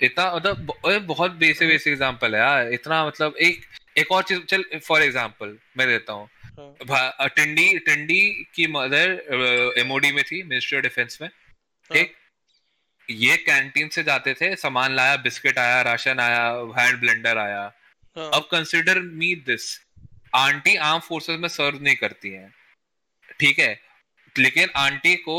इतना 0.00 0.34
मतलब 0.34 1.04
बहुत 1.06 1.32
बेसिक 1.34 1.68
बेसिक 1.68 1.92
एग्जांपल 1.92 2.34
है 2.34 2.40
यार 2.40 2.72
इतना 2.72 3.04
मतलब 3.06 3.36
एक 3.40 3.64
एक 3.98 4.12
और 4.12 4.22
चीज़ 4.22 4.40
चल 4.44 4.64
फॉर 4.78 5.02
एग्जांपल 5.02 5.56
मैं 5.78 5.86
देता 5.88 6.12
हूँ 6.12 6.28
हाँ। 6.58 7.28
टिंडी 7.28 7.78
टिंडी 7.78 8.20
की 8.54 8.66
मदर 8.66 9.74
एमओडी 9.78 10.12
में 10.12 10.22
थी 10.24 10.42
मिनिस्ट्री 10.42 10.78
ऑफ़ 10.78 10.82
डिफेंस 10.82 11.18
में 11.22 11.28
हाँ। 11.28 11.96
ठीक 11.96 12.14
ये 13.08 13.36
कैंटीन 13.38 13.88
से 13.88 14.02
जाते 14.02 14.34
थे 14.34 14.54
सामान 14.56 14.94
लाया 14.94 15.16
बिस्किट 15.24 15.58
आया 15.58 15.80
राशन 15.82 16.20
आया 16.20 16.44
हैंड 16.78 17.00
ब्लेंडर 17.00 17.38
आया 17.38 17.60
हाँ. 17.60 18.30
अब 18.30 18.48
consider 18.50 19.00
me 19.00 19.34
this 19.46 19.78
aunty 20.34 20.76
arm 20.84 21.00
forces 21.00 21.38
में 21.40 21.48
सर्व 21.48 21.82
नहीं 21.82 21.96
करती 21.96 22.30
हैं 22.30 22.52
ठीक 23.40 23.58
है 23.58 23.78
लेकिन 24.36 24.68
आंटी 24.76 25.14
को 25.18 25.38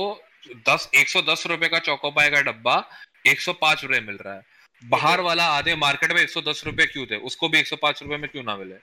दस 0.68 0.90
एक 0.96 1.10
सौ 1.10 1.22
दस 1.24 1.44
रुपए 1.48 1.68
का 1.68 1.80
चौकोपाई 1.80 2.30
का 2.30 2.42
डब्बा 2.42 2.80
एक 3.28 3.42
सौ 3.42 3.54
पाँच 3.54 3.84
रुपए 3.84 4.00
मिल 4.00 4.16
रहा 4.16 4.34
है। 4.34 4.42
बाहर 4.86 5.22
वाला 5.22 5.46
आधे 5.46 5.76
मार्केट 5.76 6.12
में 6.12 6.22
एक 6.22 6.30
सौ 6.30 6.42
दस 6.42 6.64
रुपए 6.66 6.86
क्यों 6.86 7.06
दे 7.06 7.16
उसको 7.16 7.50
भी 7.50 7.60
एक 7.60 7.68
सौ 7.68 7.76
पाँच 7.76 8.04
रुपए 8.04 8.18
में 8.18 8.30
क्यों 8.30 8.44
ना 8.44 8.58
मिले? 8.58 8.76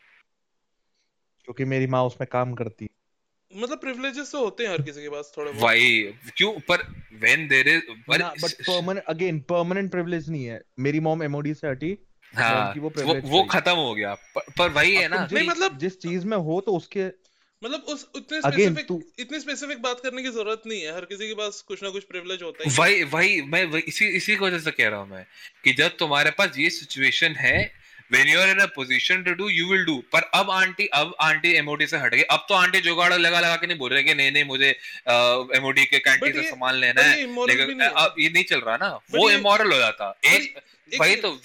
क्योंकि 1.45 1.65
मेरी 1.65 1.87
माँ 1.87 2.05
उसमें 2.05 2.29
काम 2.33 2.55
करती 2.55 2.89
मतलब 3.57 3.81
प्रिविलेजेस 3.81 4.33
तो 4.33 4.45
होते 4.45 4.65
हैं 4.65 4.71
हर 4.71 4.83
किसी 4.83 5.03
के 5.03 5.09
पास 5.09 5.33
थोड़े 5.39 5.53
बहुत। 5.53 5.65
वही 5.65 6.03
क्यों? 6.37 6.53
पर 6.53 7.03
व्हेन 7.15 7.49
देयर 7.49 7.69
इज़ 7.69 7.83
पर 7.91 8.23
but 8.23 8.53
permanent 8.53 9.05
again 9.07 9.41
permanent 9.41 9.91
privilege 9.91 10.31
नहीं 10.31 10.45
है। 10.45 10.63
मेरी 10.79 11.01
मॉम 11.01 11.23
एमओडी 11.23 11.55
से 11.55 11.69
हटी 11.69 11.99
हाँ 12.35 12.75
वो 12.77 12.93
वो 12.99 13.15
वो 13.15 13.45
खत्म 13.45 13.75
हो 13.75 13.95
गया। 13.95 14.15
पर, 14.15 14.41
पर 14.59 14.69
वही 14.69 14.97
है 14.97 15.05
अब 15.05 15.15
ना। 15.15 15.29
नहीं, 15.33 15.49
मतलब- 15.49 15.79
जिस 15.79 16.01
चीज़ 16.01 16.27
में 16.27 16.37
हो 16.37 16.61
तो 16.61 16.73
उसके 16.73 17.09
मतलब 17.65 17.81
उस 17.81 18.09
उतने 18.15 18.39
Again, 18.39 18.53
स्पेसिफिक 18.53 18.87
तू- 18.87 19.21
इतनी 19.21 19.41
स्पेसिफिक 19.41 19.83
बात 19.83 20.01
करने 20.03 20.23
की 20.23 20.29
ज़रूरत 20.29 20.63
नहीं 20.67 20.83
है। 20.83 20.95
हर 20.95 21.05
किसी 21.05 21.29
के 21.29 21.35
पास 21.35 21.65
कुछ 21.69 21.83
ना 21.83 21.91
कुछ 21.91 22.05
प्रिविलेज 22.05 22.43
होता 22.43 22.65
ही 22.65 22.71
है। 22.71 22.77
वही 22.79 23.03
वही 23.05 23.43
मैं 23.43 23.65
वही 23.65 23.83
इसी 23.89 24.07
इसी 24.07 24.37
वजह 24.37 24.59
से 24.59 24.71
कह 24.71 24.89
रहा 24.89 25.01
हूँ 25.01 25.11
मैं 25.11 25.27
कि 25.65 25.73
जब 25.73 25.97
तुम्हारे 25.97 26.31
पास 26.31 26.51
ये 26.59 26.71
सिचुएशन 26.71 27.33
है 27.33 27.85
when 28.13 28.27
you 28.27 28.37
are 28.37 28.53
in 28.53 28.59
a 28.59 28.65
position 28.65 29.23
to 29.23 29.33
do 29.35 29.45
you 29.45 29.73
will 29.73 29.95
do. 29.95 30.03
पर 30.13 30.23
अब 30.23 30.51
आंटी 30.51 30.87
अब 30.87 31.17
आंटी 31.21 31.53
एमओडी 31.53 31.87
से 31.87 31.97
हट 31.97 32.15
गई। 32.15 32.23
अब 32.23 32.47
तो 32.49 32.55
आंटी 32.55 32.81
जुगाड़ 32.81 33.13
लगा 33.15 33.41
लगा 33.41 33.57
के 33.57 33.67
नहीं 33.67 33.79
बोल 33.79 33.93
रहे 33.93 34.03
कि 34.03 34.15
नहीं 34.15 34.33
नहीं 34.33 34.45
मुझे 34.45 34.69
एमओडी 35.57 35.85
के 35.85 35.99
कैंटीन 35.99 36.29
But 36.29 36.39
से 36.39 36.45
ये- 36.45 36.51
सामान 36.51 36.75
लेना 36.75 37.03
है। 37.03 37.17
लेकिन 37.47 37.77
नहीं 37.77 37.89
अब 37.89 38.15
ये 38.19 38.31
नहीं 38.31 38.45
चल 38.45 38.61
रहा 38.61 38.77
ना। 38.77 38.89
वो 38.89 39.31
ये- 39.31 39.39
इमोरल 39.39 39.73
हो 39.73 39.79
जाता। 39.79 40.19
एक 40.25 40.59
एक 40.95 41.01
वही 41.01 41.17
तो 41.17 41.41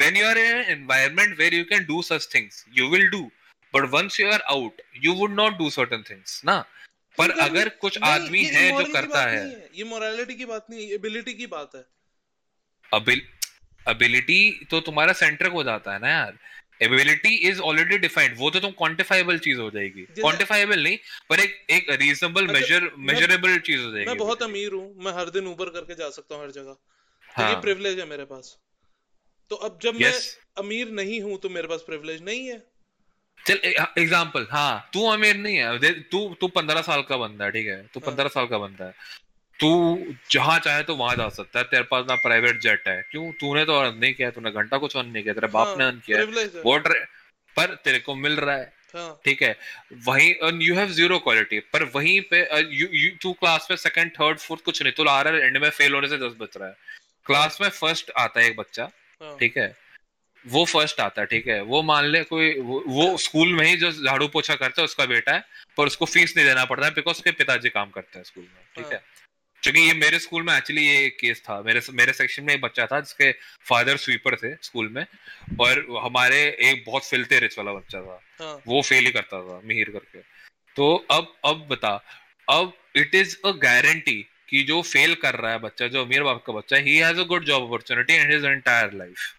when 0.00 0.12
you 0.12 0.24
are 0.24 0.38
in 0.38 0.54
an 0.54 0.64
environment 0.64 1.40
where 1.40 1.54
you 1.54 1.64
can 1.72 1.86
do 1.90 2.12
such 2.12 2.26
things 2.36 2.82
you 2.82 2.94
will 2.94 3.20
do. 3.20 3.39
But 3.74 3.88
once 3.90 4.20
you 4.20 4.30
are 4.32 4.40
out 4.50 4.82
you 5.04 5.14
would 5.14 5.34
not 5.34 5.58
do 5.58 5.70
certain 5.70 6.04
things 6.10 6.40
ना 6.44 6.58
पर 7.18 7.30
अगर 7.40 7.68
कुछ 7.80 7.98
आदमी 8.04 8.42
है 8.46 8.70
जो 8.72 8.92
करता 8.92 9.24
है 9.30 9.68
ये 9.74 9.84
मोरालिटी 9.86 10.34
की 10.34 10.44
बात 10.44 10.66
नहीं 10.70 10.86
है 10.86 10.94
एबिलिटी 10.94 11.34
की 11.34 11.46
बात 11.48 11.74
है। 11.74 11.84
एबिलिटी 13.86 14.66
तो 14.70 14.80
तुम्हारा 14.80 15.12
सेंट्रिक 15.18 15.52
हो 15.52 15.62
जाता 15.64 15.92
है 15.92 15.98
ना 16.00 16.08
यार। 16.10 16.38
एबिलिटी 16.82 17.34
इज़ 17.48 17.60
ऑलरेडी 17.62 17.98
डिफाइंड 17.98 18.36
वो 18.38 18.50
तो 18.50 18.60
तुम 18.60 18.70
क्वांटिफाइबल 18.72 19.38
चीज़ 19.38 19.58
हो 19.58 19.70
जाएगी। 19.70 20.02
क्वांटिफाइबल 20.14 20.82
नहीं 20.82 20.96
पर 21.30 21.40
एक 21.40 21.56
एक 21.70 21.90
रीजनेबल 21.92 22.46
मेजर 22.48 22.90
मेजरेबल 23.10 23.58
चीज़ 23.60 23.80
हो 23.80 23.90
जाएगी। 23.92 24.06
मैं 24.06 24.16
बहुत 24.18 24.42
अमीर 24.42 24.72
हूँ 24.72 25.04
मैं 25.04 25.12
हर 25.12 25.30
दिन 25.30 25.46
ऊबर 25.46 25.70
करके 25.70 25.94
जा 25.94 26.10
सकता 26.10 26.34
हूँ 26.34 26.42
हर 26.44 26.50
जगह। 26.50 26.70
हाँ. 26.70 27.34
तो 27.36 27.42
हाँ। 27.42 27.50
ये 27.50 27.60
प्रिविलेज 27.60 27.98
है 27.98 28.06
मेरे 28.08 28.24
पास। 28.24 28.56
तो 29.50 29.56
अब 29.56 29.78
जब 29.82 29.94
Yes. 29.94 30.02
मैं 30.02 30.64
अमीर 30.64 30.90
नहीं 30.94 31.20
हूँ 31.20 31.38
तो 31.40 31.48
मेरे 31.48 31.68
पास 31.68 31.84
प्रिविलेज 31.86 32.22
नहीं 32.22 32.46
है। 32.46 32.62
चल 33.46 33.58
एग्ज़ाम्पल 33.98 34.46
हाँ 34.50 34.88
तू 34.92 35.06
अमीर 35.10 35.36
नहीं 35.36 35.56
है 35.56 35.92
तू 36.12 36.36
तू 36.40 36.48
पंद्रह 36.48 36.82
साल 36.82 37.02
का 37.02 37.16
बंदा 37.16 37.44
है 37.44 37.50
ठीक 37.50 37.66
है? 37.66 37.82
तू 37.94 38.00
हाँ। 38.00 38.10
पंद्रह 38.10 38.28
साल 38.28 38.46
का 38.46 38.58
बंदा 38.58 38.84
है। 38.84 38.94
तू 39.60 39.70
जहाँ 40.30 40.58
चाहे 40.58 40.82
तो 40.82 40.94
वहाँ 40.96 41.14
जा 41.16 41.28
सकता 41.28 41.58
है 41.58 41.64
तेरे 41.64 41.82
पास 41.82 42.04
ना 42.08 42.14
प्राइवेट 42.16 42.60
जेट 42.60 42.88
है। 42.88 43.00
क्यों? 43.10 43.30
तूने 43.32 43.64
तो 43.64 43.78
अर्न 43.80 43.96
नहीं 43.98 44.14
किया 44.14 44.30
तूने 44.30 44.50
घंटा 44.50 44.78
कुछ 44.78 44.96
अर्न 44.96 45.08
नहीं 45.08 45.22
किया 45.22 45.34
तेरे 45.34 45.46
बाप 45.48 45.78
ने 45.78 45.84
अर्न 45.84 46.00
किया 46.06 46.18
है। 46.18 46.24
प्रिविलेज 46.24 46.56
है। 46.56 46.62
वो 46.62 46.76
ट्रे- 46.78 47.06
पर 47.56 47.74
तेरे 47.84 47.98
को 47.98 48.14
मिल 48.14 48.36
रहा 48.36 48.56
है 48.56 48.72
हाँ। 48.94 49.20
ठीक 49.24 49.42
है? 49.42 49.56
वहीं 50.06 50.34
यू 50.62 50.74
हैव 50.74 50.88
ज़ीरो 50.90 51.18
क्वालिटी 51.18 51.58
पर 51.72 51.82
वहीं 51.94 52.20
पे 52.32 52.40
यू 52.72 53.10
तू 53.22 53.32
क्लास 53.32 53.68
में 53.70 53.76
सेकंड 53.76 54.10
थर्ड 54.10 54.38
फोर्थ 54.38 54.62
कुछ 54.64 54.82
नहीं 54.82 54.92
तो 54.92 55.04
आ 55.04 55.20
रहा 55.22 55.34
है 55.34 55.40
एंड 55.40 55.58
में 55.58 55.70
फेल 55.70 55.94
होने 55.94 56.08
से 56.08 56.16
दस 56.18 56.32
बच 56.40 56.56
रहा 56.56 56.68
है। 56.68 56.76
क्लास 57.26 57.58
में 57.60 57.68
फ़र्स्ट 57.68 58.10
आता 58.18 58.40
है 58.40 58.46
एक 58.46 58.56
बच्चा 58.56 58.90
हाँ। 59.22 59.36
ठीक 59.40 59.56
है? 59.58 59.76
वो 60.44 60.64
फ़र्स्ट 60.64 61.00
आता 61.00 61.20
है 61.20 61.26
ठीक 61.26 61.46
है? 61.48 61.60
वो 61.62 61.82
मान 61.82 62.04
ले 62.04 62.22
कोई 62.24 62.58
वो, 62.60 62.82
वो 62.86 63.16
स्कूल 63.18 63.52
में 63.52 63.66
ही 63.66 63.76
जो 63.76 63.90
झाड़ू 63.92 64.28
पोछा 64.28 64.54
करता 64.54 64.80
है 64.82 64.84
उसका 64.84 65.06
बेटा 65.06 65.32
है 65.32 65.44
पर 65.76 65.86
उसको 65.86 66.04
फ़ीस 66.04 66.36
नहीं 66.36 66.46
देना 66.46 66.64
पड़ता 66.64 66.86
है 66.86 66.92
बिकॉज़ 66.94 67.16
उसके 67.16 67.30
पिताजी 67.32 67.68
काम 67.68 67.90
करते 67.90 68.18
हैं 68.18 68.24
स्कूल 68.24 68.44
में 68.44 68.62
ठीक 68.76 68.84
हाँ। 68.84 68.92
है। 68.92 69.02
क्योंकि 69.62 69.80
ये 69.80 69.92
मेरे 69.94 70.18
स्कूल 70.18 70.42
में 70.42 70.56
एक्चुअली 70.56 70.86
ये 70.86 71.04
एक 71.06 71.16
केस 71.20 71.40
था। 71.40 71.60
मेरे 71.62 71.80
मेरे 71.92 72.12
सेक्शन 72.12 72.44
में 72.44 72.54
एक 72.54 72.60
बच्चा 72.60 72.86
था 72.86 73.00
जिसके 73.00 73.30
फादर 73.68 73.96
स्वीपर 73.96 74.36
थे 74.36 74.54
स्कूल 74.62 74.88
में 74.88 75.04
और 75.60 75.84
हमारे 76.04 76.38
एक 76.70 76.84
बहुत 76.86 77.08
फिलते 77.08 77.38
रिच 77.38 77.58
वाला 77.58 77.72
बच्चा 77.72 78.00
था। 78.00 78.20
हाँ। 78.40 78.60
वो 78.66 78.82
फेल 78.82 79.04
ही 79.04 79.12
करता 79.12 79.42
था 79.42 79.60
मिहिर 79.64 79.90
करके। 79.90 80.20
तो 80.76 80.94
अब 81.10 81.34
अब 81.44 81.66
बता 81.70 81.94
अब 82.48 82.72
इट 82.96 83.14
इज़ 83.14 83.36
अ 83.44 83.50
गारंटी 83.62 84.20
कि 84.48 84.62
जो 84.62 84.80
फेल 84.82 85.14
कर 85.14 85.34
रहा 85.34 85.52
है 85.52 85.58
बच्चा 85.58 85.86
जो 85.86 86.04
अमीर 86.04 86.22
बाप 86.22 86.42
का 86.46 86.52
बच्चा 86.52 86.76
ही 86.76 86.96
has 86.96 87.20
a 87.20 87.24
good 87.24 87.44
job 87.44 87.66
opportunity 87.66 88.14
in 88.14 88.32
his 88.32 88.44
entire 88.44 88.92
life 88.92 89.34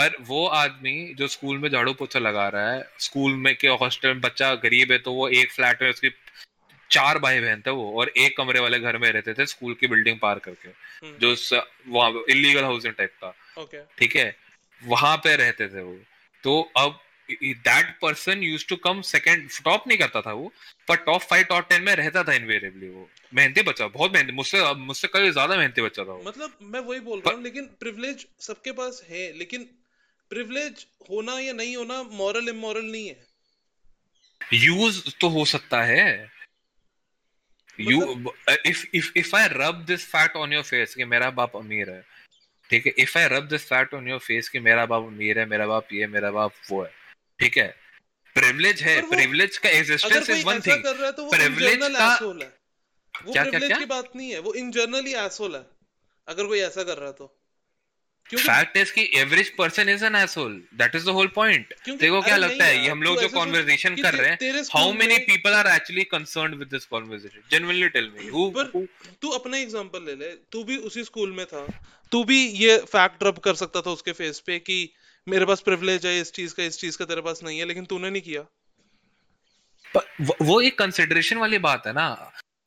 पर 0.00 0.16
वो 0.26 0.46
आदमी 0.56 0.92
जो 1.14 1.28
स्कूल 1.28 1.58
में 1.58 1.68
झाड़ू 1.70 1.92
पोछा 1.94 2.18
लगा 2.18 2.48
रहा 2.48 2.70
है 2.72 2.82
स्कूल 2.98 3.32
में 3.36 3.54
के 3.56 3.68
हॉस्टल 3.80 4.08
में 4.08 4.20
बच्चा 4.20 4.54
गरीब 4.62 4.92
है 4.92 4.98
तो 4.98 5.12
वो 5.12 5.28
एक 5.40 5.52
फ्लैट 5.52 5.82
में 5.82 5.90
उसकी 5.90 6.10
चार 6.90 7.18
भाई 7.18 7.40
बहन 7.40 7.60
थे 7.66 7.70
वो 7.70 7.90
और 8.00 8.08
एक 8.18 8.36
कमरे 8.36 8.60
वाले 8.60 8.78
घर 8.80 8.96
में 8.98 9.10
रहते 9.10 9.34
थे 9.34 9.46
स्कूल 9.46 9.74
की 9.80 9.86
बिल्डिंग 9.86 10.18
पार 10.18 10.38
करके 10.38 10.68
हम्म, 10.68 11.16
जो 11.18 11.60
वहाँ 11.88 12.22
इलीगल 12.30 12.64
हाउसिंग 12.64 12.94
टाइप 12.94 13.12
का 13.22 13.34
ओके 13.62 13.82
ठीक 13.98 14.16
है? 14.16 14.34
वहाँ 14.82 15.16
पे 15.16 15.34
रहते 15.36 15.68
थे 15.68 15.82
वो। 15.82 15.96
तो 16.44 16.60
अब 16.78 16.98
that 17.28 17.94
person 18.02 18.42
use 18.42 18.66
to 18.68 18.76
come 18.76 19.00
second 19.08 19.48
top 19.64 19.88
नहीं 19.88 19.98
करता 19.98 20.20
था 20.20 20.32
वो 20.32 20.52
पर 20.88 20.96
टॉप 21.04 21.20
फाइव 21.22 21.44
टॉप 21.48 21.68
टेन 21.68 21.82
में 21.82 21.94
रहता 21.96 22.22
था 22.24 22.32
इनवेरिएबली 22.34 22.88
वो। 22.88 23.08
मेहनती 23.32 23.62
बच्चा 23.62 23.86
बहुत 23.88 24.12
मेहनती 24.12 24.32
मुझसे 24.32 24.62
मुझसे 24.76 25.08
कई 25.08 25.30
ज़्यादा 25.30 25.56
मेहनती 25.56 25.82
बच्चा 25.82 26.04
था 26.04 26.12
वो। 26.12 26.22
मतलब 26.26 26.58
मैं 26.62 26.80
वही 26.80 27.00
बोल 27.00 27.20
रहा 27.20 27.34
हूँ 27.34 27.42
लेकिन 27.42 27.66
प्रिविलेज 27.80 28.26
सबके 28.40 28.72
पास 28.72 29.02
है 29.10 29.32
लेकिन 29.38 29.68
प्रिविलेज 30.30 30.86
होना 31.10 31.40
या 31.40 31.52
नहीं 31.52 31.76
होना 31.76 32.02
मॉरल 32.02 32.48
इमोरल 32.48 32.84
नहीं 32.84 33.08
है। 33.08 33.26
यूज़ 34.52 35.10
तो 35.20 35.28
हो 35.28 35.44
सकता 35.44 35.82
है। 35.82 36.32
You 37.80 38.32
if 38.66 38.86
if 38.94 39.12
if 39.16 39.36
I 39.36 39.48
rub 39.48 39.84
this 39.86 40.06
fact 40.06 40.36
on 40.36 40.52
your 40.52 40.62
face 40.62 40.94
कि 40.94 41.04
मेरा 41.04 41.30
बाप 41.30 41.56
अमीर 41.56 41.90
है 41.90 42.06
ठीक 42.70 42.86
है? 42.86 42.94
If 42.98 43.18
I 43.18 43.28
rub 43.28 43.48
this 43.48 43.64
fact 43.64 43.94
on 43.94 44.08
your 44.08 44.18
face 44.18 44.48
कि 44.48 44.58
मेरा 44.58 44.86
बाप 44.86 45.02
अमीर 45.02 45.38
है 45.38 45.46
मेरा 45.46 45.66
बाप 45.66 45.92
ये 45.92 46.06
मेरा 46.06 46.30
बाप 46.30 46.52
वो 46.70 46.82
है 46.84 46.92
ठीक 47.38 47.56
है? 47.58 47.76
प्रिविलेज 48.34 48.82
है 48.82 49.08
प्रिविलेज 49.10 49.58
का 49.58 49.68
existence 49.68 50.30
is 50.30 50.46
one 50.46 50.60
thing 50.60 50.84
general 50.84 51.94
का- 51.94 52.22
वो 52.22 53.32
क्या- 53.32 53.32
क्या- 53.32 53.44
प्रिविलेज 53.44 53.68
क्या? 53.68 53.78
की 53.78 53.84
बात 53.84 54.16
नहीं 54.16 54.30
है 54.30 54.38
वो 54.38 54.54
इन 54.54 54.70
जनरल 54.70 55.04
ही 55.06 55.14
एसोल 55.14 55.56
है। 55.56 55.66
अगर 56.28 56.46
कोई 56.46 56.60
ऐसा 56.60 56.82
कर 56.82 56.96
रहा 56.98 57.06
है 57.06 57.12
तो। 57.12 57.39
फैक्ट 58.36 58.76
इज़ 58.76 58.92
कि 58.92 59.08
average 59.16 59.50
person 59.56 59.88
is 59.88 60.04
an 60.04 60.16
asshole 60.16 60.52
that 60.74 60.94
is 60.94 61.06
the 61.06 61.14
whole 61.18 61.26
point 61.34 61.74
देखो 61.90 62.20
क्या 62.22 62.36
लगता 62.36 62.64
है 62.64 62.82
ये 62.82 62.88
हम 62.88 63.02
लोग 63.02 63.20
जो 63.20 63.28
कॉन्वर्सेशन 63.28 63.96
कर 63.96 64.14
रहे 64.14 64.30
हैं 64.30 64.62
how 64.74 64.92
many 64.92 65.18
people 65.26 65.54
are 65.54 65.66
actually 65.66 66.04
concerned 66.12 66.54
with 66.54 66.68
this 66.68 66.84
conversation 66.86 67.88
tell 67.88 68.10
me 68.10 68.28
who 68.28 68.48
तू 69.22 69.30
अपना 69.30 69.58
एग्जांपल 69.58 70.04
ले 70.06 70.14
ले 70.14 70.30
तू 70.52 70.64
भी 70.64 70.76
उसी 70.90 71.04
स्कूल 71.04 71.32
में 71.32 71.44
था 71.46 71.66
तू 72.12 72.24
भी 72.24 72.40
ये 72.58 72.78
फैक्ट 72.92 73.22
रब 73.22 73.38
कर 73.38 73.54
सकता 73.54 73.80
था 73.80 73.90
उसके 73.90 74.12
फेस 74.12 74.40
पे 74.46 74.58
कि 74.58 74.78
मेरे 75.26 75.44
पास 75.46 75.60
प्रिविलेज 75.60 76.06
है 76.06 76.20
इस 76.20 76.32
चीज़ 76.32 76.54
का 76.54 76.62
इस 76.64 76.78
चीज़ 76.80 76.98
का 76.98 77.04
तेरे 77.04 77.20
पास 77.20 77.40
नहीं 77.44 77.58
है 77.58 77.64
लेकिन 77.64 77.84
तूने 77.84 78.10
नहीं 78.10 78.22
किया। 78.22 78.44
वो 80.42 80.60
एक 80.60 80.78
कंसिडरेशन 80.78 81.36
वाली 81.36 81.58
बात 81.58 81.86
है 81.86 81.92
ना। 81.92 82.06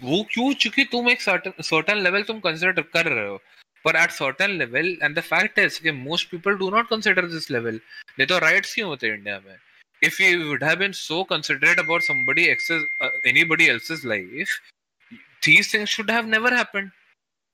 वो 0.02 0.22
क्यों? 0.32 0.54
चूँकि 0.54 0.84
तुम 0.84 1.10
एक 1.10 1.22
सर्टन 1.22 2.02
लेवल 2.04 2.22
तुम 2.24 2.40
कंसिडर 2.40 2.82
कर 2.94 3.06
रहे 3.06 3.28
हो। 3.28 3.42
पर 3.86 3.96
at 4.04 4.12
certain 4.12 4.52
level 4.58 4.98
and 5.04 5.16
the 5.18 5.22
fact 5.34 5.60
is 5.60 5.82
कि 5.84 5.92
most 6.00 6.30
people 6.32 6.58
do 6.58 6.70
not 6.72 6.90
consider 6.90 7.28
this 7.36 7.52
level 7.52 7.80
नहीं 8.20 8.28
तो 8.28 8.40
राइट्स 8.40 8.74
क्यों 8.76 8.88
होते 8.88 9.08
हैं 9.08 9.16
इंडिया 9.16 9.40
में 9.46 9.56
you 10.02 10.48
would 10.48 10.64
have 10.64 10.80
been 10.80 10.94
so 10.94 11.24
considerate 11.24 11.80
about 11.80 12.04
somebody 12.04 12.52
else's 12.52 12.84
uh, 13.02 13.10
anybody 13.26 13.70
else's 13.70 14.04
life 14.04 14.56
these 15.42 15.70
things 15.72 15.90
should 15.90 16.10
have 16.10 16.28
never 16.28 16.52
happened 16.56 16.92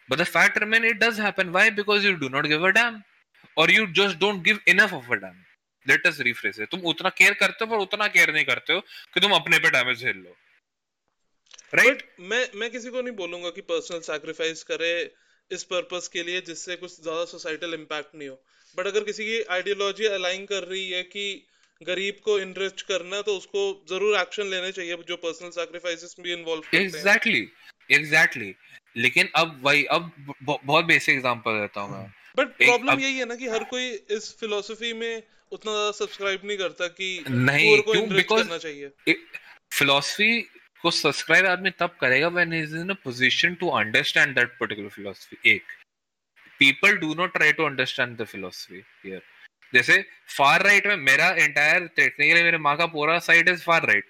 but 0.10 0.18
the 0.18 0.26
fact 0.26 0.60
remain 0.60 0.84
it 0.84 1.00
does 1.00 1.18
happen 1.18 1.52
why 1.52 1.70
because 1.70 2.04
you 2.04 2.18
do 2.18 2.30
not 2.30 2.48
give 2.54 2.64
a 2.64 2.74
damn 2.74 3.04
or 3.58 3.70
you 3.70 3.86
just 4.02 4.20
don't 4.20 4.44
give 4.44 4.60
enough 4.68 4.94
of 4.94 5.10
a 5.12 5.20
damn 5.20 5.38
let 5.86 6.06
us 6.06 6.20
rephrase 6.20 6.60
it 6.60 6.72
तुम 6.72 6.82
उतना 6.94 7.10
care 7.18 7.34
करते 7.42 7.66
हो 7.66 7.72
पर 7.72 7.82
उतना 7.86 8.08
care 8.16 8.34
नहीं 8.34 8.46
करते 8.46 8.74
हो 8.74 8.80
कि 9.14 9.20
तुम 9.20 9.32
अपने 9.34 9.60
पे 9.60 9.70
डैमेज 9.78 10.02
झेल 10.02 10.18
लो 10.18 10.36
राइट 11.76 12.02
बट 12.02 12.22
मैं 12.32 12.46
मैं 12.60 12.70
किसी 12.72 12.90
को 12.90 13.02
नहीं 13.02 13.16
बोलूँगा 13.16 13.50
कि 13.56 13.62
पर्सनल 13.72 14.00
सैक्रिफाइस 14.10 14.64
करे 14.72 14.92
इस 15.52 15.64
पर्पस 15.66 16.08
के 16.14 16.24
लिए 16.24 16.42
जिससे 16.48 16.76
कुछ 16.76 17.02
ज़्यादा 17.02 17.26
सोसाइटल 17.26 17.74
इम्पैक्ट 17.74 18.16
नहीं 18.16 18.30
हो। 18.30 18.36
बट 18.78 18.88
अगर 18.88 19.04
किसी 19.04 19.26
की 19.26 19.42
आइडियोलॉजी 19.52 20.06
अलाइन 20.08 20.46
कर 20.46 20.64
रही 20.66 20.90
है 20.90 21.04
कि 21.06 21.26
गरीब 21.82 22.16
को 22.24 22.38
इनरिच 22.40 22.82
करना 22.84 23.22
तो 23.22 23.36
उसको 23.38 23.62
ज़रूर 23.90 24.18
एक्शन 24.18 24.48
लेने 24.48 24.72
चाहिए 24.72 24.98
जो 25.08 25.16
पर्सनल 25.20 25.50
सैक्रिफाइसेस 25.52 26.16
भी 26.20 26.34
इन्वॉल्व 26.34 26.64
हैं। 26.74 26.82
एग्जैक्टली 26.82 27.48
एग्जैक्टली 27.92 28.54
लेकिन 28.98 29.30
अब 29.36 29.60
वही 29.64 29.84
अब 29.92 30.12
बहुत 30.44 30.86
बेसिक 30.86 31.16
एग्जांपल 31.16 31.60
देता 31.60 31.82
हूँ 31.82 31.92
मैं। 31.92 32.08
बट 32.38 32.56
प्रॉब्लम 32.58 33.00
यही 33.00 33.18
है 33.18 33.26
ना 33.26 33.36
कि 33.36 33.48
हर 33.48 33.64
कोई 33.66 33.90
इस 34.12 34.36
फिलोसफी 34.40 34.94
में 34.94 35.24
उतना 35.52 35.72
ज़्यादा 35.72 35.92
सब्सक्राइब 35.98 36.42
नहीं 36.46 36.58
करता 36.58 36.88
कि 36.90 37.08
नहीं 37.30 37.82
क्यों? 37.84 38.08
बिकॉज़ 38.10 38.44
करना 38.44 38.58
चाहिए। 38.58 39.16
philosophy 39.72 40.32
को 40.82 40.92
सब्सक्राइब 40.92 41.46
आदमी 41.46 41.70
तब 41.80 41.96
करेगा 42.02 42.28
when 42.38 42.54
is 42.54 42.76
in 42.78 42.90
a 42.90 42.94
position 43.04 43.56
to 43.56 43.70
understand 43.80 44.36
that 44.36 44.58
particular 44.60 44.90
philosophy. 44.92 45.38
एक, 45.46 45.64
people 46.62 46.96
do 47.02 47.10
not 47.16 47.36
try 47.36 47.52
to 47.58 47.66
understand 47.66 48.22
the 48.22 48.30
philosophy 48.32 48.82
here. 49.04 49.22
जैसे 49.74 49.96
फार 50.38 50.64
राइट 50.64 50.88
में 50.88 50.96
मेरा 50.98 51.28
एंटायर 51.40 51.86
टेक्निकली 51.96 52.44
मेरे 52.44 52.58
माँ 52.58 52.76
का 52.78 52.86
पूरा 52.94 53.18
side 53.26 53.50
is 53.50 53.64
far 53.64 53.86
right 53.88 54.06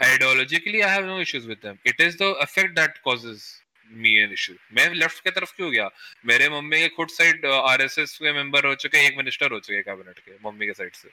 ideologically 0.00 0.80
I 0.80 0.90
have 0.90 1.04
no 1.06 1.20
issues 1.20 1.46
with 1.48 1.58
them 1.64 1.76
it 1.86 2.00
is 2.00 2.16
the 2.22 2.34
effect 2.42 2.74
that 2.78 2.98
causes 3.04 3.44
me 3.90 4.14
an 4.22 4.32
issue 4.32 4.54
मैं 4.74 4.88
left 4.94 5.22
की 5.24 5.30
तरफ़ 5.30 5.54
क्यों 5.56 5.70
गया? 5.72 5.88
मेरे 6.26 6.48
मम्मी 6.50 6.80
के 6.80 6.88
खुद 6.96 7.08
साइड 7.18 7.46
आरएसएस 7.46 8.18
के 8.18 8.32
मेंबर 8.32 8.66
हो 8.66 8.74
चुके 8.82 9.06
एक 9.06 9.16
मिनिस्टर 9.16 9.52
हो 9.52 9.60
चुके 9.60 9.82
कैबिनेट 9.82 10.18
के, 10.18 10.32
मम्मी 10.44 10.66
के 10.66 10.72
साइड 10.72 10.92
से। 10.94 11.08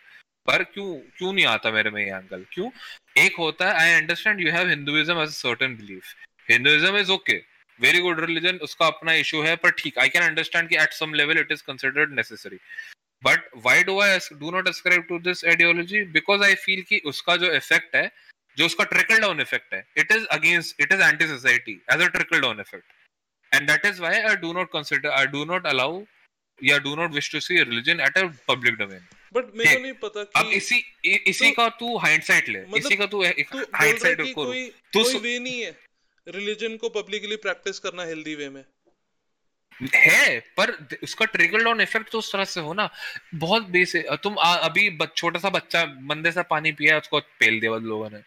पर 0.48 0.64
क्यों 0.64 0.94
क्यों 1.18 1.32
नहीं 1.34 1.46
आता 1.46 1.72
मेरे 1.72 1.90
में 1.90 2.02
ये 2.02 2.10
एंगल 2.10 2.46
क्यों? 2.54 2.70
एक 3.18 3.36
होता 3.40 3.68
है 3.70 3.82
I 3.82 3.94
understand 3.94 4.40
you 4.42 4.52
have 4.52 4.70
Hinduism 4.70 5.22
as 5.22 5.28
a 5.28 5.32
certain 5.32 5.76
belief 5.78 6.14
Hinduism 6.50 6.98
is 6.98 7.12
okay 7.12 7.36
very 7.80 8.00
good 8.00 8.20
religion 8.20 8.58
उसका 8.68 8.88
अपना 8.88 9.14
इशू 9.16 9.42
है, 9.42 9.56
पर 9.56 9.72
ठीक 9.78 9.98
आई 10.00 10.10
कैन 10.10 10.24
अंडरस्टैंड 10.24 10.70
कि 10.70 10.76
at 10.78 10.94
some 10.94 11.14
level 11.14 11.40
it 11.40 11.52
is 11.52 11.64
considered 11.68 12.14
necessary 12.16 12.60
but 13.24 13.50
why 13.58 13.84
do 13.84 14.00
I 14.02 14.18
do 14.34 14.52
not 14.52 14.70
ascribe 14.70 15.08
to 15.10 15.20
this 15.30 15.46
ideology 15.46 16.04
because 16.18 16.44
I 16.44 16.56
feel 16.66 16.82
कि 16.90 17.02
उसका 17.06 17.36
जो 17.38 17.54
effect 17.54 17.96
है, 17.96 18.12
जो 18.58 18.66
उसका 18.66 18.84
ट्रिकल 18.86 19.20
डाउन 19.22 19.42
इफ़ेक्ट 19.42 19.74
है 19.74 19.86
it 19.98 20.12
is 20.12 20.26
against 20.38 20.82
it 20.82 20.94
is 20.94 21.02
anti 21.02 21.28
society 21.28 21.80
as 21.94 22.02
a 22.02 22.08
trickle 22.10 22.42
down 22.42 22.60
effect 22.60 23.56
and 23.56 23.70
that 23.70 23.86
is 23.86 24.02
why 24.02 24.22
I 24.22 24.36
do 24.44 24.54
not 24.54 24.72
consider 24.74 25.10
I 25.20 25.28
do 25.38 25.46
not 25.46 25.68
allow 25.68 26.04
या 26.60 26.78
do 26.80 26.96
not 26.96 27.14
wish 27.14 27.32
to 27.32 27.40
see 27.40 27.64
religion 27.64 28.00
at 28.08 28.18
a 28.18 28.28
public 28.48 28.76
domain 28.78 29.08
but 29.34 29.56
मेरे 29.56 29.76
को 29.76 29.82
नहीं 29.82 29.94
पता 29.94 30.24
कि 30.24 30.40
अब 30.40 30.48
इसी 30.48 30.76
इ, 31.06 31.16
इसी 31.28 31.46
तो- 31.46 31.56
का 31.58 31.70
तू 31.70 31.98
हाइंडसाइट 31.98 32.50
ले 32.50 32.62
मतलब 32.62 32.78
इसी 32.78 32.96
का 32.96 33.06
तू 33.06 33.26
हाइंडसाइट 33.76 34.22
को 34.22 34.46
कोई 34.46 34.70
तू 34.70 35.04
कोई 35.04 35.16
वे 35.16 35.40
नहीं 35.40 35.62
है। 35.62 35.80
रिलीजन 36.28 36.78
को 36.78 36.90
पब्लिकली 36.90 37.36
प्रैक्टिस 37.36 37.80
करना 37.80 38.04
हेल्दी 38.04 38.36
वे 38.36 38.50
में। 38.50 38.66
है 39.96 40.40
पर 40.40 40.88
उसका 41.04 41.26
ट्रिकल 41.26 41.64
डाउन 41.64 41.82
इफ़ेक्ट 41.82 42.12
तो 42.12 42.18
उस 42.18 42.34
तरह 42.34 42.46
से 42.46 42.60
हो 42.60 42.74
ना। 42.74 42.90
बहुत 43.36 43.64
बेसिक 43.64 44.06
तुम 44.24 44.40
आ, 44.40 44.56
अभी 44.56 44.98
छोटा 45.16 45.40
सा 45.40 45.50
बच्चा 45.50 45.86
मंदे 46.02 46.32
से 46.32 46.44
पानी 46.44 46.72
पिया 46.72 46.98
उसको 46.98 47.20
पेल 47.20 47.60
दिया 47.60 47.76
लोगों 47.76 48.10
ने। 48.10 48.20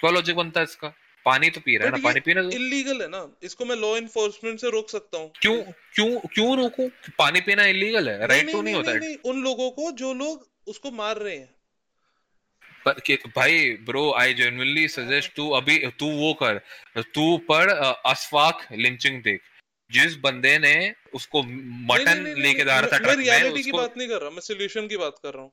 क्या 0.00 0.10
लॉजिक 0.10 0.36
बनता 0.36 0.60
है 0.60 0.64
इसका। 0.64 0.94
पानी 1.26 1.50
तो 1.50 1.60
पी 1.60 1.76
रहा 1.76 1.86
है 1.86 1.92
ना 1.92 1.98
पानी 2.04 2.20
पीने 2.20 2.40
इलीगल 2.56 3.02
है 3.02 3.08
ना 3.08 3.20
इसको 3.42 3.64
मैं 3.64 3.76
लॉ 3.76 3.96
इन्फोर्समेंट 3.96 4.60
से 4.60 4.70
रोक 4.70 4.90
सकता 4.90 5.18
हूँ। 5.18 5.30
क्यों 5.40 5.62
क्यों 5.94 6.20
क्यों 6.34 6.56
रोकूं? 6.56 6.88
पानी 7.18 7.40
पीना 7.40 7.64
इलीगल 7.64 8.08
है 8.08 8.26
राइट 8.26 8.52
तो 8.52 8.62
नहीं 8.62 8.74
होता 8.74 8.90
है। 8.90 8.98
नहीं, 8.98 9.16
उन 9.24 9.42
लोगों 9.42 9.70
को 9.70 9.90
जो 9.92 10.14
लोग 10.14 10.48
उसको 10.66 10.90
मार 10.90 11.16
रहे 11.16 11.36
हैं। 11.36 11.54
पर 12.84 13.00
कि 13.00 13.16
भाई 13.36 13.70
ब्रो 13.82 14.12
आई 14.12 14.34
जेन्युइनली 14.34 14.88
सजेस्ट 14.88 15.32
तू 15.36 15.50
अभी 15.50 15.78
तू 16.00 16.10
वो 16.12 16.32
कर 16.34 16.60
तू 17.14 17.38
पढ़ 17.38 17.70
अ, 17.70 17.92
अशफाक 18.06 18.66
लिंचिंग 18.72 19.22
देख। 19.22 19.40
जिस 19.90 20.16
बंदे 20.16 20.58
ने 20.58 20.94
उसको 21.14 21.42
मटन 21.92 22.34
लेके 22.38 22.64
जा 22.64 22.80
रहा 22.80 22.88
था 22.88 22.98
मैं 22.98 23.00
ट्रक 23.00 23.16
में 23.16 23.24
रियलिटी 23.24 23.62
की 23.62 23.72
बात 23.72 23.98
नहीं 23.98 24.08
कर 24.08 24.20
रहा 24.20 24.30
मैं 24.30 24.40
सोल्यूशन 24.40 24.88
की 24.88 24.96
बात 24.96 25.18
कर 25.22 25.34
रहा 25.34 25.42
हूँ। 25.42 25.52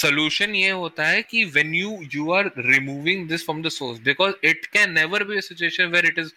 Solution 0.00 0.54
ये 0.54 0.70
होता 0.70 1.06
है 1.06 1.22
कि 1.22 1.44
when 1.52 1.72
you 1.78 1.90
you 2.12 2.30
are 2.36 2.44
removing 2.68 3.26
this 3.32 3.42
from 3.48 3.62
the 3.62 3.70
source 3.70 3.98
because 3.98 4.34
it 4.50 4.70
can 4.76 4.94
never 4.94 5.24
be 5.24 5.38
a 5.38 5.42
situation 5.42 5.92
where 5.92 6.06
it 6.10 6.18
is 6.22 6.32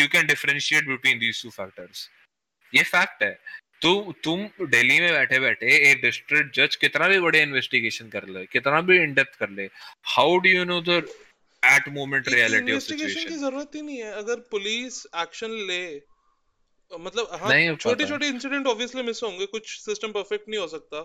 you 0.00 0.08
can 0.08 0.26
differentiate 0.26 0.86
between 0.86 1.18
these 1.24 1.40
two 1.44 1.50
factors. 1.56 2.08
ये 2.72 2.82
फैक्ट 2.82 3.22
है। 3.22 3.38
तो 3.82 3.90
तुम 4.24 4.66
दिल्ली 4.70 5.00
में 5.00 5.12
बैठे 5.12 5.38
बैठे 5.40 5.76
एक 5.90 6.00
डिस्ट्रिक्ट 6.02 6.54
जज 6.56 6.76
कितना 6.82 7.08
भी 7.08 7.18
बड़े 7.20 7.40
इन्वेस्टिगेशन 7.42 8.08
कर 8.08 8.26
ले 8.28 8.44
कितना 8.52 8.80
भी 8.90 8.98
इन 9.02 9.14
डेप्थ 9.14 9.38
कर 9.38 9.50
ले 9.50 9.64
how 10.16 10.36
do 10.44 10.50
you 10.50 10.64
know 10.64 10.80
the 10.88 11.02
at 11.62 11.88
moment 11.94 12.28
reality 12.28 12.62
of 12.62 12.68
investigation 12.68 13.28
की 13.28 13.36
ज़रूरत 13.40 13.74
ही 13.74 13.82
नहीं 13.82 13.98
है। 13.98 14.12
अगर 14.20 14.36
पुलिस 14.50 15.06
एक्शन 15.22 15.56
ले 15.70 15.82
मतलब 16.90 17.28
हाँ 17.42 17.74
छोटे 17.74 18.06
छोटे 18.06 18.28
इंसिडेंट 18.28 18.66
ऑब्वियसली 18.66 19.02
मिस 19.02 19.22
होंगे 19.22 19.46
कुछ 19.56 19.78
सिस्टम 19.80 20.12
परफेक्ट 20.12 20.48
नहीं 20.48 20.60
हो 20.60 20.68
सकता। 20.68 21.02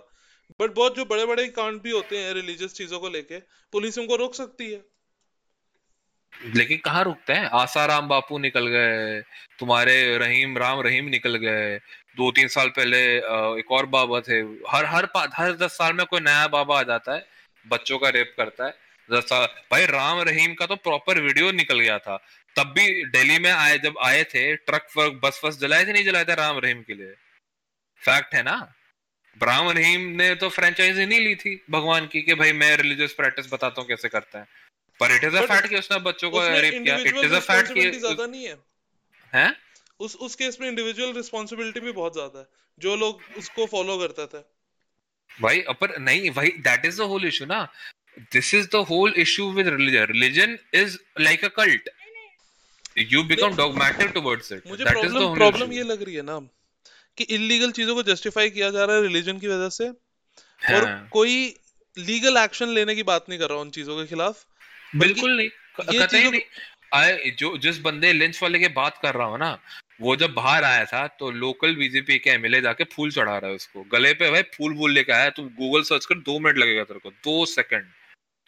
बट 0.60 0.72
बहुत 0.72 0.96
जो 0.96 1.06
बड़े 1.06 1.26
बड़े 1.26 1.48
कांड 1.50 1.82
भी 1.82 1.92
होते 1.92 2.18
हैं 2.18 2.34
रिलीजियस 2.34 2.74
चीज़ों 2.74 3.00
को 3.00 3.10
लेके, 3.10 3.40
पुलिस 3.74 3.98
उनको 3.98 4.16
रोक 4.16 4.36
सकती 4.36 4.72
है। 4.72 4.86
लेकिन 6.34 6.78
कहाँ 6.78 7.04
रुकते 7.04 7.34
हैं? 7.34 7.46
आसाराम 7.54 8.08
बापू 8.08 8.38
निकल 8.38 8.68
गए, 8.68 9.22
तुम्हारे 9.60 10.18
रहीम 10.18 10.58
राम 10.58 10.82
रहीम 10.82 11.06
निकल 11.06 11.36
गए। 11.36 11.78
दो 12.18 12.32
तीन 12.32 12.48
साल 12.48 12.70
पहले 12.70 13.00
एक 13.60 13.72
और 13.72 13.86
बाबा 13.86 14.20
थे, 14.22 14.40
हर 14.70 14.86
हर 14.86 15.08
हर 15.16 15.54
दस 15.54 15.78
साल 15.78 15.94
में 15.94 16.06
कोई 16.06 16.20
नया 16.20 16.48
बाबा 16.48 16.80
आ 16.80 16.84
जाता 16.84 17.14
है, 17.14 17.26
बच्चों 17.66 18.00
का 18.00 18.10
रेप 18.10 18.34
करता 18.38 18.66
है। 18.66 18.74
दस 19.10 19.24
साल, 19.24 19.46
भाई 19.72 19.86
राम 19.86 20.22
रहीम 20.22 20.54
का 20.54 20.66
तो 20.66 20.76
प्रॉपर 20.78 21.22
वीडियो 21.22 21.52
निकल 21.52 21.80
गया 21.80 21.98
था। 22.00 22.18
तब 22.56 22.74
भी 22.78 23.06
दिल्ली 23.06 23.40
में 23.40 23.52
आए, 23.52 23.78
जब 23.80 23.98
आए 24.04 24.24
थे, 24.26 24.56
ट्रक 24.56 25.20
बस 25.24 25.42
वस 25.46 25.60
जलाए 25.60 25.86
थे, 25.86 25.94
नहीं 25.94 26.06
जलाए 26.06 26.26
थे 26.26 26.36
राम 26.36 26.58
रहीम 26.58 26.82
के 26.82 26.94
लिए? 26.94 27.14
फैक्ट 28.02 28.34
है 28.36 28.44
ना? 28.44 28.74
राम 29.41 29.69
रहीम 29.69 30.02
ने 30.17 30.34
तो 30.36 30.50
फ्रेंचाइजी 30.50 31.06
नहीं 31.06 31.19
ली 31.19 31.36
थी 31.36 31.52
भगवान 31.71 32.08
की 32.08 32.21
कि 32.21 32.34
भाई 32.36 32.52
मैं 32.54 32.76
रिलीजियस 32.78 33.13
प्रैक्टिस 33.13 33.52
बताता 33.54 33.82
हूँ 33.82 33.88
कैसे 33.89 34.10
करता 34.10 34.39
है। 34.39 34.45
पर 35.00 35.15
इट 35.15 35.23
इज़ 35.23 35.36
अ 35.38 35.45
फैक्ट 35.47 35.67
कि 35.69 35.78
उसने 35.78 36.00
बच्चों 36.02 36.30
को 36.32 36.41
रेप 36.41 36.84
किया। 36.84 36.95
इट 36.97 37.17
इज़ 37.17 37.34
अ 37.34 37.39
फैक्ट 37.41 37.73
कि 37.73 37.89
ज़्यादा 37.91 38.26
नहीं 38.26 38.47
है। 38.47 38.58
हैं? 39.34 39.56
उस 40.00 40.15
उस 40.17 40.36
केस 40.36 40.58
में 40.62 40.67
इंडिविजुअल 40.67 41.13
रिस्पांसिबिलिटी 41.15 41.80
भी 41.80 41.91
बहुत 41.91 42.13
ज़्यादा 42.13 42.39
है। 42.39 42.45
जो 42.78 42.95
लोग 42.95 43.21
उसको 43.38 43.65
फॉलो 43.67 43.97
करते 43.97 44.26
थे। 44.28 44.41
भाई 45.32 45.63
पर 45.82 45.97
नहीं 46.00 46.32
भाई 46.32 46.50
that 46.65 46.86
is 46.86 46.97
the 46.97 47.06
whole 47.06 47.26
issue 47.28 47.45
ना। 47.45 47.62
This 48.34 48.54
is 48.54 48.67
the 48.67 48.86
whole 48.89 49.13
issue 49.19 49.52
with 49.54 49.67
religion 49.69 50.06
religion 50.12 50.58
is 50.76 50.97
like 51.21 51.45
a 51.45 51.47
cult 51.56 51.89
you 53.12 53.23
become 53.26 53.56
dogmatic 53.56 54.12
towards 54.12 54.52
it 54.52 54.67
मुझे 54.67 54.84
that 54.84 54.97
is 54.97 55.06
the 55.06 55.13
problem 55.13 55.36
problem 55.36 55.73
ये 55.73 55.84
लग 55.84 56.04
रही 56.04 56.15
है 56.15 56.21
ना। 56.23 56.39
कि 57.17 57.23
इलीगल 57.36 57.71
चीज़ों 57.71 57.95
को 57.95 58.03
जस्टिफाई 58.03 58.49
किया 58.49 58.69
जा 58.71 58.86
रहा 58.86 58.95
है 58.95 59.01
रिलीजन 59.01 59.39
की 59.39 59.47
वजह 59.47 59.69
से। 59.69 59.88
और 59.88 60.86
हाँ। 60.86 61.08
कोई 61.12 61.36
लीगल 61.97 62.38
एक्शन 62.38 62.69
लेने 62.69 62.95
की 62.95 63.03
बात 63.03 63.25
नहीं 63.30 63.39
कर 63.39 63.49
रहा 63.49 63.60
उन 63.60 63.69
चीज़ों 63.71 63.97
के 63.97 64.06
खिलाफ। 64.08 64.45
बिल्कुल 64.95 65.38
नहीं। 65.38 65.49
ये 65.93 66.08
चीज़ों 66.08 66.32
नहीं 66.32 66.41
आए 66.93 67.32
जो 67.39 67.58
जिस 67.58 67.80
बंदे 67.82 68.12
लिंच 68.13 68.41
वाले 68.43 68.60
के 68.60 68.67
बात 68.73 68.97
कर 68.97 69.15
रहा 69.15 69.27
हूँ 69.27 69.39
ना 69.39 69.58
वो 70.01 70.15
जब 70.15 70.34
बाहर 70.34 70.63
आया 70.63 70.86
था 70.86 71.06
तो 71.19 71.30
लोकल 71.34 71.75
बीजेपी 71.75 72.17
के 72.19 72.30
एमएलए 72.30 72.62
जाके 72.62 72.84
फूल 72.86 73.12
चढ़ा 73.12 73.38
रहा 73.38 73.49
है 73.49 73.56
उसको। 73.56 73.84
गले 73.91 74.13
पे 74.13 74.30
भाई 74.32 74.41
फूल 74.56 74.73
वूल 74.73 74.91
लेके 74.91 75.12
आया 75.12 75.30
तुम 75.32 75.47
गूगल 75.56 75.84
सर्च 75.84 76.06
कर 76.06 76.15
दो 76.21 76.38
मिनट 76.39 76.58
लगेगा 76.58 76.84
तेरे 76.84 76.99
को 76.99 77.10
दो 77.10 77.45
सेकंड 77.45 77.91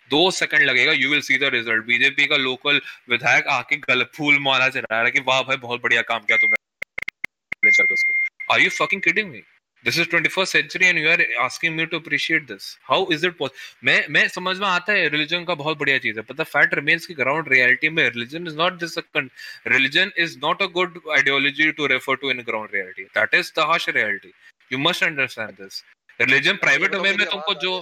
दो 0.10 0.29
सेकंड 0.32 0.62
लगेगा 0.62 0.91
you 0.91 1.10
will 1.10 1.21
see 1.21 1.38
the 1.38 1.49
result 1.53 1.86
BJP 1.86 2.25
का 2.25 2.36
लोकल 2.38 2.82
विधायक 3.10 3.47
आके 3.49 3.77
गले 3.79 4.05
फूल 4.15 4.39
माला 4.39 4.69
चढ़ा 4.69 4.95
रहा 4.95 5.03
है 5.03 5.12
कि 5.12 5.19
वाह 5.27 5.41
भाई 5.43 5.58
बहुत 5.58 5.82
बढ़िया 5.82 6.01
काम 6.03 6.19
किया 6.19 6.38
तुमने। 6.38 7.71
करके 7.71 7.93
उसको 7.93 8.13
are 8.52 8.62
you 8.62 8.70
fucking 8.70 9.02
kidding 9.02 9.32
me 9.32 9.44
this 9.86 9.98
is 10.00 10.08
21st 10.16 10.46
century 10.46 10.86
and 10.86 10.98
you 11.00 11.10
are 11.10 11.22
asking 11.42 11.76
me 11.76 11.86
to 11.92 12.00
appreciate 12.00 12.48
this 12.48 12.66
how 12.90 13.12
is 13.14 13.26
it 13.28 13.44
मैं 13.84 13.98
मैं 14.16 14.28
समझ 14.28 14.58
में 14.60 14.68
आता 14.68 14.94
है 14.94 15.08
रिलीजन 15.10 15.46
का 15.46 15.56
बहुत 15.62 15.78
बढ़िया 15.78 15.98
चीज़ 16.06 16.20
है 16.20 16.26
but 16.32 16.40
the 16.42 16.48
fact 16.54 16.76
remains 16.80 17.06
कि 17.06 17.14
ग्राउंड 17.14 17.54
रियलिटी 17.54 17.90
में 17.90 18.04
religion 18.10 18.52
is 18.52 18.58
not 18.64 18.82
this 18.84 18.98
a 18.98 19.06
con- 19.18 19.32
religion 19.76 20.12
is 20.26 20.36
not 20.48 20.66
a 20.68 20.70
good 20.80 21.00
ideology 21.20 21.72
to 21.80 21.88
refer 21.94 22.18
to 22.26 22.34
in 22.36 22.44
ground 22.52 22.76
reality 22.80 23.08
that 23.20 23.40
is 23.42 23.54
the 23.60 23.70
harsh 23.72 23.88
reality 24.00 24.34
you 24.72 24.84
must 24.90 25.08
understand 25.10 25.64
this 25.64 25.82
religion 26.20 26.62
private 26.66 26.96
domain 26.98 27.18
में 27.18 27.26
तुमको 27.30 27.54
जो 27.66 27.74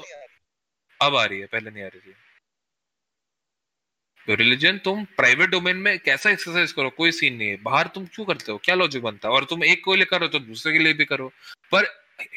अब 1.02 1.16
आ 1.16 1.26
रही 1.26 1.40
है 1.40 1.46
पहले 1.52 1.70
नहीं 1.70 1.84
आ 1.84 1.88
रही 1.88 2.00
थी 2.00 2.12
तो 2.12 2.27
रिलीजन 4.36 4.78
तुम 4.78 5.04
प्राइवेट 5.18 5.50
डोमेन 5.50 5.78
में 5.78 5.98
कैसा 6.00 6.30
एक्सरसाइज 6.30 6.72
करो? 6.72 6.90
कोई 6.90 7.12
सीन 7.12 7.36
नहीं 7.36 7.50
है। 7.50 7.58
बाहर 7.64 7.88
तुम 7.88 8.06
क्यों 8.06 8.26
करते 8.26 8.52
हो? 8.52 8.58
क्या 8.64 8.76
लॉजिक 8.76 9.04
बनता 9.04 9.28
है? 9.28 9.34
और 9.34 9.44
तुम 9.44 9.64
एक 9.64 9.84
को 9.84 9.96
लिए 9.96 10.06
करो 10.06 10.28
तो 10.28 10.40
दूसरे 10.40 10.74
के 10.74 10.80
लिए 10.80 10.94
भी 10.94 11.06
करो। 11.06 11.32
पर 11.72 11.86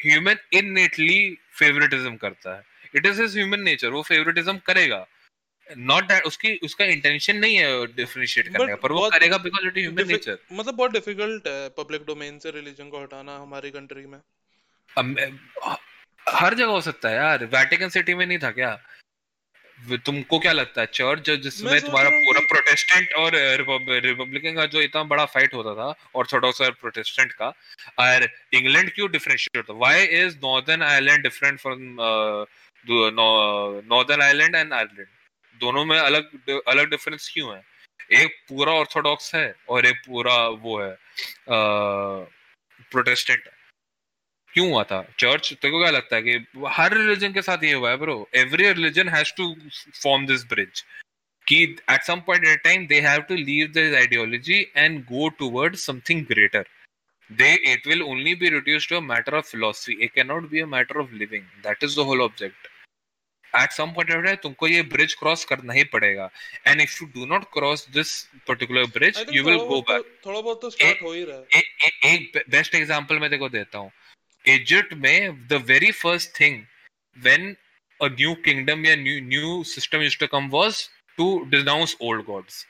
ह्यूमन 0.05 0.35
इननेटली 0.53 1.37
फेवरेटिज्म 1.53 2.15
करता 2.15 2.55
है। 2.55 2.63
It 2.95 3.05
is 3.05 3.21
his 3.21 3.37
human 3.37 3.61
nature 3.61 3.89
वो 3.89 4.01
फेवरेटिज्म 4.01 4.57
करेगा। 4.57 5.05
नॉट 5.67 6.03
दैट 6.03 6.23
उसकी 6.23 6.53
उसका 6.63 6.85
इंटेंशन 6.85 7.37
नहीं 7.37 7.55
है 7.55 7.85
डिफरेंशिएट 7.87 8.47
करने 8.47 8.67
का 8.67 8.75
पर 8.75 8.91
वो 8.91 9.09
करेगा 9.09 9.37
because 9.37 9.67
it 9.67 9.77
is 9.77 9.85
human 9.85 10.07
nature 10.07 10.37
मतलब 10.53 10.75
बहुत 10.75 10.91
डिफ़िकल्ट 10.91 11.47
है 11.47 11.69
पब्लिक 11.69 12.05
डोमेन 12.07 12.39
से 12.39 12.51
रिलीजन 12.51 12.89
को 12.89 13.01
हटाना 13.03 13.37
हमारी 13.37 13.71
कंट्री 13.71 14.05
में। 14.05 14.19
हर 16.29 16.53
जगह 16.53 16.65
हो 16.65 16.81
सकता 16.81 17.09
है 17.09 17.15
यार। 17.15 17.45
वेटिकन 17.45 17.89
सिटी 17.89 18.13
में 18.13 18.25
नहीं 18.25 18.39
था 18.39 18.51
क्या? 18.51 18.71
तुमको 20.05 20.37
क्या 20.39 20.51
लगता 20.51 20.81
है 20.81 20.87
चर्च 20.93 21.29
जिसमें 21.43 21.79
तुम्हारा 21.81 22.09
पूरा 22.09 22.39
प्रोटेस्टेंट 22.49 23.13
और 23.13 23.31
रिपब्लिकन 24.05 24.55
का 24.55 24.65
जो 24.65 24.81
इतना 24.81 25.03
बड़ा 25.03 25.25
फाइट 25.25 25.53
होता 25.53 25.73
था 25.75 25.93
ऑर्थोडॉक्स 26.15 26.61
और 26.61 26.71
प्रोटेस्टेंट 26.81 27.31
का 27.33 27.47
और 27.99 28.27
इंग्लैंड 28.53 28.91
क्यों 28.95 29.09
डिफरेंशिएट 29.11 29.57
होता? 29.57 29.73
Why 29.79 30.03
is 30.19 30.35
Northern 30.37 30.81
Ireland 30.83 31.23
different 31.23 31.59
from 31.59 31.79
Northern 33.87 34.21
Ireland 34.21 34.55
and 34.55 34.73
Ireland 34.73 35.07
दोनों 35.59 35.85
में 35.85 35.97
अलग 35.97 36.29
अलग 36.67 36.89
डिफरेंस 36.89 37.29
क्यों 37.33 37.55
है? 37.55 37.61
एक 38.21 38.35
पूरा 38.49 38.71
ऑर्थोडॉक्स 38.73 39.33
है 39.35 39.53
और 39.69 39.85
एक 39.85 40.01
पूरा 40.07 40.35
वो 40.47 40.79
है 40.81 40.95
प्रोटेस्टेंट 42.91 43.43
है। 43.45 43.53
क्यों 44.53 44.69
हुआ 44.69 44.83
था? 44.83 45.01
चर्च 45.19 45.53
तेरे 45.53 45.79
क्या 45.79 45.91
लगता 45.91 46.15
है 46.15 46.21
कि 46.21 46.63
हर 46.77 46.93
रिलीजन 46.97 47.33
के 47.33 47.41
साथ 47.41 47.63
ये 47.63 47.73
हुआ 47.73 47.89
है 47.89 47.97
bro 47.97 48.15
every 48.35 48.71
religion 48.71 49.09
has 49.09 49.33
to 49.37 49.55
form 50.01 50.25
this 50.27 50.43
bridge 50.49 50.83
कि 51.47 51.63
at 51.63 52.03
some 52.03 52.19
point 52.27 52.45
at 52.47 52.63
time 52.63 52.85
they 52.87 52.99
have 53.01 53.21
to 53.29 53.35
leave 53.35 53.67
this 53.73 53.95
ideology 53.95 54.59
and 54.77 55.03
go 55.05 55.29
toward 55.39 55.75
something 55.85 56.25
greater 56.25 56.67
they 57.29 57.53
it 57.71 57.87
will 57.87 58.01
only 58.03 58.35
be 58.35 58.49
reduce 58.49 58.89
to 58.89 58.95
a 58.95 58.99
matter 59.05 59.35
of 59.35 59.49
philosophy 59.51 59.97
it 60.01 60.13
can 60.13 60.27
not 60.27 60.49
be 60.49 60.59
a 60.59 60.65
matter 60.75 60.97
of 61.01 61.13
living 61.23 61.43
that 61.63 61.83
is 61.83 61.95
the 61.95 62.05
whole 62.11 62.21
object 62.21 62.67
at 63.53 63.71
some 63.71 63.91
point 63.93 64.11
of 64.11 64.23
time 64.25 64.35
तुमको 64.43 64.67
ये 64.67 64.81
bridge 64.91 65.13
cross 65.19 65.45
करना 65.45 65.73
ही 65.73 65.83
पड़ेगा. 65.93 66.29
And 66.67 66.81
if 66.81 66.97
you 67.01 67.07
do 67.15 67.25
not 67.33 67.43
cross 67.53 67.87
this 67.93 68.11
particular 68.47 68.85
bridge 68.93 69.25
you 69.33 69.43
will 69.43 69.57
go 69.71 69.81
back 69.89 70.05
थोड़ा 70.25 70.39
बहुत 70.39 70.61
तो 70.61 70.69
start 70.69 71.01
हो 71.03 71.11
ही 71.13 71.23
रहा 71.23 71.37
है। 71.37 72.13
एक 72.13 72.43
बेस्ट 72.49 72.75
एग्जांपल 72.75 73.19
मैं 73.19 73.29
देखो 73.29 73.49
देता 73.49 73.77
हूँ. 73.77 73.91
इजिप्ट 74.45 74.93
में 74.93 75.47
the 75.47 75.53
very 75.67 75.91
first 75.91 76.39
thing 76.39 76.61
when 77.17 77.55
a 77.99 78.07
new 78.07 78.33
kingdom 78.45 78.85
या 78.85 78.95
new 78.95 79.19
new 79.21 79.63
system 79.63 80.01
used 80.01 80.19
to 80.19 80.27
come 80.27 80.49
was 80.49 80.87
to 81.17 81.27
denounce 81.49 81.95
old 82.01 82.25
gods 82.25 82.65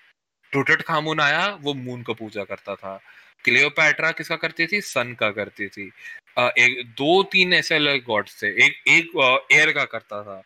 Tutankhamun 0.82 1.20
आया, 1.20 1.48
वो 1.62 1.74
मून 1.74 2.02
का 2.04 2.14
पूजा 2.14 2.44
करता 2.44 2.76
था। 2.76 3.00
क्लियोपैट्रा 3.44 4.12
किसका 4.12 4.36
करती 4.36 4.66
थी? 4.68 4.82
सन 4.82 5.14
का 5.20 5.30
करती 5.32 5.68
थी। 5.68 5.86
एक, 6.40 6.84
दो, 6.88 7.24
तीन 7.24 7.54
ऐसे 7.54 7.76
अलग 7.76 8.04
गॉड्स 8.06 8.42
थे। 8.44 8.48
एक 8.66 8.82
एक 8.88 9.48
एयर 9.52 9.72
का 9.74 9.86
करता 9.86 10.22
था। 10.24 10.42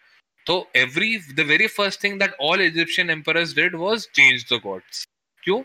तो 0.45 0.71
every 0.75 1.17
the 1.17 1.39
very 1.39 1.67
first 1.67 2.03
thing 2.03 2.19
that 2.19 2.33
all 2.41 2.61
Egyptian 2.61 3.09
emperors 3.09 3.55
did 3.55 3.75
was 3.75 4.07
change 4.15 4.45
the 4.53 4.59
gods 4.63 5.05
क्यों? 5.43 5.61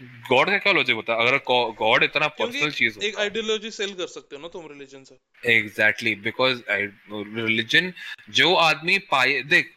गॉड 0.00 0.50
का 0.50 0.56
क्या 0.58 0.72
लॉजिक 0.72 0.96
होता 0.96 1.12
है? 1.12 1.26
अगर 1.26 1.38
गॉड 1.76 2.02
इतना 2.04 2.26
पर्सनल 2.30 2.70
चीज़ 2.72 2.98
एक 3.00 3.18
आइडियोलॉजी 3.18 3.70
सेल 3.70 3.92
कर 3.94 4.06
सकते 4.08 4.36
हो 4.36 4.42
ना 4.42 4.48
तुम 4.48 4.66
रिलीजन 4.68 5.04
से। 5.04 5.52
एग्जैक्टली 5.52 6.14
बिकॉज़ 6.24 6.62
रिलीजन 7.10 7.92
जो 8.30 8.54
आदमी 8.56 8.98
पाए 9.10 9.40
देख 9.44 9.72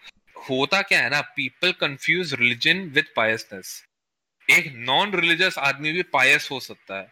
होता 0.50 0.82
क्या 0.82 1.00
है 1.02 1.10
ना 1.10 1.22
people 1.36 1.72
confuse 1.80 2.34
religion 2.34 2.82
with 2.90 3.06
piousness 3.16 3.84
एक 4.48 4.72
नॉन 4.76 5.14
रिलीजियस 5.16 5.58
आदमी 5.60 5.92
भी 5.92 6.04
पायस 6.14 6.48
हो 6.52 6.60
सकता 6.60 7.00
है। 7.00 7.08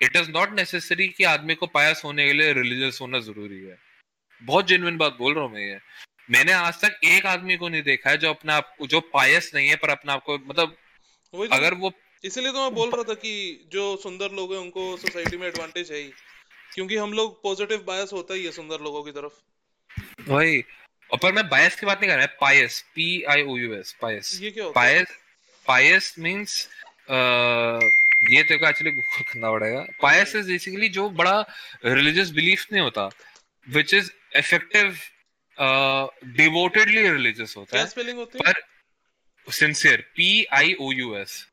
इट 0.00 0.16
इज़ 0.16 0.30
नॉट 0.30 0.52
नेसेसरी 0.52 1.08
कि 1.08 1.24
आदमी 1.26 1.54
को 1.54 1.66
पायस 1.70 2.02
होने 2.04 2.26
के 2.26 2.32
लिए 2.32 2.52
रिलीजियस 2.52 2.98
होना 3.00 3.18
ज़रूरी 3.22 3.62
है। 3.64 3.78
बहुत 4.42 4.66
जेन्युइन 4.66 4.96
बात 4.96 5.16
बोल 5.18 5.34
रहा 5.34 5.44
हूँ 5.44 5.52
मैं 5.52 5.60
ये। 5.62 5.78
मैंने 6.30 6.52
आज 6.52 6.80
तक 6.80 7.00
एक 7.06 7.26
आदमी 7.26 7.56
को 7.56 7.68
नहीं 7.68 7.82
देखा 7.82 8.10
है 8.10 8.16
जो 8.18 8.30
अपना 8.30 8.54
आप 8.56 8.76
जो 8.82 9.00
पायस 9.12 9.50
नहीं 9.54 9.68
है 9.68 9.76
पर 9.76 9.90
अपना 9.90 10.12
आपको 10.12 10.38
मतलब 10.38 10.76
तो। 11.34 11.46
अगर 11.48 11.74
वो 11.74 11.92
इसीलिए 12.24 12.52
तो 12.52 12.62
मैं 12.62 12.74
बोल 12.74 12.90
रहा 12.90 13.02
था 13.02 13.14
कि 13.16 13.32
जो 13.72 13.84
सुंदर 14.02 14.30
लोग 14.32 14.52
हैं 14.52 14.60
उनको 14.60 14.96
सोसाइटी 14.96 15.36
में 15.36 15.46
एडवांटेज 15.48 15.90
है 15.92 15.98
ही। 15.98 16.10
क्योंकि 16.74 16.96
हम 16.96 17.12
लोग 17.12 17.42
पॉजिटिव 17.42 17.82
बायस 17.86 18.12
होता 18.12 18.34
ही 18.34 18.44
है 18.44 18.52
सुंदर 18.52 18.80
लोगों 18.80 19.02
की 19.04 19.10
तरफ़। 19.12 20.30
वही। 20.30 20.62
और 21.10 21.18
पर 21.22 21.32
मैं 21.32 21.48
बायस 21.48 21.76
की 21.80 21.86
बात 21.86 22.00
नहीं 22.00 22.10
कर 22.10 22.16
रहा 22.16 22.26
है 22.26 22.36
pious 22.40 22.80
P 22.94 23.22
I 23.30 23.42
O 23.42 23.56
U 23.58 23.74
S 23.74 23.94
pious 24.02 24.38
ये 24.42 24.50
क्या 24.50 24.64
होता 24.64 24.80
पायस 24.80 25.16
पायस 25.66 26.14
मींस 26.18 26.56
ये 28.30 28.42
तो 28.42 28.54
एक्चुअली 28.54 28.90
करना 28.90 29.50
पड़ेगा। 29.52 29.86
पायस 30.02 30.34
इज़ 30.36 30.46
बेसिकली 30.48 30.88
जो 30.90 31.08
बड़ा 31.12 31.40
रिलीजियस 31.86 32.30
बिलीफ 32.32 32.66
नहीं 32.72 32.82
होता 32.82 33.08
which 33.66 33.94
is 33.94 34.10
effective 34.36 34.98
devotedly 36.36 37.08
religious 37.08 37.54
होता 37.56 37.76
है। 37.76 37.82
क्या 37.82 37.90
स्पेलिंग 37.90 38.18
होती 38.18 38.38
है? 38.38 38.52
पर 38.52 39.52
sincere 39.52 40.00
P 40.16 40.44
I 40.52 40.74
O 40.80 40.92
U 40.92 41.16
S 41.16 41.44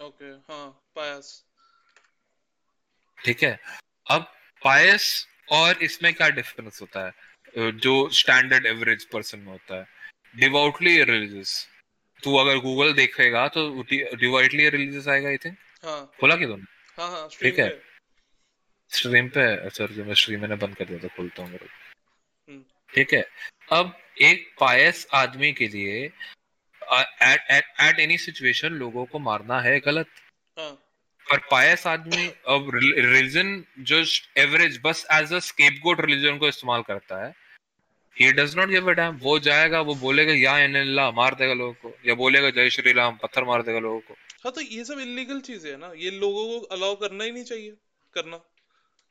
okay 0.00 0.24
हाँ 0.24 0.66
पायस। 0.96 1.26
ठीक 3.18 3.42
है। 3.42 3.58
अब 4.10 4.22
पायस 4.62 5.26
और 5.52 5.82
इसमें 5.82 6.12
क्या 6.14 6.28
डिफरेंस 6.30 6.80
होता 6.80 7.04
है? 7.06 7.12
जो 7.78 8.08
स्टैंडर्ड 8.12 8.66
एवरेज 8.66 9.04
पर्सन 9.04 9.38
में 9.38 9.52
होता 9.52 9.78
है। 9.78 9.86
डिवोटली 10.36 11.02
रिलीजियस 11.04 11.52
तू 12.22 12.36
अगर 12.36 12.58
गूगल 12.58 12.92
देखेगा 12.94 13.46
तो 13.48 13.68
डिवोटली 13.92 14.68
रिलीजियस 14.68 15.08
आएगा 15.08 15.28
आई 15.28 15.36
थिंक 15.36 15.56
हाँ। 15.84 16.00
खोला 16.20 16.36
कि 16.36 16.46
तुमने 16.46 17.02
हाँ 17.02 17.10
हाँ 17.10 17.28
ठीक 17.32 17.58
है। 17.58 17.68
स्ट्रीम 18.90 19.28
पे 19.28 19.42
अच्छा 19.56 19.84
रुको, 19.84 20.04
मैं 20.04 20.14
स्ट्रीम 20.14 20.40
मैंने 20.40 20.56
बंद 20.56 20.74
कर 20.76 20.84
दिया 20.84 20.98
था 20.98 21.08
खोलता 21.16 21.42
हूँ। 21.42 21.50
मेरे 21.50 21.66
हम्म। 22.48 22.62
ठीक 22.94 23.12
है। 23.14 23.24
अब 23.72 23.92
एक 24.22 24.50
पायस 24.60 25.06
आदमी 25.14 25.52
के 25.52 25.68
लिए 25.68 26.08
at 26.92 27.50
at 27.50 27.80
at 27.80 27.98
any 28.00 28.18
situation 28.18 28.72
लोगों 28.74 29.04
को 29.04 29.18
मारना 29.20 29.60
है 29.60 29.78
गलत। 29.80 30.06
हाँ। 30.56 30.70
पर 31.26 31.38
पायस 31.50 31.86
आदमी 31.86 32.26
अब 32.48 32.70
रिलीजन 32.74 33.62
जो 33.80 34.02
एवरेज 34.38 34.80
बस 34.84 35.06
एज 35.12 35.32
अ 35.32 35.38
स्केपगोट 35.48 36.00
रिलीजन 36.00 36.38
को 36.38 36.48
इस्तेमाल 36.48 36.82
करता 36.82 37.24
है। 37.24 37.34
He 38.16 38.32
does 38.32 38.56
not 38.56 38.68
give 38.68 38.90
a 38.90 38.92
damn 38.94 39.18
वो 39.22 39.38
जाएगा 39.38 39.80
वो 39.80 39.94
बोलेगा 39.96 40.32
या 40.34 40.54
अल्लाह 40.64 41.10
मार 41.12 41.34
देगा 41.34 41.54
लोगों 41.54 41.72
को 41.74 41.94
या 42.06 42.14
बोलेगा 42.14 42.50
जय 42.50 42.70
श्री 42.70 42.92
राम 42.92 43.16
पत्थर 43.22 43.44
मार 43.44 43.62
देगा 43.62 43.78
लोगों 43.78 44.00
को। 44.00 44.14
हाँ 44.44 44.52
तो 44.52 44.60
ये 44.60 44.84
सब 44.84 44.98
इलीगल 45.00 45.40
चीज़ें 45.40 45.70
है 45.70 45.76
ना। 45.76 45.92
ये 45.96 46.10
लोगों 46.10 46.46
को 46.48 46.66
अलाउ 46.76 46.94
करना 46.96 47.24
ही 47.24 47.30
नहीं 47.30 47.44
चाहिए 47.44 47.76
करना। 48.14 48.36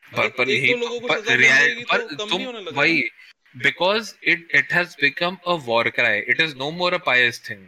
पर 0.05 0.29
पर 0.29 0.49
यही 0.49 0.67
दो 0.67 0.77
लोगों 0.77 0.99
को 0.99 1.07
पर 1.07 1.21
सजा 1.21 1.35
रियल 1.35 1.83
पर 1.83 2.01
तो 2.01 2.07
कम 2.07 2.15
तुम 2.17 2.29
नहीं 2.29 2.45
होने 2.45 2.59
लगेगा। 2.59 2.81
वही 2.81 3.01
because 3.55 4.13
it 4.23 4.47
it 4.55 4.73
has 4.73 4.95
become 5.01 5.37
a 5.47 5.53
war 5.65 5.89
cry 5.89 6.19
it 6.19 6.41
is 6.41 6.55
no 6.55 6.71
more 6.71 6.93
a 6.93 6.97
pious 6.97 7.41
thing 7.49 7.65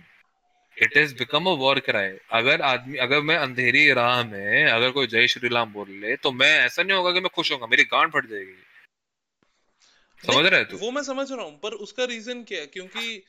it 0.77 0.97
is 0.97 1.13
become 1.15 1.45
a 1.45 1.53
war 1.57 1.79
cry 1.79 2.11
अगर 2.31 2.61
आदमी 2.61 2.97
अगर 2.97 3.21
मैं 3.21 3.37
अंधेरी 3.37 3.91
राह 3.93 4.23
में 4.23 4.65
अगर 4.65 4.91
कोई 4.91 5.07
जय 5.07 5.27
श्री 5.27 5.49
राम 5.49 5.73
बोल 5.73 5.89
ले 6.01 6.15
तो 6.15 6.31
मैं 6.31 6.53
ऐसा 6.65 6.83
नहीं 6.83 6.97
होगा 6.97 7.11
कि 7.11 7.19
मैं 7.19 7.29
खुश 7.35 7.51
होगा 7.51 7.67
मेरी 7.67 7.83
गांड 7.83 8.11
फट 8.11 8.29
जाएगी। 8.29 8.55
समझ 10.23 10.45
रहा 10.45 10.59
है 10.59 10.65
तू? 10.65 10.77
वो 10.77 10.91
मैं 10.91 11.03
समझ 11.03 11.31
रहा 11.31 11.45
हूँ 11.45 11.59
पर 11.59 11.73
उसका 11.83 12.05
रीजन 12.05 12.43
क्या 12.43 12.59
है? 12.59 12.65
क्योंकि 12.67 13.23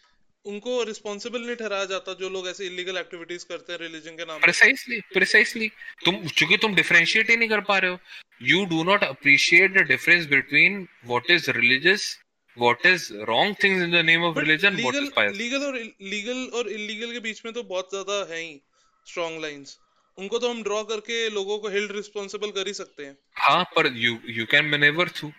उनको 0.47 0.83
रिस्पॉन्सिबल 0.83 1.41
नहीं 1.41 1.57
ठहराया 1.57 1.85
जाता 1.85 2.12
जो 2.15 2.29
लोग 2.29 2.49
ऐसे 2.49 2.67
इलीगल 2.67 2.97
एक्टिविटीज़ 2.97 3.45
करते 3.49 3.73
हैं 3.73 3.79
रिलीजन 3.81 4.17
के 4.17 4.25
नाम 4.25 4.41
प्रिसाइसली 4.41 5.01
प्रिसाइसली 5.12 5.69
तुम 6.05 6.17
चूँकि 6.29 6.57
तुम 6.57 6.75
डिफरेंशिएट 6.75 7.31
ही 7.31 7.37
नहीं 7.37 7.49
कर 7.49 7.61
पा 7.61 7.79
रहे 7.79 7.91
हो। 7.91 7.99
You 8.43 8.65
do 8.65 8.83
not 8.85 9.05
appreciate 9.05 9.73
the 9.73 9.87
difference 9.88 10.27
between 10.27 10.87
what 11.07 11.31
is 11.31 11.51
religious 11.51 12.19
is 12.57 13.12
wrong 13.12 13.57
things 13.62 13.83
in 13.83 13.91
the 13.93 14.05
name 14.05 14.25
of 14.25 14.37
but 14.37 14.45
religion 14.45 14.77
what 14.77 14.95
legal 14.95 15.05
is 15.05 15.12
pious 15.17 15.37
legal 15.37 15.65
और 15.65 15.79
लीगल 16.03 16.45
और 16.55 16.69
इलीगल 16.69 17.12
के 17.12 17.21
बीच 17.21 17.45
में 17.45 17.55
तो 17.55 17.62
बहुत 17.62 17.91
ज़्यादा 17.91 18.35
है 18.35 18.41
ही 18.41 18.61
स्ट्रॉन्ग 19.07 19.41
लाइंस 19.43 19.79
उनको 20.19 20.38
तो 20.38 20.51
हम 20.51 20.62
ड्रॉ 20.62 20.83
करके 20.85 21.29
लोगों 21.31 21.59
को 21.59 21.69
हेल्ड 21.69 21.93
रिस्पॉन्सिबल 21.93 22.51
कर 22.51 22.67
ही 22.67 22.73
सकते 22.73 23.05
हैं। 23.05 23.17
हाँ 23.37 23.62
पर 23.77 23.87
you 23.97 24.19
you 24.29 24.47
can 24.47 24.65
manoeuvre 24.65 25.09
through 25.09 25.33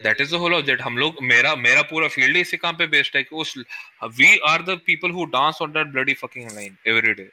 that 0.00 0.20
is 0.20 0.30
the 0.30 0.34
whole 0.34 0.54
object 0.54 0.82
हम 0.82 0.98
लोग 0.98 1.22
मेरा 1.22 1.54
मेरा 1.56 1.82
पूरा 1.82 2.08
फ़ील्ड 2.08 2.36
इसी 2.36 2.56
काम 2.56 2.76
पे 2.76 2.86
बेस्ड 2.86 3.16
है 3.16 3.22
कि 3.22 3.36
उस 3.36 3.54
we 4.18 4.36
are 4.38 4.62
the 4.62 4.78
people 4.86 5.10
who 5.10 5.24
dance 5.24 5.58
on 5.62 5.72
that 5.72 5.86
bloody 5.86 6.14
fucking 6.14 6.50
line 6.50 6.76
every 6.86 7.12
day 7.14 7.28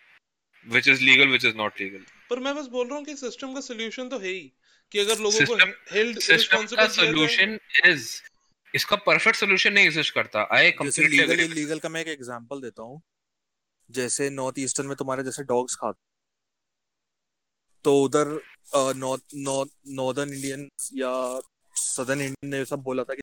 which 0.65 0.87
is 0.87 1.03
legal 1.03 1.27
which 1.27 1.45
is 1.45 1.55
not 1.55 1.81
legal 1.81 2.03
पर 2.29 2.39
मैं 2.39 2.55
बस 2.55 2.67
बोल 2.67 2.87
रहा 2.87 2.97
हूँ 2.97 3.05
कि 3.05 3.15
सिस्टम 3.15 3.53
का 3.53 3.61
सोल्यूशन 3.61 4.09
तो 4.09 4.19
है 4.19 4.27
ही 4.27 4.51
कि 4.91 4.99
अगर 4.99 5.17
लोगों 5.17 5.45
को 5.45 5.55
System- 5.55 5.93
हेल्ड 5.93 6.19
का 6.19 6.35
रिस्पॉन्सिबल 6.35 6.87
सॉल्यूशन 6.87 7.59
इज़ 7.85 8.07
इसका 8.75 8.95
परफेक्ट 8.95 9.39
सॉल्यूशन 9.39 9.73
नहीं 9.73 9.85
एग्जिस्ट 9.85 10.13
करता। 10.13 10.47
आई 10.51 10.71
लीगल 10.71 11.39
इलीगल 11.39 11.79
का 11.79 11.89
मैं 11.89 12.01
एक 12.01 12.07
एग्जांपल 12.07 12.61
देता 12.61 12.83
हूँ। 12.83 13.01
जैसे 13.91 14.29
नॉर्थ 14.29 14.59
ईस्टर्न 14.59 14.87
में 14.87 14.95
तुम्हारे 14.97 15.23
जैसे 15.23 15.43
डॉग्स 15.43 15.75
खाते 15.75 16.01
तो 17.83 18.03
उधर 18.03 18.27
नॉर्थ 18.95 19.23
नॉर्थ 19.35 19.71
नॉर्दर्न 19.87 20.33
इंडियन 20.33 20.69
या 20.93 21.41
सदर्न 21.75 22.21
इंडियन 22.21 22.49
ने 22.49 22.65
सब 22.65 22.79
बोला 22.79 23.03
था 23.03 23.15
कि 23.15 23.21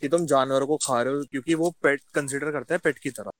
कि 0.00 0.08
तुम 0.08 0.26
जानवरों 0.26 0.66
को 0.66 0.76
खा 0.76 1.02
रहे 1.02 1.14
हो 1.14 1.24
क्योंकि 1.24 1.54
वो 1.54 1.70
पेट 1.70 2.00
कंसिडर 2.14 2.52
करते 2.52 2.74
हैं 2.74 2.80
पेट 2.84 2.98
की 2.98 3.10
तरह। 3.10 3.30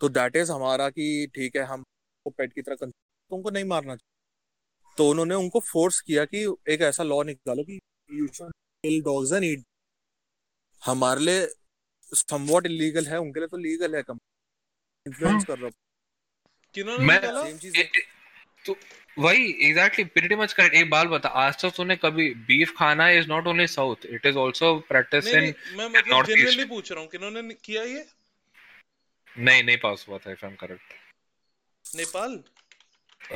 तो 0.00 0.08
दैट 0.08 0.36
इज़ 0.36 0.52
हमारा 0.52 0.90
कि 0.90 1.30
ठीक 1.34 1.56
है 1.56 1.62
हम 1.62 1.82
को 2.24 2.30
पेट 2.30 2.52
की 2.52 2.62
तरह 2.62 2.74
consider- 2.74 3.30
तुमको 3.30 3.50
नहीं 3.50 3.64
मारना 3.64 3.96
चाहिए। 3.96 4.94
तो 4.96 5.10
उन्होंने 5.10 5.34
उनको 5.34 5.60
फोर्स 5.60 6.00
किया 6.00 6.24
कि 6.24 6.38
एक 6.68 6.80
ऐसा 6.80 7.02
लॉ 7.02 7.22
निकालो 7.22 7.62
कि 7.62 7.80
you 8.12 8.26
should 8.26 8.52
kill 8.82 9.02
dogs 9.02 9.32
and 9.32 9.44
eat 9.44 9.64
हमारे 10.82 11.20
लिए 11.20 11.46
समवॉट 12.12 12.66
इलीगल 12.66 13.06
है 13.06 13.18
उनके 13.20 13.40
लिए 13.40 13.48
तो 13.48 13.56
लीगल 13.58 13.94
है 13.96 14.02
कम 14.02 14.18
इन्फ्लुएंस 15.06 15.44
कर 15.44 15.58
रहा 15.58 15.66
हूँ। 15.66 15.72
किन्होंने 16.74 17.04
मैं 17.04 17.20
सेम 17.20 17.58
चीज़ 17.58 17.76
तो 18.64 18.76
वही 19.18 19.44
एग्जैक्टली 19.68 20.04
प्रीटी 20.14 20.34
मच 20.36 20.52
करेक्ट 20.52 20.74
एक 20.76 20.90
बात 20.90 21.06
बता 21.08 21.28
आज 21.42 21.54
तक 21.62 21.72
तूने 21.76 21.96
कभी 21.96 22.28
बीफ 22.48 22.74
खाना 22.78 23.08
is 23.10 23.28
not 23.28 23.46
only 23.46 23.66
south 23.66 24.06
it 24.06 24.26
is 24.26 24.38
also 24.38 24.74
practice 24.88 25.26
in 25.28 25.54
मैं 25.76 25.88
मतलब 25.88 26.14
North 26.14 26.68
पूछ 26.68 26.92
रहा 26.92 27.00
हूँ 27.00 27.08
किन्होंने 27.08 27.54
किया 27.54 27.82
ये? 27.82 28.04
नहीं 29.38 29.62
नहीं 29.62 29.76
पास 29.78 30.04
हुआ 30.08 30.18
था 30.18 30.32
if 30.32 30.44
I 30.44 30.50
am 30.50 30.56
correct 30.56 31.96
Nepal? 31.96 32.42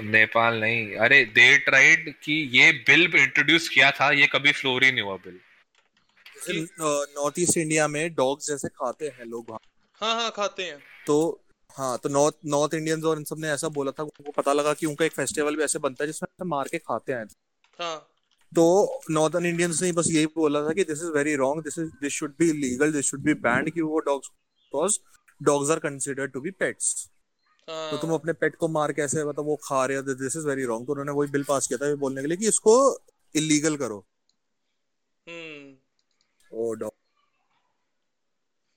Nepal 0.04 0.60
नहीं। 0.60 0.94
अरे 0.96 1.24
दे 1.36 1.56
ट्राइड 1.64 2.12
कि 2.22 2.32
ये 2.52 2.70
बिल 2.88 3.02
इंट्रोड्यूस 3.16 3.68
किया 3.68 3.90
था 3.90 4.10
ये 4.12 4.26
कभी 4.26 4.52
फ्लोर 4.52 4.84
ही 4.84 4.92
नहीं 4.92 5.02
हुआ 5.02 5.16
बिल। 5.24 5.40
नॉर्थ 6.50 7.38
ईस्ट 7.38 7.56
इंडिया 7.56 7.88
में 7.88 8.14
डॉग्स 8.14 8.48
जैसे 8.48 8.68
खाते 8.68 9.08
हैं 9.08 9.24
लोग 9.26 9.50
हाँ 10.00 10.14
हाँ 10.14 10.30
खाते 10.30 10.62
हैं। 10.62 10.78
तो 11.06 11.40
हाँ 11.70 11.96
तो 11.98 12.08
नॉर्थ 12.08 12.34
नॉर्थ 12.46 12.74
इंडियंस 12.74 13.04
और 13.04 13.18
इन 13.18 13.24
सबने 13.24 13.48
ऐसा 13.48 13.68
बोला 13.68 13.90
था 13.90 14.02
उनको 14.02 14.32
पता 14.32 14.52
लगा 14.52 14.72
कि 14.74 14.86
उनका 14.86 15.04
एक 15.04 15.12
फेस्टिवल 15.12 15.56
भी 15.56 15.62
ऐसे 15.62 15.78
बनता 15.78 16.04
है 16.04 16.06
जिसमें 16.06 16.46
मार 16.48 16.68
के 16.68 16.78
खाते 16.78 17.12
हैं। 17.12 17.26
हाँ। 17.78 17.96
तो 18.52 19.00
नॉर्दर्न 19.10 19.46
इंडियंस 19.46 19.82
ने 19.82 19.92
बस 19.92 20.08
यही 20.10 20.26
बोला 20.26 20.62
था 20.62 20.72
कि 20.72 20.84
this 20.84 20.98
is 20.98 21.10
very 21.10 21.34
wrong 21.36 21.62
this 21.64 21.78
is 21.78 21.90
this 22.00 22.12
should 22.12 22.34
be 22.38 22.50
legal 22.52 22.92
this 22.92 23.06
should 23.06 23.20
be 23.20 23.34
banned 23.46 23.70
कि 23.70 23.80
वो 23.80 23.98
dogs 23.98 24.28
because 24.28 24.98
dogs 25.40 25.70
are 25.70 25.78
considered 25.78 26.32
to 26.32 26.40
be 26.40 26.50
pets 26.50 27.08
तो 27.68 27.96
तुम 27.96 28.12
अपने 28.14 28.32
पेट 28.32 28.56
को 28.56 28.68
मार 28.68 28.92
कैसे 28.92 29.24
मतलब 29.24 29.44
वो 29.46 29.56
खा 29.64 29.84
रहे 29.86 29.96
हो 29.96 30.02
दिस 30.14 30.36
इज़ 30.36 30.46
वेरी 30.46 30.64
रॉन्ग 30.64 30.86
तो 30.86 30.92
उन्होंने 30.92 31.12
वही 31.12 31.30
बिल 31.30 31.44
पास 31.44 31.66
किया 31.66 31.78
था 31.78 31.94
बोलने 31.96 32.22
के 32.22 32.28
लिए 32.28 32.36
कि 32.36 32.48
इसको 32.48 32.74
इलीगल 33.34 33.76
करो। 33.76 34.04
हम्म। 35.26 35.71
ओ 36.52 36.72
dog 36.74 36.92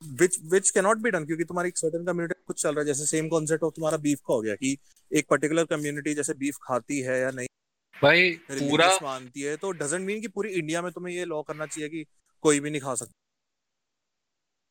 which 0.01 0.35
which 0.51 0.69
cannot 0.73 0.99
be 1.03 1.11
done 1.11 1.25
क्योंकि 1.25 1.43
तुम्हारी 1.43 1.69
एक 1.69 1.77
सर्टेन 1.77 2.05
कम्युनिटी 2.05 2.33
कुछ 2.47 2.61
चल 2.61 2.69
रहा 2.69 2.79
है 2.79 2.85
जैसे 2.85 3.05
सेम 3.05 3.27
कॉन्सेप्ट 3.27 3.63
ऑफ़ 3.63 3.73
तुम्हारा 3.73 3.97
बीफ 3.97 4.19
का 4.19 4.33
हो 4.33 4.41
गया 4.41 4.55
कि 4.55 4.77
एक 5.11 5.27
पर्टिकुलर 5.29 5.65
कम्युनिटी 5.65 6.13
जैसे 6.13 6.33
बीफ 6.33 6.57
खाती 6.63 6.99
है 6.99 7.19
या 7.21 7.31
नहीं 7.31 7.47
भाई 7.95 8.31
पूरा 8.51 8.87
मानती 9.03 9.41
है 9.41 9.55
तो 9.57 9.71
डजंट 9.71 10.05
मीन 10.05 10.21
कि 10.21 10.27
पूरी 10.27 10.49
इंडिया 10.49 10.81
में 10.81 10.91
तुम्हें 10.91 11.13
ये 11.15 11.25
लॉ 11.25 11.41
करना 11.41 11.65
चाहिए 11.65 11.89
कि 11.89 12.05
कोई 12.43 12.59
भी 12.59 12.69
नहीं 12.69 12.81
खा 12.81 12.95
सकता। 12.95 13.11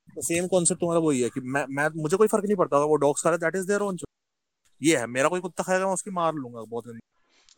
तो 0.09 0.23
सेम 0.23 0.47
कॉन्सेप्ट 0.47 0.81
तुम्हारा 0.81 1.01
वही 1.01 1.21
है 1.21 1.29
कि 1.29 1.41
मैं 1.41 1.65
मैं 1.71 1.89
मुझे 2.03 2.17
कोई 2.17 2.29
फ़र्क 2.29 2.45
नहीं 2.45 2.57
पड़ता 2.57 2.79
वो 2.85 2.97
डॉग्स 2.97 3.23
खा 3.23 3.31
रहे 3.31 3.39
दैट 3.39 3.57
इज़ 3.57 3.67
देयर 3.69 3.81
ओन 3.81 3.99
ये 4.83 4.97
है 4.97 5.07
मेरा 5.07 5.29
कोई 5.29 5.41
कुत्ता 5.41 5.63
खाएगा 5.63 5.87
मैं 5.87 5.95
उसकी 5.95 6.11
मार 6.11 6.35
लूँगा 6.35 6.63
बहुत 6.63 6.87
गंदी 6.87 7.01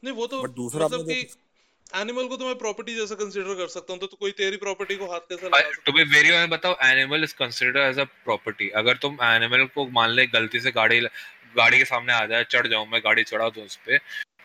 नहीं 0.04 0.14
वो 0.14 0.26
तो 0.26 0.42
मतलब 0.42 1.06
कि 1.08 1.22
एनिमल 1.94 2.26
को 2.28 2.36
तो 2.36 2.46
मैं 2.46 2.54
प्रॉपर्टी 2.58 2.94
जैसा 2.94 3.14
कंसीडर 3.14 3.54
कर 3.54 3.68
सकता 3.68 3.92
हूँ 3.92 4.00
तो, 4.00 4.06
तो 4.06 4.16
कोई 4.16 4.30
तेरी 4.32 4.56
प्रॉपर्टी 4.56 4.96
को 4.96 5.06
हाथ 5.12 5.20
कैसे 5.28 5.46
लगा 5.46 5.70
सकता 5.70 5.92
बी 5.92 6.02
वेरी 6.04 6.30
ऑनेस्ट 6.30 6.50
बताओ 6.50 6.76
animal 6.82 7.24
is 7.24 7.34
considered 7.34 7.76
as 7.78 7.98
a 7.98 8.04
property 8.24 8.68
अगर 8.76 8.96
तुम 8.96 9.18
एनिमल 9.24 9.64
को 9.74 9.86
मान 9.90 10.10
ले 10.10 10.26
गलती 10.26 10.60
से 10.60 10.70
गाड़ी 10.72 11.00
गाड़ी 11.56 11.78
के 11.78 11.84
सामने 11.84 12.12
आ 12.12 12.24
जाए 12.26 12.44
चढ़ 12.50 12.66
जाऊँ 12.66 12.86
मैं 12.88 13.00
गाड़ी 13.04 13.22
चढ़ा 13.24 13.48
दूँ 13.48 13.64
उस 13.64 13.76
पे 13.86 13.98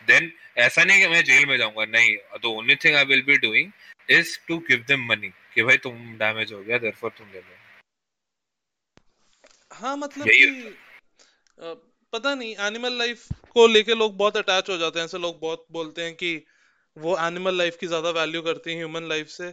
देन 0.08 0.30
ऐसा 0.58 0.84
नहीं 0.84 1.00
कि 1.00 1.08
मैं 1.08 1.22
जेल 1.24 1.46
में 1.46 1.56
जाऊँगा 1.58 1.84
नहीं. 1.86 2.16
The 2.42 2.44
only 2.46 2.76
thing 2.76 2.96
I 2.96 3.04
will 3.04 3.22
be 3.22 3.36
doing 3.38 3.72
is 4.10 4.38
to 4.48 4.58
give 4.68 4.84
them 4.88 5.04
money 5.08 5.28
कि 5.54 5.62
भाई 5.62 5.76
तुम 5.78 5.98
डैमेज 6.18 6.52
हो 6.52 6.62
गया 6.62 6.78
देयरफॉर 6.78 7.10
तुम 7.18 7.26
ले 7.32 7.38
लो. 7.38 7.56
हाँ 9.72 9.96
मतलब 9.96 10.28
कि 10.28 10.76
पता 12.12 12.34
नहीं 12.34 12.54
एनिमल 12.60 12.98
लाइफ 12.98 13.26
को 13.54 13.66
लेके 13.66 13.94
लोग 13.94 14.16
बहुत 14.16 14.36
अटैच 14.36 14.70
हो 14.70 14.76
जाते 14.78 14.98
हैं 14.98 15.04
ऐसे 15.06 15.18
लोग 15.18 15.38
बहुत 15.40 15.66
बोलते 15.72 16.02
हैं 16.02 16.14
कि 16.14 16.34
वो 16.96 17.16
एनिमल 17.26 17.56
लाइफ 17.58 17.76
की 17.80 17.86
ज़्यादा 17.86 18.10
वैल्यू 18.16 18.42
करती 18.42 18.70
हैं 18.70 18.78
ह्यूमन 18.78 19.08
लाइफ 19.08 19.28
से। 19.28 19.52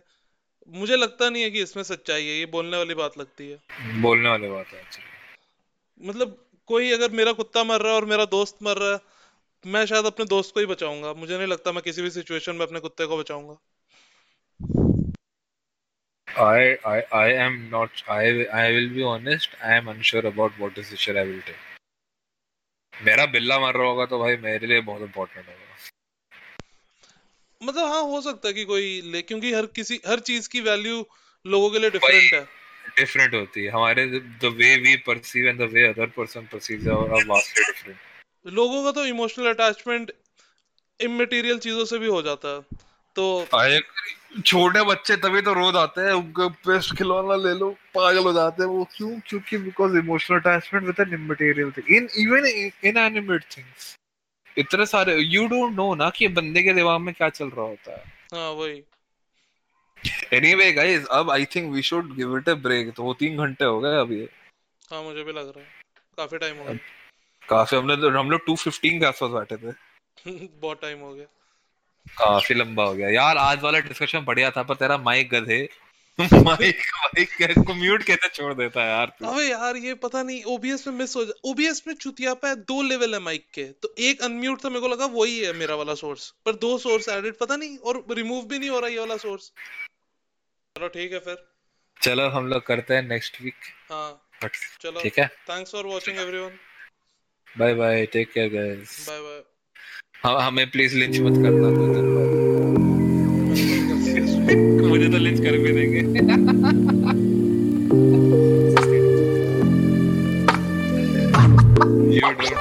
मुझे 0.70 0.96
लगता 0.96 1.30
नहीं 1.30 1.44
है 1.44 1.52
कि 1.52 1.62
इसमें 1.62 1.84
सच्चाई 1.84 2.26
है 2.26 2.38
ये 2.38 2.46
बोलने 2.56 2.78
वाली 2.78 2.94
बात 2.96 3.18
लगती 3.18 3.50
है। 3.50 4.02
बोलने 4.02 4.30
वाली 4.30 4.50
बात 4.50 4.74
है 4.74 4.82
actually. 4.82 5.08
मतलब 6.02 6.38
कोई 6.70 6.92
अगर 6.92 7.12
मेरा 7.12 7.32
कुत्ता 7.34 7.64
मर 7.64 7.82
रहा 7.82 7.92
है 7.92 7.98
और 8.00 8.06
मेरा 8.06 8.26
दोस्त 8.34 8.58
मर 8.64 8.78
रहा 8.78 8.94
है 8.94 9.00
मैं 9.66 9.86
शायद 9.86 10.06
अपने 10.06 10.26
दोस्त 10.26 10.54
को 10.54 10.60
ही 10.60 10.66
बचाऊँगा। 10.66 11.14
मुझे 11.14 11.38
नहीं 11.38 11.48
लगता 11.48 11.72
मैं 11.72 11.82
किसी 11.84 12.02
भी 12.02 12.10
सिचुएशन 12.12 12.56
में 12.56 12.66
अपने 12.66 12.80
कुत्ते 12.80 13.06
को 13.06 13.18
बचाऊँगा। 13.18 13.58
I 16.28 16.78
I 16.90 16.98
I 17.20 17.28
am 17.46 17.56
not 17.72 18.02
I 18.16 18.26
I 18.58 18.66
will 18.74 18.90
be 18.98 19.04
honest 19.12 19.56
I 19.70 19.72
am 19.78 19.90
unsure 19.94 20.26
about 20.32 20.60
what 20.62 20.76
decision 20.76 21.18
I 21.18 21.26
will 21.30 21.42
take. 21.48 21.66
मेरा 22.94 23.26
बिल्ला 23.34 23.60
मर 23.60 23.78
रहा 23.78 23.88
होगा 23.88 24.06
तो 24.06 24.20
भाई 24.20 24.38
मेरे 24.44 24.68
लिए 24.68 24.82
बहुत 24.92 25.02
इम्पोर्टेंट 25.02 25.46
होगा। 25.48 25.66
मतलब 27.62 27.86
हाँ 27.86 28.02
हो 28.02 28.22
सकता 28.22 28.48
है 28.48 28.54
कि 28.54 28.64
कोई 28.66 29.02
ले 29.06 29.22
क्योंकि 29.22 29.54
हर 29.54 29.66
किसी 29.76 30.00
हर 30.08 30.20
चीज़ 30.28 30.50
की 30.50 30.62
वैल्यू 30.62 31.06
लोगों 31.46 31.70
के 31.70 31.80
लिए 31.80 31.90
डिफरेंट 31.90 32.34
है। 32.34 32.42
डिफरेंट 32.98 33.34
होती 33.34 33.64
है। 33.64 33.72
हमारे 33.72 34.06
the 34.06 34.54
way 34.58 34.76
we 34.78 34.96
perceive 35.08 35.48
and 35.48 35.60
the 35.60 35.70
way 35.74 35.88
other 35.88 36.08
person 36.18 36.48
perceives 36.54 36.88
are 36.88 37.26
vastly 37.28 37.66
different 37.66 38.54
लोगों 38.54 38.84
का 38.84 38.92
तो 38.92 39.06
इमोशनल 39.06 39.50
अटैचमेंट 39.50 40.12
इमटेरियल 41.00 41.60
चीज़ों 41.60 41.86
से 41.86 41.98
भी 42.00 42.08
हो 42.08 42.22
जाता 42.22 42.56
है। 42.56 42.80
तो 43.16 43.48
आए 43.56 43.80
छोटे 44.46 44.84
बच्चे 44.86 45.16
तभी 45.18 45.42
तो 45.42 45.54
रोज 45.54 45.76
आते 45.76 46.02
हैं 46.02 46.12
उनको 46.14 46.50
बेस्ट 46.68 46.96
खिलौना 46.98 47.36
ले 47.44 47.54
लो 47.60 47.70
पागल 47.96 48.24
हो 48.24 48.34
जाते 48.34 48.64
हैं 48.64 48.70
वो। 48.70 48.84
क्यों? 48.96 49.20
क्योंकि 49.28 49.58
because 49.58 49.98
emotional 49.98 50.40
attachment 50.40 50.86
with 50.88 51.00
an 51.00 51.14
immaterial 51.14 51.72
thing 51.78 51.96
in 51.98 52.10
even 52.18 52.46
inanimate 52.90 53.44
things 53.58 53.96
इतने 54.60 54.86
सारे 54.86 55.16
यू 55.16 55.48
डोंट 55.48 55.74
नो 55.74 55.96
ना 55.96 56.10
कि 56.10 56.28
बंदे 56.28 56.64
के 56.64 56.74
दिमाग 56.74 57.02
में 57.02 57.14
क्या 57.14 57.30
चल 57.30 57.50
रहा 57.50 57.66
होता 57.66 57.92
है। 57.92 58.04
हाँ 58.34 58.52
वही। 58.52 58.84
एनीवे 60.34 60.72
गाइस 60.72 61.06
अब 61.06 61.32
I 61.32 61.46
think 61.46 61.74
we 61.74 61.82
should 61.82 62.16
give 62.16 62.38
it 62.38 62.50
a 62.50 62.54
break 62.54 62.94
तो 62.94 63.04
वो 63.04 63.14
तीन 63.14 63.38
घंटे 63.38 63.66
हो 63.66 63.80
गए 63.80 64.00
अभी 64.00 64.28
हाँ 64.92 65.04
मुझे 65.04 65.24
भी 65.24 65.32
लग 65.32 65.48
रहा 65.48 65.60
है। 65.60 65.68
काफ़ी 66.18 66.38
टाइम 66.38 66.58
हो 66.58 66.64
गया। 66.64 66.78
काफ़ी 67.50 67.78
हमने 67.78 67.96
तो 67.96 68.10
हम 68.10 68.32
लोग 68.32 68.42
215 68.46 69.00
के 69.00 69.06
आसपास 69.06 69.32
बैठे 69.32 69.58
थे। 69.58 69.76
बहुत 70.62 70.82
टाइम 70.82 71.00
हो 71.00 71.14
गया। 71.14 71.26
काफ़ी 72.18 72.56
लंबा 72.56 72.84
हो 72.84 72.94
गया। 72.94 73.10
यार 73.10 73.38
आज 73.38 73.62
वाला 73.62 73.80
डिस्कशन 73.80 74.20
बढ़िया 74.20 74.52
था 74.52 74.64
पर 74.64 74.76
तेरा 74.76 74.98
माइक 74.98 75.30
गधे। 75.30 75.70
माइक 76.44 76.80
माइक 76.96 77.60
को 77.68 77.74
म्यूट 77.74 78.04
कैसे 78.04 78.28
छोड़ 78.28 78.54
देता 78.54 78.84
है 78.84 78.90
यार 78.90 79.12
अबे 79.24 79.44
यार 79.50 79.78
ये 79.78 79.94
पता 79.94 80.24
नहीं 80.24 80.44
ओबीएस 80.44 80.88
में 80.88 80.94
मिस 80.94 81.16
हो 81.16 81.26
जा 81.26 81.34
ओबीएस 81.46 81.84
में 81.88 81.94
चुतियापा 81.96 82.50
है 82.50 82.56
दो 82.56 82.82
लेवल 82.82 83.14
है 83.14 83.20
माइक 83.20 83.46
के। 83.54 83.64
तो 83.64 83.94
एक 84.00 84.22
अनम्यूट 84.22 84.66
था 84.66 84.70
मेरे 84.70 84.82
को 84.82 84.88
लगा 84.88 85.06
वही 85.06 85.40
है 85.40 85.54
मेरा 85.54 85.76
वाला 85.76 85.94
सोर्स 85.94 86.34
पर 86.46 86.56
दो 86.56 86.78
सोर्स 86.78 87.10
एडेड 87.10 87.38
पता 87.38 87.56
नहीं 87.56 87.78
और 87.78 88.06
रिमूव 88.12 88.46
भी 88.46 88.60
नहीं 88.60 88.70
हो 88.70 88.80
रहा 88.80 88.90
ये 88.90 89.00
वाला 89.00 89.18
सोर्स 89.18 89.52
चलो 90.76 90.88
ठीक 90.88 91.14
है 91.14 91.20
फिर। 91.20 91.38
चलो 92.02 92.28
हम 92.30 92.48
लोग 92.48 92.66
करते 92.66 92.94
हैं 92.94 93.02
नेक्स्ट 93.02 93.42
वीक 93.42 93.56
हाँ। 93.92 94.30
चलो 94.82 95.00
ठीक 95.02 95.20
है? 95.20 95.28
Thanks 95.50 95.72
for 95.72 95.86
watching 95.86 96.18
everyone 96.18 96.52
bye 97.60 97.74
bye 97.74 98.06
take 98.06 98.32
care 98.32 98.50
guys 98.50 99.06
bye 99.10 99.20
bye 99.20 100.44
हमें 100.44 100.70
प्लीज़ 100.72 100.96
लिंच 100.98 101.20
मत 101.20 101.44
करना। 101.44 101.70
दो 101.70 101.94
दिन 101.94 102.16
बाद 102.16 102.26
मुझे 102.26 102.59
लिंच 105.20 105.40
कर 105.40 105.58
भी 105.58 105.72
देंगे। 105.72 107.10